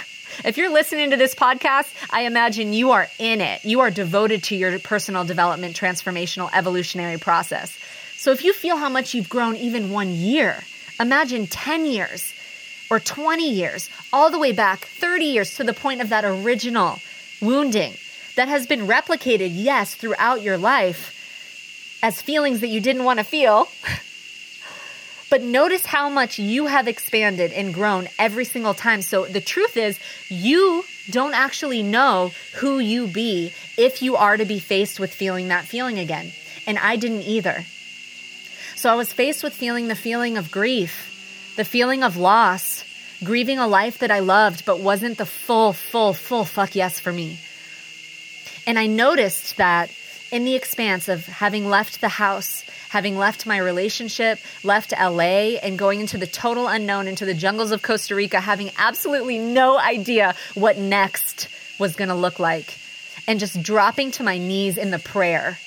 If 0.46 0.58
you're 0.58 0.72
listening 0.72 1.10
to 1.10 1.18
this 1.18 1.34
podcast, 1.34 1.92
I 2.12 2.26
imagine 2.26 2.72
you 2.72 2.92
are 2.92 3.08
in 3.18 3.42
it. 3.42 3.66
You 3.66 3.80
are 3.80 3.90
devoted 3.90 4.44
to 4.44 4.56
your 4.56 4.78
personal 4.78 5.24
development, 5.24 5.76
transformational, 5.76 6.52
evolutionary 6.54 7.18
process. 7.18 7.76
So 8.18 8.32
if 8.32 8.44
you 8.44 8.54
feel 8.54 8.78
how 8.78 8.90
much 8.90 9.16
you've 9.16 9.28
grown 9.28 9.56
even 9.56 9.90
one 9.90 10.12
year, 10.12 10.64
imagine 11.00 11.48
10 11.48 11.88
years 11.88 12.32
or 12.92 13.00
20 13.00 13.50
years, 13.50 13.90
all 14.14 14.30
the 14.30 14.38
way 14.38 14.52
back 14.52 14.82
30 14.82 15.26
years 15.26 15.56
to 15.56 15.64
the 15.64 15.74
point 15.74 16.02
of 16.02 16.10
that 16.10 16.26
original 16.26 17.00
wounding 17.42 17.94
that 18.36 18.50
has 18.50 18.68
been 18.68 18.82
replicated, 18.82 19.50
yes, 19.52 19.96
throughout 19.96 20.44
your 20.44 20.60
life 20.60 22.00
as 22.04 22.22
feelings 22.22 22.60
that 22.60 22.68
you 22.68 22.82
didn't 22.82 23.04
want 23.04 23.18
to 23.18 23.26
feel. 23.26 23.68
But 25.30 25.44
notice 25.44 25.86
how 25.86 26.10
much 26.10 26.40
you 26.40 26.68
have 26.68 26.88
expanded 26.88 27.52
and 27.52 27.74
grown 27.74 28.08
every 28.18 28.46
single 28.46 28.74
time. 28.74 29.02
So 29.02 29.26
the 29.26 29.42
truth 29.42 29.76
is, 29.76 30.00
you 30.30 30.86
don't 31.10 31.34
actually 31.34 31.84
know 31.84 32.32
who 32.56 32.80
you 32.80 33.08
be 33.08 33.52
if 33.78 34.02
you 34.02 34.16
are 34.16 34.38
to 34.38 34.46
be 34.46 34.60
faced 34.60 35.00
with 35.00 35.14
feeling 35.14 35.50
that 35.50 35.66
feeling 35.66 36.00
again. 36.00 36.32
And 36.66 36.78
I 36.78 36.96
didn't 36.96 37.24
either. 37.24 37.66
So 38.76 38.90
I 38.90 38.96
was 38.96 39.12
faced 39.12 39.44
with 39.44 39.54
feeling 39.54 39.88
the 39.88 39.96
feeling 39.96 40.38
of 40.38 40.52
grief, 40.52 41.54
the 41.58 41.66
feeling 41.66 42.04
of 42.04 42.16
loss, 42.16 42.84
grieving 43.24 43.58
a 43.58 43.68
life 43.68 43.98
that 44.00 44.12
I 44.12 44.20
loved 44.20 44.66
but 44.66 44.80
wasn't 44.80 45.18
the 45.18 45.26
full, 45.26 45.74
full, 45.74 46.14
full 46.14 46.46
fuck 46.46 46.76
yes 46.76 47.00
for 47.00 47.12
me. 47.12 47.40
And 48.66 48.78
I 48.78 48.86
noticed 48.86 49.58
that 49.58 49.92
in 50.32 50.44
the 50.44 50.56
expanse 50.56 51.08
of 51.08 51.26
having 51.26 51.68
left 51.70 52.02
the 52.02 52.10
house, 52.10 52.64
having 52.90 53.18
left 53.18 53.46
my 53.46 53.58
relationship, 53.58 54.40
left 54.64 54.92
LA, 54.92 55.58
and 55.62 55.78
going 55.78 56.00
into 56.00 56.18
the 56.18 56.28
total 56.28 56.68
unknown, 56.68 57.08
into 57.08 57.26
the 57.26 57.34
jungles 57.34 57.72
of 57.72 57.82
Costa 57.82 58.16
Rica, 58.16 58.40
having 58.40 58.72
absolutely 58.78 59.38
no 59.38 59.78
idea 59.78 60.36
what 60.54 60.78
next 60.78 61.48
was 61.80 61.96
going 61.96 62.10
to 62.10 62.16
look 62.16 62.40
like, 62.40 62.78
and 63.28 63.40
just 63.40 63.62
dropping 63.62 64.12
to 64.12 64.24
my 64.24 64.38
knees 64.38 64.78
in 64.78 64.92
the 64.92 65.00
prayer 65.00 65.58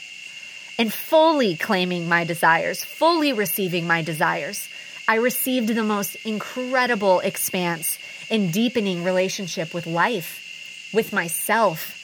and 0.78 0.92
fully 0.92 1.56
claiming 1.56 2.08
my 2.08 2.24
desires, 2.24 2.82
fully 2.82 3.32
receiving 3.34 3.86
my 3.86 4.00
desires. 4.00 4.68
I 5.06 5.16
received 5.16 5.68
the 5.68 5.84
most 5.84 6.14
incredible 6.24 7.20
expanse 7.20 7.98
in 8.30 8.50
deepening 8.50 9.04
relationship 9.04 9.74
with 9.74 9.86
life, 9.86 10.90
with 10.94 11.12
myself 11.12 11.99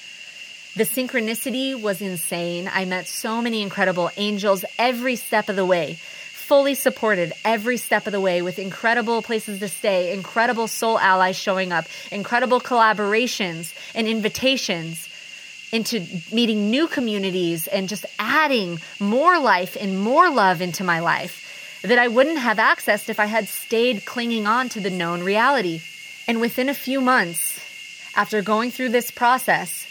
the 0.76 0.84
synchronicity 0.84 1.80
was 1.80 2.02
insane. 2.02 2.70
I 2.72 2.84
met 2.84 3.08
so 3.08 3.40
many 3.40 3.62
incredible 3.62 4.10
angels 4.18 4.62
every 4.78 5.16
step 5.16 5.48
of 5.48 5.56
the 5.56 5.64
way, 5.64 5.94
fully 5.94 6.74
supported 6.74 7.32
every 7.46 7.78
step 7.78 8.06
of 8.06 8.12
the 8.12 8.20
way 8.20 8.42
with 8.42 8.58
incredible 8.58 9.22
places 9.22 9.60
to 9.60 9.68
stay, 9.68 10.12
incredible 10.12 10.68
soul 10.68 10.98
allies 10.98 11.36
showing 11.36 11.72
up, 11.72 11.86
incredible 12.12 12.60
collaborations 12.60 13.74
and 13.94 14.06
invitations 14.06 15.08
into 15.72 16.06
meeting 16.30 16.70
new 16.70 16.86
communities 16.86 17.66
and 17.68 17.88
just 17.88 18.04
adding 18.18 18.78
more 19.00 19.38
life 19.40 19.78
and 19.80 19.98
more 19.98 20.30
love 20.30 20.60
into 20.60 20.84
my 20.84 21.00
life 21.00 21.80
that 21.82 21.98
I 21.98 22.08
wouldn't 22.08 22.38
have 22.38 22.58
accessed 22.58 23.08
if 23.08 23.18
I 23.18 23.26
had 23.26 23.48
stayed 23.48 24.04
clinging 24.04 24.46
on 24.46 24.68
to 24.70 24.80
the 24.80 24.90
known 24.90 25.22
reality. 25.22 25.80
And 26.28 26.38
within 26.38 26.68
a 26.68 26.74
few 26.74 27.00
months, 27.00 27.60
after 28.14 28.42
going 28.42 28.70
through 28.70 28.90
this 28.90 29.10
process, 29.10 29.86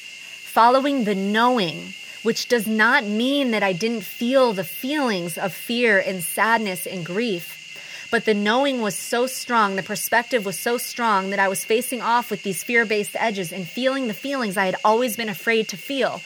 following 0.56 1.04
the 1.04 1.14
knowing, 1.14 1.94
which 2.24 2.48
does 2.48 2.66
not 2.66 3.04
mean 3.04 3.52
that 3.52 3.62
I 3.62 3.74
didn't 3.74 4.06
feel 4.06 4.54
the 4.54 4.64
feelings 4.64 5.38
of 5.38 5.52
fear 5.52 6.00
and 6.00 6.24
sadness 6.24 6.88
and 6.88 7.06
grief. 7.06 8.08
But 8.10 8.24
the 8.24 8.34
knowing 8.34 8.80
was 8.80 8.96
so 8.96 9.28
strong, 9.28 9.76
the 9.76 9.84
perspective 9.84 10.46
was 10.46 10.58
so 10.58 10.78
strong 10.78 11.32
that 11.32 11.40
I 11.40 11.50
was 11.50 11.66
facing 11.66 12.02
off 12.02 12.32
with 12.32 12.44
these 12.44 12.64
fear 12.64 12.86
based 12.86 13.18
edges 13.20 13.52
and 13.52 13.68
feeling 13.68 14.08
the 14.08 14.14
feelings 14.14 14.56
I 14.56 14.68
had 14.68 14.78
always 14.86 15.18
been 15.18 15.28
afraid 15.28 15.68
to 15.68 15.78
feel 15.78 16.22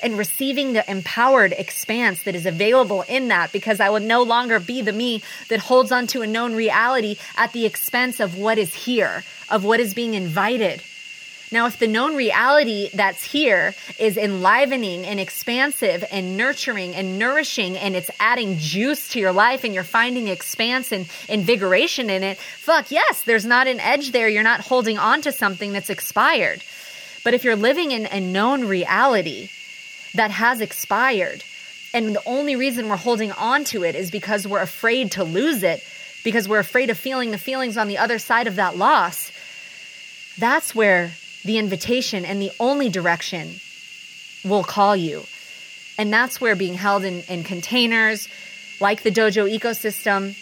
and 0.00 0.16
receiving 0.16 0.74
the 0.74 0.88
empowered 0.88 1.50
expanse 1.50 2.22
that 2.22 2.36
is 2.36 2.46
available 2.46 3.02
in 3.08 3.26
that 3.28 3.50
because 3.50 3.80
I 3.80 3.90
will 3.90 3.98
no 3.98 4.22
longer 4.22 4.60
be 4.60 4.80
the 4.82 4.92
me 4.92 5.24
that 5.48 5.58
holds 5.58 5.90
on 5.90 6.06
to 6.08 6.22
a 6.22 6.26
known 6.28 6.54
reality 6.54 7.16
at 7.36 7.52
the 7.52 7.66
expense 7.66 8.20
of 8.20 8.38
what 8.38 8.58
is 8.58 8.72
here, 8.74 9.24
of 9.50 9.64
what 9.64 9.80
is 9.80 9.92
being 9.92 10.14
invited. 10.14 10.84
Now, 11.52 11.66
if 11.66 11.78
the 11.78 11.86
known 11.86 12.16
reality 12.16 12.88
that's 12.94 13.22
here 13.22 13.74
is 13.98 14.16
enlivening 14.16 15.04
and 15.04 15.20
expansive 15.20 16.02
and 16.10 16.38
nurturing 16.38 16.94
and 16.94 17.18
nourishing 17.18 17.76
and 17.76 17.94
it's 17.94 18.10
adding 18.18 18.56
juice 18.58 19.10
to 19.10 19.20
your 19.20 19.32
life 19.32 19.62
and 19.62 19.74
you're 19.74 19.84
finding 19.84 20.28
expanse 20.28 20.92
and 20.92 21.06
invigoration 21.28 22.08
in 22.08 22.22
it, 22.22 22.38
fuck 22.38 22.90
yes, 22.90 23.22
there's 23.24 23.44
not 23.44 23.66
an 23.66 23.80
edge 23.80 24.12
there. 24.12 24.28
You're 24.28 24.42
not 24.42 24.60
holding 24.60 24.96
on 24.96 25.20
to 25.22 25.30
something 25.32 25.74
that's 25.74 25.90
expired. 25.90 26.62
But 27.22 27.34
if 27.34 27.44
you're 27.44 27.54
living 27.54 27.90
in 27.90 28.06
a 28.06 28.18
known 28.18 28.64
reality 28.64 29.50
that 30.14 30.30
has 30.30 30.62
expired, 30.62 31.44
and 31.92 32.14
the 32.14 32.22
only 32.24 32.56
reason 32.56 32.88
we're 32.88 32.96
holding 32.96 33.30
on 33.32 33.64
to 33.64 33.84
it 33.84 33.94
is 33.94 34.10
because 34.10 34.48
we're 34.48 34.62
afraid 34.62 35.12
to 35.12 35.24
lose 35.24 35.62
it, 35.62 35.84
because 36.24 36.48
we're 36.48 36.60
afraid 36.60 36.88
of 36.88 36.96
feeling 36.96 37.30
the 37.30 37.36
feelings 37.36 37.76
on 37.76 37.88
the 37.88 37.98
other 37.98 38.18
side 38.18 38.46
of 38.46 38.56
that 38.56 38.78
loss, 38.78 39.30
that's 40.38 40.74
where 40.74 41.12
the 41.44 41.58
invitation 41.58 42.24
and 42.24 42.40
the 42.40 42.52
only 42.60 42.88
direction 42.88 43.60
will 44.44 44.64
call 44.64 44.96
you. 44.96 45.24
And 45.98 46.12
that's 46.12 46.40
where 46.40 46.56
being 46.56 46.74
held 46.74 47.04
in, 47.04 47.22
in 47.28 47.44
containers 47.44 48.28
like 48.80 49.02
the 49.02 49.10
dojo 49.10 49.50
ecosystem 49.50 50.36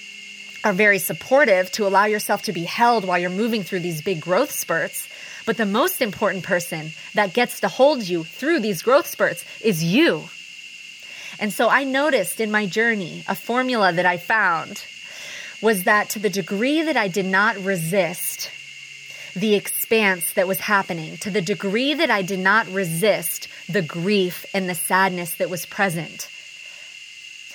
are 0.64 0.72
very 0.72 0.98
supportive 0.98 1.70
to 1.72 1.86
allow 1.86 2.04
yourself 2.04 2.42
to 2.42 2.52
be 2.52 2.64
held 2.64 3.04
while 3.04 3.18
you're 3.18 3.30
moving 3.30 3.62
through 3.62 3.80
these 3.80 4.02
big 4.02 4.20
growth 4.20 4.50
spurts. 4.50 5.08
But 5.46 5.56
the 5.56 5.66
most 5.66 6.02
important 6.02 6.44
person 6.44 6.92
that 7.14 7.32
gets 7.32 7.60
to 7.60 7.68
hold 7.68 8.06
you 8.08 8.24
through 8.24 8.60
these 8.60 8.82
growth 8.82 9.06
spurts 9.06 9.44
is 9.62 9.82
you. 9.82 10.24
And 11.38 11.52
so 11.52 11.68
I 11.68 11.84
noticed 11.84 12.40
in 12.40 12.50
my 12.50 12.66
journey 12.66 13.24
a 13.26 13.34
formula 13.34 13.92
that 13.92 14.04
I 14.04 14.18
found 14.18 14.84
was 15.62 15.84
that 15.84 16.10
to 16.10 16.18
the 16.18 16.30
degree 16.30 16.82
that 16.82 16.96
I 16.96 17.08
did 17.08 17.26
not 17.26 17.56
resist 17.58 18.50
the 19.34 19.54
expanse 19.54 20.32
that 20.32 20.48
was 20.48 20.60
happening 20.60 21.16
to 21.18 21.30
the 21.30 21.40
degree 21.40 21.94
that 21.94 22.10
I 22.10 22.22
did 22.22 22.40
not 22.40 22.68
resist 22.68 23.48
the 23.68 23.82
grief 23.82 24.44
and 24.52 24.68
the 24.68 24.74
sadness 24.74 25.34
that 25.34 25.50
was 25.50 25.66
present. 25.66 26.28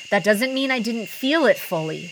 That 0.09 0.23
doesn't 0.23 0.53
mean 0.53 0.71
I 0.71 0.79
didn't 0.79 1.07
feel 1.07 1.45
it 1.45 1.57
fully. 1.57 2.11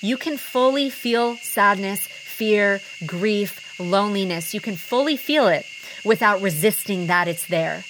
You 0.00 0.16
can 0.16 0.36
fully 0.36 0.90
feel 0.90 1.36
sadness, 1.36 2.06
fear, 2.06 2.80
grief, 3.06 3.78
loneliness. 3.78 4.54
You 4.54 4.60
can 4.60 4.76
fully 4.76 5.16
feel 5.16 5.48
it 5.48 5.66
without 6.04 6.40
resisting 6.40 7.06
that 7.06 7.28
it's 7.28 7.46
there, 7.46 7.84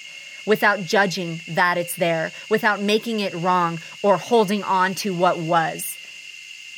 without 0.45 0.81
judging 0.81 1.41
that 1.47 1.77
it's 1.77 1.95
there, 1.95 2.31
without 2.49 2.81
making 2.81 3.19
it 3.19 3.33
wrong 3.33 3.79
or 4.03 4.17
holding 4.17 4.63
on 4.63 4.95
to 4.95 5.13
what 5.13 5.37
was, 5.37 5.97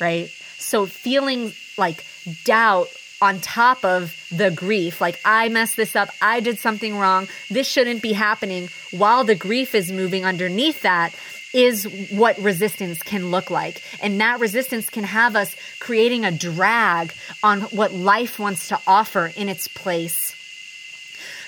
right? 0.00 0.28
So 0.58 0.86
feeling 0.86 1.52
like 1.78 2.04
doubt 2.44 2.88
on 3.20 3.40
top 3.40 3.84
of 3.84 4.16
the 4.30 4.50
grief, 4.50 5.00
like 5.00 5.20
I 5.24 5.48
messed 5.48 5.76
this 5.76 5.94
up, 5.94 6.10
I 6.22 6.40
did 6.40 6.58
something 6.58 6.96
wrong, 6.96 7.28
this 7.50 7.68
shouldn't 7.68 8.02
be 8.02 8.12
happening, 8.12 8.68
while 8.90 9.24
the 9.24 9.34
grief 9.34 9.74
is 9.74 9.92
moving 9.92 10.24
underneath 10.24 10.82
that, 10.82 11.14
is 11.52 11.84
what 12.10 12.38
resistance 12.38 13.02
can 13.02 13.30
look 13.30 13.50
like. 13.50 13.82
And 14.00 14.20
that 14.20 14.40
resistance 14.40 14.88
can 14.88 15.04
have 15.04 15.34
us 15.34 15.56
creating 15.80 16.24
a 16.24 16.30
drag 16.30 17.12
on 17.42 17.62
what 17.62 17.92
life 17.92 18.38
wants 18.38 18.68
to 18.68 18.80
offer 18.86 19.32
in 19.36 19.48
its 19.48 19.66
place. 19.66 20.36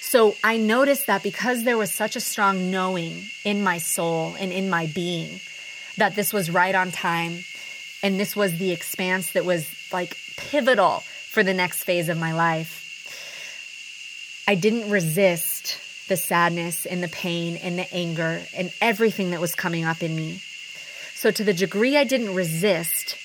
So 0.00 0.36
I 0.44 0.56
noticed 0.56 1.06
that 1.06 1.22
because 1.22 1.62
there 1.62 1.78
was 1.78 1.92
such 1.92 2.16
a 2.16 2.20
strong 2.20 2.70
knowing 2.70 3.22
in 3.44 3.62
my 3.62 3.78
soul 3.78 4.34
and 4.38 4.52
in 4.52 4.68
my 4.68 4.86
being 4.86 5.40
that 5.96 6.16
this 6.16 6.32
was 6.32 6.50
right 6.50 6.74
on 6.74 6.90
time 6.90 7.44
and 8.02 8.18
this 8.18 8.34
was 8.34 8.58
the 8.58 8.72
expanse 8.72 9.32
that 9.32 9.44
was 9.44 9.72
like 9.92 10.16
pivotal 10.36 11.02
for 11.32 11.42
the 11.42 11.54
next 11.54 11.84
phase 11.84 12.10
of 12.10 12.18
my 12.18 12.32
life. 12.32 14.44
I 14.46 14.54
didn't 14.54 14.90
resist 14.90 15.78
the 16.08 16.16
sadness 16.18 16.84
and 16.84 17.02
the 17.02 17.08
pain 17.08 17.56
and 17.56 17.78
the 17.78 17.90
anger 17.90 18.42
and 18.54 18.70
everything 18.82 19.30
that 19.30 19.40
was 19.40 19.54
coming 19.54 19.86
up 19.86 20.02
in 20.02 20.14
me. 20.14 20.42
So, 21.14 21.30
to 21.30 21.42
the 21.42 21.54
degree 21.54 21.96
I 21.96 22.04
didn't 22.04 22.34
resist 22.34 23.16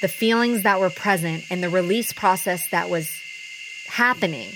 the 0.00 0.08
feelings 0.08 0.62
that 0.62 0.80
were 0.80 0.88
present 0.88 1.44
and 1.50 1.62
the 1.62 1.68
release 1.68 2.14
process 2.14 2.66
that 2.70 2.88
was 2.88 3.10
happening, 3.86 4.48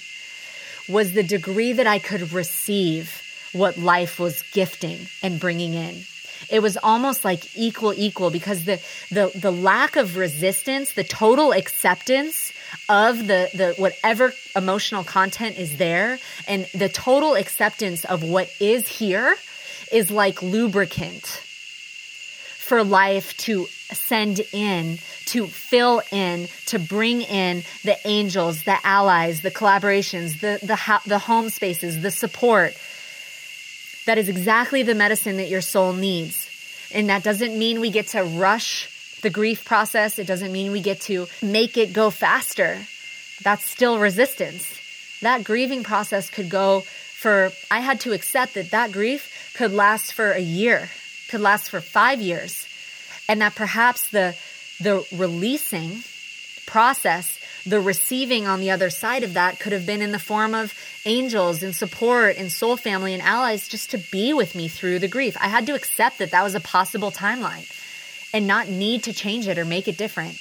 was 0.89 1.13
the 1.13 1.23
degree 1.23 1.75
that 1.75 1.87
I 1.87 1.99
could 1.99 2.33
receive 2.33 3.21
what 3.53 3.77
life 3.77 4.19
was 4.19 4.41
gifting 4.53 5.01
and 5.23 5.39
bringing 5.39 5.75
in 5.75 6.05
it 6.51 6.61
was 6.61 6.77
almost 6.83 7.25
like 7.25 7.57
equal 7.57 7.93
equal 7.97 8.31
because 8.31 8.65
the 8.65 8.81
the 9.11 9.31
the 9.35 9.51
lack 9.51 9.97
of 9.97 10.17
resistance 10.17 10.93
the 10.93 11.05
total 11.05 11.53
acceptance 11.53 12.53
of 12.89 13.27
the 13.27 13.51
the 13.55 13.75
whatever 13.77 14.33
emotional 14.57 15.05
content 15.05 15.59
is 15.59 15.77
there 15.77 16.19
and 16.47 16.67
the 16.75 16.89
total 16.89 17.35
acceptance 17.35 18.05
of 18.05 18.23
what 18.23 18.51
is 18.61 18.87
here 18.87 19.37
is 19.93 20.11
like 20.11 20.43
lubricant 20.43 21.25
for 22.65 22.83
life 22.83 23.37
to 23.37 23.67
send 23.93 24.41
in 24.53 24.99
to 25.27 25.47
fill 25.47 26.03
in 26.11 26.49
to 26.67 26.79
bring 26.79 27.21
in 27.21 27.63
the 27.85 27.97
angels 28.07 28.65
the 28.65 28.77
allies 28.85 29.43
the 29.43 29.51
collaborations 29.51 30.41
the 30.41 30.59
the 30.63 31.01
the 31.07 31.19
home 31.19 31.51
spaces 31.51 32.01
the 32.01 32.11
support 32.11 32.75
that 34.07 34.19
is 34.19 34.29
exactly 34.29 34.83
the 34.83 34.95
medicine 34.95 35.37
that 35.39 35.49
your 35.49 35.61
soul 35.61 35.93
needs 35.93 36.45
and 36.95 37.09
that 37.09 37.25
doesn't 37.25 37.59
mean 37.59 37.81
we 37.81 37.91
get 37.91 38.07
to 38.09 38.23
rush 38.23 39.21
the 39.21 39.29
grief 39.29 39.65
process. 39.65 40.19
It 40.19 40.27
doesn't 40.27 40.53
mean 40.53 40.71
we 40.71 40.81
get 40.81 41.01
to 41.03 41.27
make 41.43 41.77
it 41.77 41.93
go 41.93 42.09
faster. 42.11 42.79
That's 43.43 43.69
still 43.69 43.99
resistance. 43.99 44.81
That 45.21 45.43
grieving 45.43 45.83
process 45.83 46.31
could 46.31 46.49
go 46.49 46.81
for, 46.81 47.51
I 47.71 47.81
had 47.81 48.01
to 48.01 48.13
accept 48.13 48.55
that 48.55 48.71
that 48.71 48.93
grief 48.93 49.53
could 49.57 49.73
last 49.73 50.13
for 50.13 50.31
a 50.31 50.41
year, 50.41 50.89
could 51.29 51.41
last 51.41 51.69
for 51.69 51.81
five 51.81 52.21
years. 52.21 52.67
And 53.29 53.41
that 53.41 53.57
perhaps 53.57 54.11
the, 54.11 54.37
the 54.81 55.05
releasing 55.17 56.05
process, 56.67 57.41
the 57.67 57.81
receiving 57.81 58.47
on 58.47 58.61
the 58.61 58.71
other 58.71 58.91
side 58.91 59.23
of 59.23 59.35
that 59.35 59.59
could 59.59 59.73
have 59.73 59.87
been 59.87 60.03
in 60.03 60.13
the 60.13 60.19
form 60.19 60.55
of 60.55 60.75
angels 61.07 61.63
and 61.63 61.75
support 61.75 62.37
and 62.37 62.53
soul 62.53 62.77
family 62.77 63.15
and 63.15 63.23
allies 63.23 63.69
just 63.69 63.91
to 63.91 63.99
be 63.99 64.35
with 64.35 64.55
me 64.55 64.69
through 64.69 64.99
the 64.99 65.09
grief. 65.09 65.37
I 65.41 65.49
had 65.49 65.67
to 65.67 65.75
accept 65.75 66.19
that 66.19 66.31
that 66.31 66.43
was 66.43 66.55
a 66.55 66.61
possible 66.61 67.11
timeline 67.11 67.67
and 68.33 68.47
not 68.47 68.69
need 68.69 69.05
to 69.05 69.13
change 69.13 69.49
it 69.49 69.59
or 69.59 69.65
make 69.65 69.89
it 69.89 69.97
different. 69.97 70.39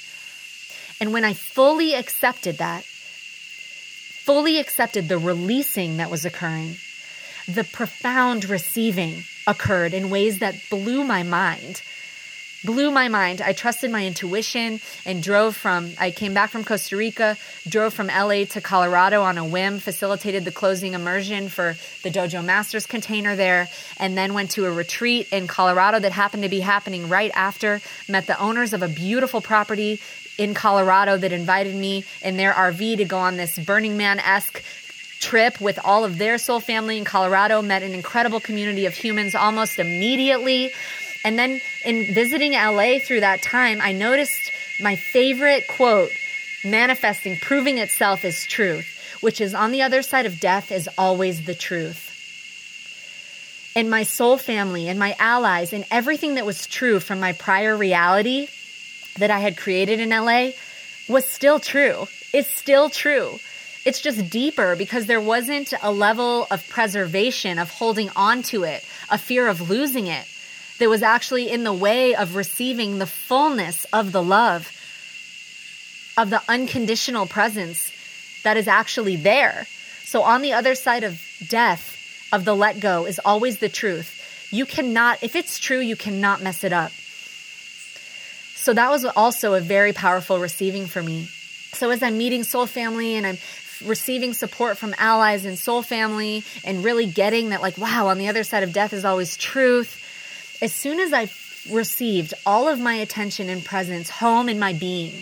And 1.00 1.12
when 1.12 1.24
I 1.24 1.32
fully 1.32 1.94
accepted 1.94 2.58
that, 2.58 2.84
fully 2.84 4.58
accepted 4.58 5.08
the 5.08 5.18
releasing 5.18 5.96
that 5.96 6.10
was 6.10 6.24
occurring, 6.24 6.76
the 7.46 7.64
profound 7.64 8.48
receiving 8.48 9.24
occurred 9.46 9.94
in 9.94 10.10
ways 10.10 10.38
that 10.38 10.54
blew 10.70 11.04
my 11.04 11.22
mind 11.22 11.82
blew 12.64 12.90
my 12.90 13.08
mind. 13.08 13.40
I 13.42 13.52
trusted 13.52 13.90
my 13.90 14.06
intuition 14.06 14.80
and 15.04 15.22
drove 15.22 15.56
from, 15.56 15.92
I 15.98 16.10
came 16.10 16.34
back 16.34 16.50
from 16.50 16.64
Costa 16.64 16.96
Rica, 16.96 17.36
drove 17.68 17.94
from 17.94 18.06
LA 18.06 18.44
to 18.46 18.60
Colorado 18.60 19.22
on 19.22 19.38
a 19.38 19.44
whim, 19.44 19.78
facilitated 19.78 20.44
the 20.44 20.50
closing 20.50 20.94
immersion 20.94 21.48
for 21.48 21.76
the 22.02 22.10
Dojo 22.10 22.44
Masters 22.44 22.86
container 22.86 23.36
there, 23.36 23.68
and 23.98 24.16
then 24.16 24.34
went 24.34 24.52
to 24.52 24.64
a 24.64 24.72
retreat 24.72 25.28
in 25.32 25.46
Colorado 25.46 25.98
that 26.00 26.12
happened 26.12 26.42
to 26.42 26.48
be 26.48 26.60
happening 26.60 27.08
right 27.08 27.30
after. 27.34 27.80
Met 28.08 28.26
the 28.26 28.38
owners 28.40 28.72
of 28.72 28.82
a 28.82 28.88
beautiful 28.88 29.40
property 29.40 30.00
in 30.38 30.54
Colorado 30.54 31.16
that 31.16 31.32
invited 31.32 31.74
me 31.74 32.04
in 32.22 32.36
their 32.36 32.52
RV 32.52 32.96
to 32.96 33.04
go 33.04 33.18
on 33.18 33.36
this 33.36 33.58
Burning 33.58 33.96
Man 33.96 34.18
esque 34.18 34.62
trip 35.20 35.60
with 35.60 35.78
all 35.84 36.04
of 36.04 36.18
their 36.18 36.38
soul 36.38 36.60
family 36.60 36.98
in 36.98 37.04
Colorado. 37.04 37.62
Met 37.62 37.82
an 37.82 37.94
incredible 37.94 38.40
community 38.40 38.86
of 38.86 38.94
humans 38.94 39.34
almost 39.34 39.78
immediately. 39.78 40.70
And 41.24 41.38
then 41.38 41.60
in 41.86 42.12
visiting 42.12 42.52
LA 42.52 42.98
through 42.98 43.20
that 43.20 43.42
time, 43.42 43.80
I 43.80 43.92
noticed 43.92 44.52
my 44.80 44.94
favorite 44.94 45.66
quote 45.66 46.10
manifesting, 46.64 47.36
proving 47.38 47.78
itself 47.78 48.24
is 48.24 48.46
truth, 48.46 49.18
which 49.22 49.40
is 49.40 49.54
on 49.54 49.72
the 49.72 49.82
other 49.82 50.02
side 50.02 50.26
of 50.26 50.38
death 50.38 50.70
is 50.70 50.88
always 50.98 51.46
the 51.46 51.54
truth. 51.54 52.10
And 53.74 53.90
my 53.90 54.02
soul 54.02 54.36
family 54.36 54.88
and 54.88 54.98
my 54.98 55.16
allies 55.18 55.72
and 55.72 55.84
everything 55.90 56.34
that 56.34 56.46
was 56.46 56.66
true 56.66 57.00
from 57.00 57.20
my 57.20 57.32
prior 57.32 57.76
reality 57.76 58.48
that 59.18 59.30
I 59.30 59.40
had 59.40 59.56
created 59.56 60.00
in 60.00 60.10
LA 60.10 60.50
was 61.08 61.28
still 61.28 61.58
true. 61.58 62.06
It's 62.32 62.54
still 62.54 62.90
true. 62.90 63.38
It's 63.84 64.00
just 64.00 64.30
deeper 64.30 64.76
because 64.76 65.06
there 65.06 65.20
wasn't 65.20 65.72
a 65.82 65.90
level 65.90 66.46
of 66.50 66.66
preservation, 66.68 67.58
of 67.58 67.70
holding 67.70 68.10
on 68.16 68.42
to 68.44 68.64
it, 68.64 68.84
a 69.10 69.18
fear 69.18 69.48
of 69.48 69.68
losing 69.68 70.06
it 70.06 70.26
that 70.78 70.88
was 70.88 71.02
actually 71.02 71.50
in 71.50 71.64
the 71.64 71.72
way 71.72 72.14
of 72.14 72.36
receiving 72.36 72.98
the 72.98 73.06
fullness 73.06 73.84
of 73.92 74.12
the 74.12 74.22
love, 74.22 74.70
of 76.16 76.30
the 76.30 76.42
unconditional 76.48 77.26
presence 77.26 77.92
that 78.42 78.56
is 78.56 78.68
actually 78.68 79.16
there. 79.16 79.66
So, 80.04 80.22
on 80.22 80.42
the 80.42 80.52
other 80.52 80.74
side 80.74 81.04
of 81.04 81.20
death, 81.48 82.28
of 82.32 82.44
the 82.44 82.54
let 82.54 82.80
go, 82.80 83.06
is 83.06 83.20
always 83.24 83.58
the 83.58 83.68
truth. 83.68 84.48
You 84.50 84.66
cannot, 84.66 85.22
if 85.22 85.34
it's 85.34 85.58
true, 85.58 85.80
you 85.80 85.96
cannot 85.96 86.42
mess 86.42 86.64
it 86.64 86.72
up. 86.72 86.92
So, 88.54 88.72
that 88.72 88.90
was 88.90 89.04
also 89.04 89.54
a 89.54 89.60
very 89.60 89.92
powerful 89.92 90.38
receiving 90.38 90.86
for 90.86 91.02
me. 91.02 91.28
So, 91.72 91.90
as 91.90 92.02
I'm 92.02 92.18
meeting 92.18 92.44
Soul 92.44 92.66
Family 92.66 93.14
and 93.14 93.26
I'm 93.26 93.38
receiving 93.84 94.34
support 94.34 94.76
from 94.78 94.94
allies 94.98 95.44
and 95.44 95.58
Soul 95.58 95.82
Family 95.82 96.44
and 96.64 96.84
really 96.84 97.06
getting 97.06 97.50
that, 97.50 97.62
like, 97.62 97.78
wow, 97.78 98.08
on 98.08 98.18
the 98.18 98.28
other 98.28 98.44
side 98.44 98.62
of 98.62 98.72
death 98.72 98.92
is 98.92 99.04
always 99.04 99.36
truth 99.36 100.00
as 100.64 100.72
soon 100.72 100.98
as 100.98 101.12
I 101.12 101.30
received 101.70 102.32
all 102.46 102.68
of 102.68 102.80
my 102.80 102.94
attention 102.94 103.50
and 103.50 103.62
presence 103.62 104.08
home 104.08 104.48
in 104.48 104.58
my 104.58 104.72
being, 104.72 105.12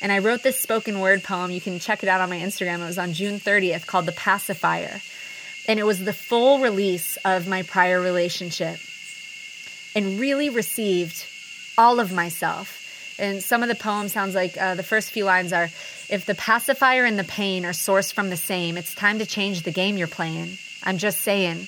and 0.00 0.12
I 0.12 0.20
wrote 0.20 0.44
this 0.44 0.60
spoken 0.60 1.00
word 1.00 1.24
poem. 1.24 1.50
You 1.50 1.60
can 1.60 1.80
check 1.80 2.04
it 2.04 2.08
out 2.08 2.20
on 2.20 2.30
my 2.30 2.38
Instagram. 2.38 2.80
It 2.80 2.86
was 2.86 2.98
on 2.98 3.12
June 3.12 3.40
30th 3.40 3.86
called 3.86 4.06
The 4.06 4.12
Pacifier. 4.12 5.00
And 5.66 5.80
it 5.80 5.82
was 5.82 6.04
the 6.04 6.12
full 6.12 6.60
release 6.60 7.16
of 7.24 7.48
my 7.48 7.64
prior 7.64 8.00
relationship 8.00 8.78
and 9.96 10.20
really 10.20 10.48
received 10.48 11.26
all 11.76 11.98
of 11.98 12.12
myself. 12.12 13.16
And 13.18 13.42
some 13.42 13.64
of 13.64 13.68
the 13.68 13.74
poem 13.74 14.08
sounds 14.08 14.36
like 14.36 14.56
uh, 14.56 14.76
the 14.76 14.84
first 14.84 15.10
few 15.10 15.24
lines 15.24 15.52
are 15.52 15.68
If 16.08 16.24
the 16.24 16.36
pacifier 16.36 17.04
and 17.04 17.18
the 17.18 17.24
pain 17.24 17.66
are 17.66 17.72
sourced 17.72 18.12
from 18.12 18.30
the 18.30 18.36
same, 18.36 18.78
it's 18.78 18.94
time 18.94 19.18
to 19.18 19.26
change 19.26 19.62
the 19.62 19.72
game 19.72 19.96
you're 19.96 20.06
playing. 20.06 20.56
I'm 20.84 20.98
just 20.98 21.22
saying. 21.22 21.66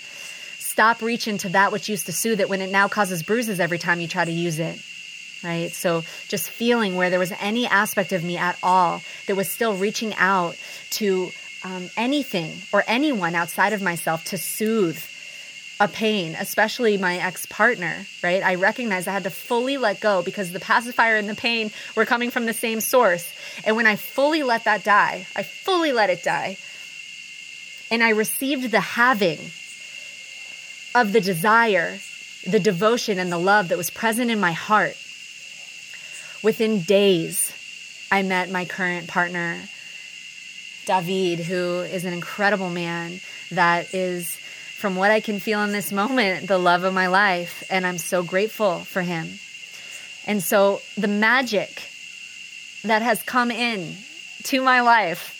Stop 0.71 1.03
reaching 1.03 1.37
to 1.37 1.49
that 1.49 1.73
which 1.73 1.89
used 1.89 2.07
to 2.07 2.13
soothe 2.13 2.41
it 2.41 2.49
when 2.49 2.61
it 2.61 2.71
now 2.71 2.87
causes 2.87 3.25
bruises 3.25 3.59
every 3.59 3.77
time 3.77 4.01
you 4.01 4.07
try 4.07 4.25
to 4.25 4.31
use 4.31 4.61
it. 4.61 4.81
Right? 5.43 5.73
So 5.73 6.05
just 6.29 6.49
feeling 6.49 6.95
where 6.95 7.11
there 7.11 7.19
was 7.19 7.33
any 7.41 7.67
aspect 7.67 8.13
of 8.13 8.23
me 8.23 8.37
at 8.37 8.57
all 8.63 9.03
that 9.27 9.35
was 9.35 9.51
still 9.51 9.75
reaching 9.75 10.15
out 10.15 10.57
to 10.91 11.33
um, 11.65 11.91
anything 11.97 12.53
or 12.73 12.85
anyone 12.87 13.35
outside 13.35 13.73
of 13.73 13.83
myself 13.83 14.25
to 14.27 14.39
soothe 14.39 15.03
a 15.81 15.89
pain, 15.89 16.37
especially 16.39 16.97
my 16.99 17.17
ex 17.17 17.47
partner, 17.47 18.07
right? 18.23 18.41
I 18.41 18.55
recognized 18.55 19.09
I 19.09 19.13
had 19.13 19.25
to 19.25 19.31
fully 19.31 19.77
let 19.77 19.99
go 19.99 20.23
because 20.23 20.53
the 20.53 20.61
pacifier 20.61 21.17
and 21.17 21.29
the 21.29 21.35
pain 21.35 21.73
were 21.97 22.07
coming 22.07 22.31
from 22.31 22.47
the 22.47 22.53
same 22.53 22.81
source. 22.81 23.29
And 23.65 23.75
when 23.75 23.89
I 23.89 23.97
fully 23.97 24.45
let 24.45 24.67
that 24.67 24.85
die, 24.85 25.27
I 25.35 25.43
fully 25.43 25.93
let 25.93 26.11
it 26.11 26.23
die. 26.23 26.59
And 27.91 28.05
I 28.05 28.11
received 28.11 28.71
the 28.71 28.79
having 28.79 29.41
of 30.95 31.13
the 31.13 31.21
desire, 31.21 31.99
the 32.47 32.61
devotion, 32.61 33.19
and 33.19 33.31
the 33.31 33.39
love 33.39 33.69
that 33.69 33.79
was 33.79 33.91
present 33.91 34.31
in 34.31 34.41
my 34.41 34.53
heart. 34.53 34.97
Within 36.43 36.83
days, 36.83 37.53
I 38.11 38.23
met 38.23 38.51
my 38.51 38.65
current 38.65 39.09
partner, 39.09 39.61
David, 40.87 41.41
who 41.41 41.81
is 41.81 42.05
an 42.05 42.13
incredible 42.13 42.71
man 42.71 43.21
that 43.51 43.95
is, 43.95 44.37
from 44.79 44.97
what 44.97 45.11
I 45.11 45.21
can 45.21 45.39
feel 45.39 45.63
in 45.63 45.73
this 45.73 45.93
moment, 45.93 46.49
the 46.49 46.59
love 46.59 46.85
of 46.85 46.95
my 46.95 47.07
life. 47.07 47.63
And 47.71 47.87
I'm 47.87 47.99
so 47.99 48.23
grateful 48.23 48.81
for 48.81 49.03
him. 49.03 49.39
And 50.27 50.43
so 50.43 50.81
the 50.97 51.09
magic 51.09 51.89
that 52.85 53.03
has 53.03 53.23
come 53.23 53.51
in 53.51 53.95
to 54.45 54.63
my 54.63 54.81
life 54.81 55.37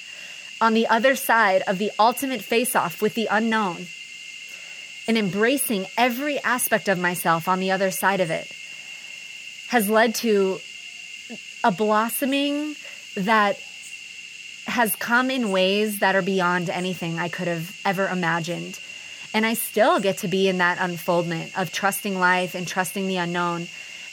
on 0.61 0.75
the 0.75 0.87
other 0.87 1.17
side 1.17 1.63
of 1.67 1.79
the 1.79 1.91
ultimate 1.99 2.43
face 2.43 2.77
off 2.77 3.01
with 3.01 3.15
the 3.15 3.29
unknown 3.31 3.87
and 5.11 5.19
embracing 5.19 5.87
every 5.99 6.39
aspect 6.39 6.87
of 6.87 6.97
myself 6.97 7.49
on 7.49 7.59
the 7.59 7.73
other 7.73 7.91
side 7.91 8.21
of 8.21 8.31
it 8.31 8.47
has 9.67 9.91
led 9.91 10.15
to 10.15 10.57
a 11.65 11.73
blossoming 11.73 12.77
that 13.17 13.59
has 14.67 14.95
come 14.95 15.29
in 15.29 15.51
ways 15.51 15.99
that 15.99 16.15
are 16.15 16.23
beyond 16.23 16.71
anything 16.71 17.19
I 17.19 17.29
could 17.29 17.49
have 17.49 17.77
ever 17.85 18.07
imagined. 18.07 18.79
And 19.35 19.45
I 19.45 19.55
still 19.55 19.99
get 19.99 20.19
to 20.19 20.29
be 20.29 20.49
in 20.49 20.59
that 20.59 20.79
unfoldment 20.81 21.59
of 21.59 21.73
trusting 21.73 22.17
life 22.17 22.55
and 22.55 22.65
trusting 22.65 23.09
the 23.09 23.17
unknown. 23.17 23.67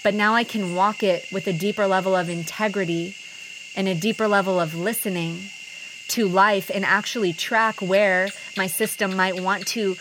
But 0.04 0.16
now 0.16 0.34
I 0.34 0.44
can 0.44 0.74
walk 0.74 1.04
it 1.04 1.32
with 1.32 1.46
a 1.46 1.54
deeper 1.54 1.86
level 1.86 2.16
of 2.16 2.28
integrity 2.28 3.14
and 3.76 3.88
a 3.88 3.94
deeper 3.94 4.28
level 4.28 4.60
of 4.60 4.74
listening 4.74 5.42
to 6.08 6.28
life 6.28 6.72
and 6.74 6.84
actually 6.84 7.34
track 7.34 7.84
where 7.84 8.30
my 8.58 8.66
system 8.66 9.16
might 9.16 9.40
want 9.40 9.68
to 9.68 9.96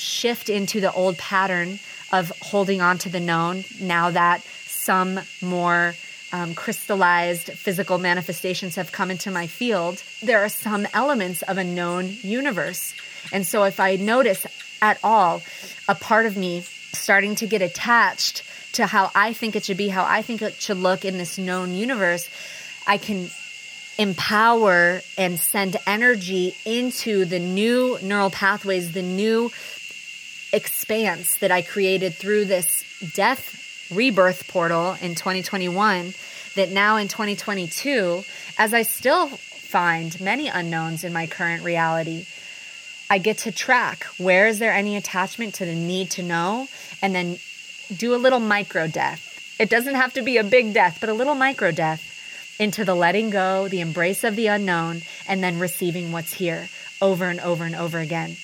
shift 0.00 0.48
into 0.48 0.80
the 0.80 0.92
old 0.92 1.18
pattern 1.18 1.78
of 2.12 2.32
holding 2.40 2.80
on 2.80 2.98
to 2.98 3.08
the 3.08 3.20
known 3.20 3.64
now 3.80 4.10
that 4.10 4.42
some 4.66 5.20
more 5.40 5.94
um, 6.32 6.54
crystallized 6.54 7.52
physical 7.52 7.98
manifestations 7.98 8.76
have 8.76 8.92
come 8.92 9.10
into 9.10 9.30
my 9.30 9.46
field, 9.46 10.02
there 10.22 10.40
are 10.40 10.48
some 10.48 10.86
elements 10.94 11.42
of 11.42 11.58
a 11.58 11.64
known 11.64 12.16
universe. 12.22 12.94
And 13.32 13.46
so 13.46 13.64
if 13.64 13.80
I 13.80 13.96
notice 13.96 14.46
at 14.80 14.98
all 15.02 15.42
a 15.88 15.94
part 15.94 16.26
of 16.26 16.36
me 16.36 16.62
starting 16.92 17.34
to 17.36 17.46
get 17.46 17.62
attached 17.62 18.42
to 18.72 18.86
how 18.86 19.10
I 19.14 19.32
think 19.32 19.56
it 19.56 19.64
should 19.64 19.76
be, 19.76 19.88
how 19.88 20.04
I 20.04 20.22
think 20.22 20.42
it 20.42 20.54
should 20.54 20.78
look 20.78 21.04
in 21.04 21.18
this 21.18 21.38
known 21.38 21.72
universe, 21.72 22.28
I 22.86 22.98
can 22.98 23.30
empower 23.98 25.00
and 25.18 25.38
send 25.38 25.76
energy 25.86 26.54
into 26.64 27.24
the 27.24 27.38
new 27.38 27.98
neural 28.02 28.30
pathways, 28.30 28.92
the 28.92 29.02
new 29.02 29.50
expanse 30.52 31.36
that 31.38 31.50
I 31.50 31.62
created 31.62 32.14
through 32.14 32.46
this 32.46 32.84
death 33.14 33.90
rebirth 33.92 34.48
portal 34.48 34.96
in 35.00 35.14
2021 35.14 36.14
that 36.54 36.70
now 36.70 36.96
in 36.96 37.08
2022, 37.08 38.24
as 38.58 38.74
I 38.74 38.82
still 38.82 39.28
find 39.28 40.20
many 40.20 40.48
unknowns 40.48 41.04
in 41.04 41.12
my 41.12 41.26
current 41.26 41.62
reality, 41.62 42.26
I 43.08 43.18
get 43.18 43.38
to 43.38 43.52
track 43.52 44.04
where 44.18 44.46
is 44.46 44.58
there 44.58 44.72
any 44.72 44.96
attachment 44.96 45.54
to 45.54 45.64
the 45.64 45.74
need 45.74 46.10
to 46.12 46.22
know 46.22 46.68
and 47.02 47.14
then 47.14 47.38
do 47.96 48.14
a 48.14 48.16
little 48.16 48.40
micro 48.40 48.86
death. 48.86 49.26
It 49.58 49.68
doesn't 49.68 49.94
have 49.94 50.14
to 50.14 50.22
be 50.22 50.36
a 50.36 50.44
big 50.44 50.72
death, 50.72 50.98
but 51.00 51.08
a 51.08 51.14
little 51.14 51.34
micro 51.34 51.70
death 51.70 52.06
into 52.58 52.84
the 52.84 52.94
letting 52.94 53.30
go, 53.30 53.68
the 53.68 53.80
embrace 53.80 54.22
of 54.22 54.36
the 54.36 54.46
unknown, 54.46 55.02
and 55.26 55.42
then 55.42 55.58
receiving 55.58 56.12
what's 56.12 56.34
here 56.34 56.68
over 57.00 57.24
and 57.28 57.40
over 57.40 57.64
and 57.64 57.74
over 57.74 57.98
again. 57.98 58.36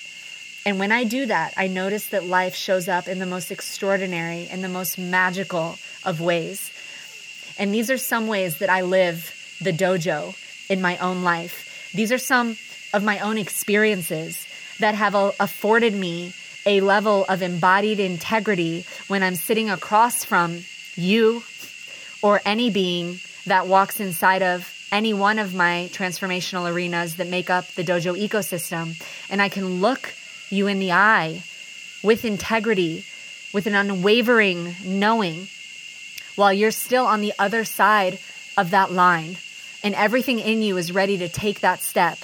And 0.67 0.79
when 0.79 0.91
I 0.91 1.05
do 1.05 1.27
that, 1.27 1.53
I 1.55 1.67
notice 1.67 2.07
that 2.07 2.25
life 2.25 2.53
shows 2.53 2.89
up 2.89 3.07
in 3.07 3.19
the 3.19 3.25
most 3.25 3.51
extraordinary 3.51 4.49
and 4.51 4.61
the 4.61 4.67
most 4.67 4.99
magical 4.99 5.77
of 6.03 6.19
ways. 6.19 6.73
And 7.57 7.73
these 7.73 7.89
are 7.89 7.97
some 7.97 8.27
ways 8.27 8.57
that 8.57 8.69
I 8.69 8.81
live 8.81 9.33
the 9.61 9.71
dojo 9.71 10.35
in 10.69 10.81
my 10.81 10.97
own 10.97 11.23
life. 11.23 11.89
These 11.93 12.11
are 12.11 12.17
some 12.17 12.57
of 12.93 13.01
my 13.01 13.19
own 13.19 13.37
experiences 13.37 14.45
that 14.79 14.93
have 14.93 15.15
afforded 15.15 15.93
me 15.93 16.33
a 16.65 16.81
level 16.81 17.23
of 17.29 17.41
embodied 17.41 18.01
integrity 18.01 18.85
when 19.07 19.23
I'm 19.23 19.35
sitting 19.35 19.69
across 19.69 20.25
from 20.25 20.65
you 20.95 21.43
or 22.21 22.41
any 22.43 22.71
being 22.71 23.21
that 23.45 23.67
walks 23.67 24.01
inside 24.01 24.43
of 24.43 24.69
any 24.91 25.13
one 25.13 25.39
of 25.39 25.55
my 25.55 25.89
transformational 25.93 26.69
arenas 26.69 27.15
that 27.15 27.27
make 27.27 27.49
up 27.49 27.67
the 27.75 27.85
dojo 27.85 28.19
ecosystem. 28.19 29.01
And 29.29 29.41
I 29.41 29.47
can 29.47 29.79
look 29.79 30.13
you 30.49 30.67
in 30.67 30.79
the 30.79 30.91
eye 30.91 31.43
with 32.03 32.25
integrity, 32.25 33.03
with 33.53 33.67
an 33.67 33.75
unwavering 33.75 34.75
knowing, 34.83 35.47
while 36.35 36.53
you're 36.53 36.71
still 36.71 37.05
on 37.05 37.21
the 37.21 37.33
other 37.39 37.65
side 37.65 38.19
of 38.57 38.71
that 38.71 38.91
line 38.91 39.37
and 39.83 39.95
everything 39.95 40.39
in 40.39 40.61
you 40.61 40.77
is 40.77 40.91
ready 40.91 41.17
to 41.19 41.29
take 41.29 41.61
that 41.61 41.81
step. 41.81 42.17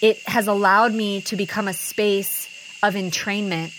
It 0.00 0.20
has 0.26 0.46
allowed 0.46 0.94
me 0.94 1.20
to 1.22 1.36
become 1.36 1.68
a 1.68 1.72
space 1.72 2.48
of 2.82 2.94
entrainment 2.94 3.74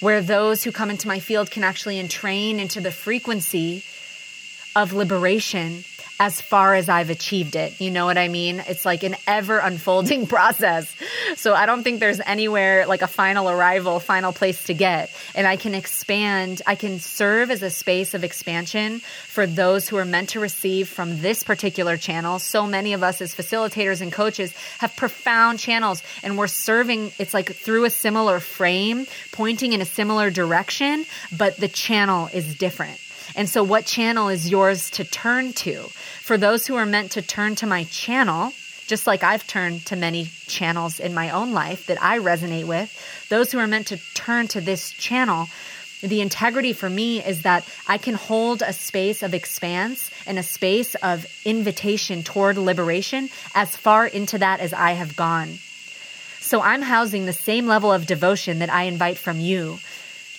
where 0.00 0.20
those 0.20 0.64
who 0.64 0.72
come 0.72 0.90
into 0.90 1.06
my 1.06 1.20
field 1.20 1.50
can 1.50 1.62
actually 1.62 1.98
entrain 1.98 2.58
into 2.58 2.80
the 2.80 2.90
frequency 2.90 3.84
of 4.74 4.92
liberation 4.92 5.84
as 6.20 6.40
far 6.40 6.74
as 6.74 6.88
I've 6.88 7.10
achieved 7.10 7.56
it. 7.56 7.80
You 7.80 7.90
know 7.90 8.06
what 8.06 8.18
I 8.18 8.28
mean? 8.28 8.62
It's 8.68 8.84
like 8.84 9.02
an 9.02 9.16
ever 9.26 9.58
unfolding 9.58 10.26
process. 10.28 10.94
So 11.36 11.54
I 11.54 11.66
don't 11.66 11.82
think 11.82 12.00
there's 12.00 12.20
anywhere 12.20 12.86
like 12.86 13.02
a 13.02 13.06
final 13.06 13.50
arrival, 13.50 13.98
final 14.00 14.32
place 14.32 14.64
to 14.64 14.74
get. 14.74 15.10
And 15.34 15.46
I 15.46 15.56
can 15.56 15.74
expand, 15.74 16.62
I 16.66 16.74
can 16.74 17.00
serve 17.00 17.50
as 17.50 17.62
a 17.62 17.70
space 17.70 18.14
of 18.14 18.24
expansion 18.24 19.00
for 19.00 19.46
those 19.46 19.88
who 19.88 19.96
are 19.96 20.04
meant 20.04 20.30
to 20.30 20.40
receive 20.40 20.88
from 20.88 21.20
this 21.20 21.42
particular 21.42 21.96
channel. 21.96 22.38
So 22.38 22.66
many 22.66 22.92
of 22.92 23.02
us 23.02 23.20
as 23.20 23.34
facilitators 23.34 24.00
and 24.00 24.12
coaches 24.12 24.52
have 24.78 24.94
profound 24.96 25.58
channels 25.58 26.02
and 26.22 26.38
we're 26.38 26.46
serving, 26.46 27.12
it's 27.18 27.34
like 27.34 27.52
through 27.52 27.84
a 27.84 27.90
similar 27.90 28.40
frame, 28.40 29.06
pointing 29.32 29.72
in 29.72 29.80
a 29.80 29.86
similar 29.86 30.30
direction, 30.30 31.04
but 31.36 31.56
the 31.56 31.68
channel 31.68 32.28
is 32.32 32.54
different. 32.56 32.98
And 33.34 33.48
so, 33.48 33.62
what 33.62 33.86
channel 33.86 34.28
is 34.28 34.50
yours 34.50 34.90
to 34.90 35.04
turn 35.04 35.52
to? 35.54 35.82
For 36.20 36.36
those 36.36 36.66
who 36.66 36.76
are 36.76 36.86
meant 36.86 37.12
to 37.12 37.22
turn 37.22 37.54
to 37.56 37.66
my 37.66 37.84
channel, 37.84 38.52
just 38.86 39.06
like 39.06 39.22
I've 39.22 39.46
turned 39.46 39.86
to 39.86 39.96
many 39.96 40.26
channels 40.46 41.00
in 41.00 41.14
my 41.14 41.30
own 41.30 41.52
life 41.52 41.86
that 41.86 42.02
I 42.02 42.18
resonate 42.18 42.66
with, 42.66 42.92
those 43.28 43.50
who 43.50 43.58
are 43.58 43.66
meant 43.66 43.88
to 43.88 44.00
turn 44.14 44.48
to 44.48 44.60
this 44.60 44.90
channel, 44.90 45.46
the 46.02 46.20
integrity 46.20 46.72
for 46.72 46.90
me 46.90 47.24
is 47.24 47.42
that 47.42 47.66
I 47.86 47.96
can 47.96 48.14
hold 48.14 48.60
a 48.60 48.72
space 48.72 49.22
of 49.22 49.34
expanse 49.34 50.10
and 50.26 50.38
a 50.38 50.42
space 50.42 50.94
of 50.96 51.26
invitation 51.44 52.22
toward 52.24 52.58
liberation 52.58 53.30
as 53.54 53.76
far 53.76 54.06
into 54.06 54.38
that 54.38 54.60
as 54.60 54.72
I 54.72 54.92
have 54.92 55.16
gone. 55.16 55.58
So 56.40 56.60
I'm 56.60 56.82
housing 56.82 57.24
the 57.24 57.32
same 57.32 57.66
level 57.66 57.92
of 57.92 58.06
devotion 58.06 58.58
that 58.58 58.70
I 58.70 58.82
invite 58.82 59.16
from 59.16 59.38
you 59.38 59.78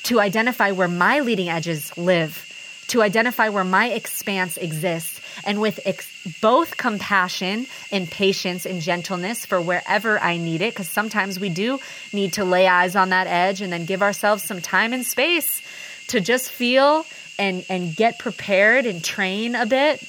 to 0.03 0.19
identify 0.19 0.71
where 0.71 0.89
my 0.89 1.21
leading 1.21 1.49
edges 1.49 1.97
live 1.97 2.52
to 2.93 3.01
identify 3.01 3.49
where 3.49 3.63
my 3.63 3.87
expanse 3.89 4.55
exists 4.57 5.19
and 5.45 5.59
with 5.59 5.79
ex- 5.83 6.07
both 6.41 6.77
compassion 6.77 7.65
and 7.91 8.09
patience 8.09 8.67
and 8.67 8.81
gentleness 8.81 9.47
for 9.47 9.59
wherever 9.59 10.19
I 10.19 10.37
need 10.37 10.61
it, 10.61 10.73
because 10.73 10.89
sometimes 10.89 11.39
we 11.39 11.49
do 11.49 11.79
need 12.13 12.33
to 12.33 12.45
lay 12.45 12.67
eyes 12.67 12.95
on 12.95 13.09
that 13.09 13.25
edge 13.25 13.61
and 13.61 13.73
then 13.73 13.85
give 13.85 14.03
ourselves 14.03 14.43
some 14.43 14.61
time 14.61 14.93
and 14.93 15.03
space 15.03 15.63
to 16.09 16.21
just 16.21 16.51
feel 16.51 17.03
and, 17.39 17.65
and 17.67 17.95
get 17.95 18.19
prepared 18.19 18.85
and 18.85 19.03
train 19.03 19.55
a 19.55 19.65
bit 19.65 19.99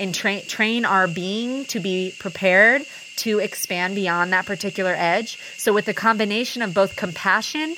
and 0.00 0.12
train 0.12 0.44
train 0.44 0.84
our 0.84 1.06
being 1.06 1.64
to 1.66 1.78
be 1.78 2.12
prepared 2.18 2.82
to 3.18 3.38
expand 3.38 3.94
beyond 3.94 4.32
that 4.32 4.44
particular 4.44 4.92
edge. 4.92 5.38
So 5.56 5.72
with 5.72 5.84
the 5.84 5.94
combination 5.94 6.62
of 6.62 6.74
both 6.74 6.96
compassion 6.96 7.76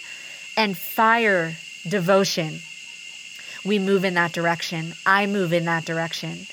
and 0.56 0.78
fire 0.78 1.54
devotion, 1.86 2.60
we 3.66 3.78
move 3.78 4.04
in 4.04 4.14
that 4.14 4.32
direction. 4.32 4.94
I 5.04 5.26
move 5.26 5.52
in 5.52 5.64
that 5.64 5.84
direction. 5.84 6.46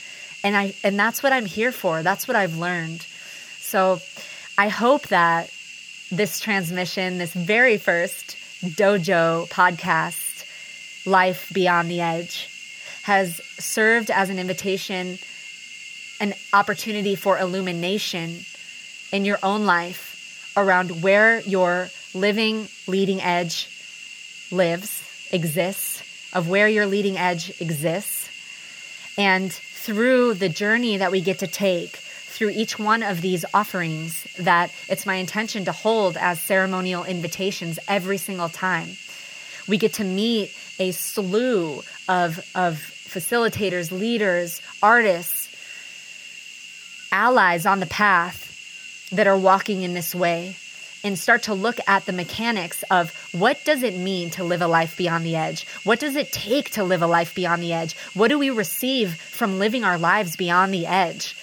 And 0.44 0.56
I 0.56 0.74
and 0.84 1.00
that's 1.00 1.24
what 1.24 1.32
I'm 1.32 1.46
here 1.46 1.72
for. 1.72 2.04
That's 2.04 2.28
what 2.28 2.36
I've 2.36 2.58
learned. 2.58 3.02
So 3.60 4.00
I 4.58 4.68
hope 4.68 5.08
that 5.08 5.52
this 6.12 6.40
transmission, 6.40 7.18
this 7.18 7.34
very 7.34 7.78
first 7.78 8.38
dojo 8.62 9.50
podcast, 9.50 10.46
Life 11.06 11.52
Beyond 11.54 11.90
the 11.90 12.02
Edge, 12.02 12.50
has 13.04 13.42
served 13.60 14.12
as 14.12 14.30
an 14.30 14.40
invitation, 14.40 15.18
an 16.20 16.34
opportunity 16.54 17.16
for 17.16 17.38
illumination 17.38 18.40
in 19.12 19.26
your 19.26 19.40
own 19.44 19.66
life 19.66 20.54
around 20.56 21.02
where 21.02 21.42
your 21.42 21.90
living 22.14 22.68
leading 22.88 23.22
edge 23.22 23.68
lives, 24.52 25.04
exists, 25.32 25.93
of 26.34 26.50
where 26.50 26.68
your 26.68 26.86
leading 26.86 27.18
edge 27.18 27.62
exists. 27.62 28.30
And 29.18 29.52
through 29.52 30.36
the 30.36 30.50
journey 30.50 30.98
that 30.98 31.12
we 31.12 31.22
get 31.22 31.40
to 31.40 31.48
take 31.48 31.98
through 31.98 32.50
each 32.50 32.80
one 32.80 33.04
of 33.04 33.22
these 33.22 33.46
offerings, 33.54 34.24
that 34.40 34.72
it's 34.90 35.06
my 35.06 35.16
intention 35.16 35.66
to 35.66 35.72
hold 35.72 36.18
as 36.18 36.42
ceremonial 36.42 37.04
invitations 37.04 37.78
every 37.88 38.18
single 38.18 38.50
time. 38.50 38.90
We 39.68 39.78
get 39.78 39.94
to 39.94 40.04
meet 40.04 40.52
a 40.80 40.92
slew 40.92 41.84
of, 42.10 42.40
of 42.56 42.78
facilitators, 42.78 43.92
leaders, 43.92 44.62
artists, 44.82 45.50
allies 47.12 47.68
on 47.68 47.80
the 47.80 47.86
path 47.86 49.10
that 49.12 49.28
are 49.28 49.38
walking 49.38 49.84
in 49.84 49.94
this 49.94 50.16
way 50.16 50.56
and 51.04 51.20
start 51.20 51.44
to 51.44 51.54
look 51.54 51.80
at 51.88 52.06
the 52.06 52.14
mechanics 52.14 52.84
of 52.90 53.12
what 53.34 53.64
does 53.66 53.84
it 53.84 53.98
mean 53.98 54.30
to 54.32 54.44
live 54.44 54.62
a 54.62 54.68
life 54.68 54.96
beyond 54.96 55.26
the 55.26 55.36
edge? 55.36 55.68
What 55.84 56.00
does 56.00 56.16
it 56.16 56.32
take 56.32 56.72
to 56.72 56.84
live 56.84 57.02
a 57.02 57.08
life 57.08 57.36
beyond 57.36 57.62
the 57.62 57.74
edge? 57.74 57.96
What 58.14 58.30
do 58.30 58.40
we 58.40 58.50
receive 58.50 59.16
from 59.16 59.60
living 59.60 59.84
our 59.84 59.98
lives 59.98 60.36
beyond 60.36 60.74
the 60.74 60.88
edge? 60.88 61.36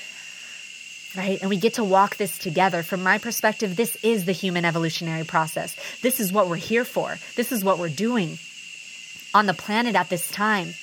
Right? 1.16 1.40
And 1.40 1.50
we 1.50 1.56
get 1.56 1.74
to 1.74 1.84
walk 1.84 2.16
this 2.16 2.38
together. 2.38 2.82
From 2.82 3.02
my 3.02 3.18
perspective, 3.18 3.76
this 3.76 3.96
is 4.02 4.24
the 4.24 4.32
human 4.32 4.64
evolutionary 4.64 5.24
process. 5.24 5.76
This 6.02 6.20
is 6.20 6.32
what 6.32 6.48
we're 6.48 6.56
here 6.56 6.84
for. 6.84 7.18
This 7.34 7.52
is 7.52 7.64
what 7.64 7.78
we're 7.78 7.88
doing 7.88 8.38
on 9.34 9.46
the 9.46 9.54
planet 9.54 9.96
at 9.96 10.08
this 10.08 10.30
time. 10.30 10.74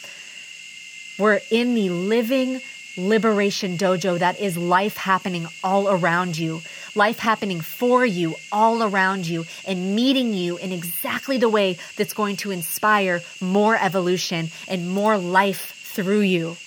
We're 1.18 1.40
in 1.50 1.74
the 1.74 1.90
living 1.90 2.62
liberation 2.98 3.78
dojo 3.78 4.20
that 4.20 4.40
is 4.40 4.58
life 4.58 4.98
happening 4.98 5.48
all 5.64 5.88
around 5.88 6.38
you 6.38 6.62
life 6.98 7.20
happening 7.20 7.62
for 7.62 8.06
you, 8.06 8.36
all 8.52 8.84
around 8.84 9.28
you, 9.28 9.46
and 9.66 9.96
meeting 9.96 10.34
you 10.34 10.58
in 10.58 10.72
exactly 10.72 11.38
the 11.38 11.48
way 11.48 11.78
that's 11.96 12.14
going 12.14 12.36
to 12.38 12.52
inspire 12.52 13.22
more 13.40 13.78
evolution 13.78 14.50
and 14.68 14.90
more 14.90 15.18
life 15.18 15.74
through 15.94 16.22
you. 16.22 16.58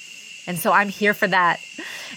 And 0.47 0.59
so 0.59 0.73
I'm 0.73 0.89
here 0.89 1.13
for 1.13 1.29
that. 1.29 1.61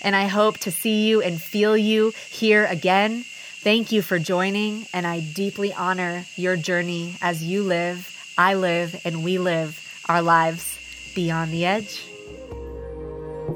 And 0.01 0.15
I 0.15 0.27
hope 0.27 0.59
to 0.59 0.71
see 0.71 1.07
you 1.07 1.21
and 1.21 1.41
feel 1.41 1.75
you 1.75 2.13
here 2.29 2.65
again. 2.65 3.23
Thank 3.23 3.91
you 3.91 4.01
for 4.01 4.19
joining, 4.19 4.85
and 4.93 5.07
I 5.07 5.21
deeply 5.21 5.73
honor 5.73 6.25
your 6.35 6.57
journey 6.57 7.15
as 7.21 7.43
you 7.43 7.63
live, 7.63 8.33
I 8.37 8.55
live, 8.55 8.99
and 9.05 9.23
we 9.23 9.37
live 9.37 9.79
our 10.09 10.21
lives 10.21 10.77
beyond 11.15 11.51
the 11.51 11.65
edge. 11.65 12.03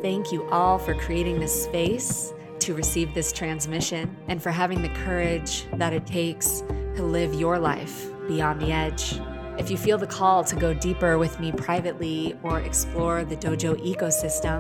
Thank 0.02 0.32
you 0.32 0.48
all 0.50 0.78
for 0.80 0.94
creating 0.94 1.40
this 1.40 1.64
space 1.64 2.32
to 2.68 2.74
receive 2.74 3.14
this 3.14 3.32
transmission 3.32 4.14
and 4.28 4.44
for 4.44 4.52
having 4.52 4.82
the 4.82 4.90
courage 4.90 5.66
that 5.76 5.94
it 5.94 6.06
takes 6.06 6.64
to 6.98 7.02
live 7.02 7.34
your 7.34 7.58
life 7.58 8.08
beyond 8.28 8.62
the 8.62 8.74
edge. 8.74 9.22
If 9.58 9.72
you 9.72 9.78
feel 9.78 9.98
the 9.98 10.06
call 10.06 10.44
to 10.44 10.56
go 10.58 10.74
deeper 10.74 11.18
with 11.18 11.40
me 11.40 11.54
privately 11.54 12.38
or 12.44 12.60
explore 12.60 13.24
the 13.24 13.38
dojo 13.38 13.82
ecosystem, 13.82 14.60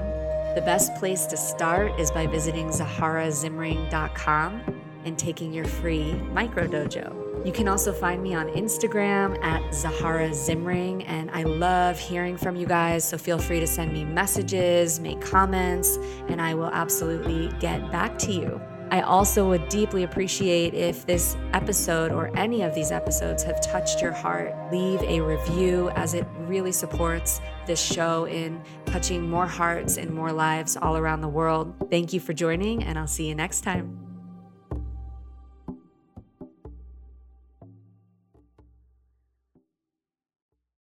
the 0.55 0.61
best 0.61 0.95
place 0.95 1.25
to 1.25 1.35
start 1.35 1.99
is 1.99 2.09
by 2.09 2.27
visiting 2.27 2.69
zaharazimring.com 2.69 4.61
and 5.03 5.19
taking 5.19 5.51
your 5.51 5.65
free 5.65 6.13
micro 6.13 6.65
dojo. 6.65 7.26
You 7.47 7.53
can 7.53 7.69
also 7.69 7.93
find 7.93 8.21
me 8.21 8.35
on 8.35 8.49
Instagram 8.49 9.41
at 9.41 9.73
Zahara 9.73 10.31
Zimring, 10.31 11.05
and 11.07 11.31
I 11.31 11.43
love 11.43 11.97
hearing 11.97 12.35
from 12.35 12.57
you 12.57 12.67
guys. 12.67 13.07
So 13.07 13.17
feel 13.17 13.39
free 13.39 13.61
to 13.61 13.65
send 13.65 13.93
me 13.93 14.03
messages, 14.03 14.99
make 14.99 15.21
comments, 15.21 15.97
and 16.27 16.41
I 16.41 16.53
will 16.55 16.67
absolutely 16.67 17.47
get 17.61 17.89
back 17.89 18.19
to 18.19 18.33
you. 18.33 18.61
I 18.91 18.99
also 18.99 19.47
would 19.47 19.69
deeply 19.69 20.03
appreciate 20.03 20.73
if 20.73 21.05
this 21.05 21.37
episode 21.53 22.11
or 22.11 22.35
any 22.37 22.63
of 22.63 22.75
these 22.75 22.91
episodes 22.91 23.43
have 23.43 23.61
touched 23.61 24.01
your 24.01 24.11
heart. 24.11 24.53
Leave 24.69 25.01
a 25.03 25.21
review 25.21 25.89
as 25.91 26.15
it 26.15 26.27
really 26.39 26.73
supports 26.73 27.39
this 27.65 27.81
show 27.81 28.25
in 28.25 28.61
touching 28.87 29.21
more 29.29 29.47
hearts 29.47 29.95
and 29.95 30.11
more 30.11 30.33
lives 30.33 30.75
all 30.75 30.97
around 30.97 31.21
the 31.21 31.29
world. 31.29 31.73
Thank 31.89 32.11
you 32.11 32.19
for 32.19 32.33
joining, 32.33 32.83
and 32.83 32.99
I'll 32.99 33.07
see 33.07 33.29
you 33.29 33.35
next 33.35 33.61
time. 33.61 34.06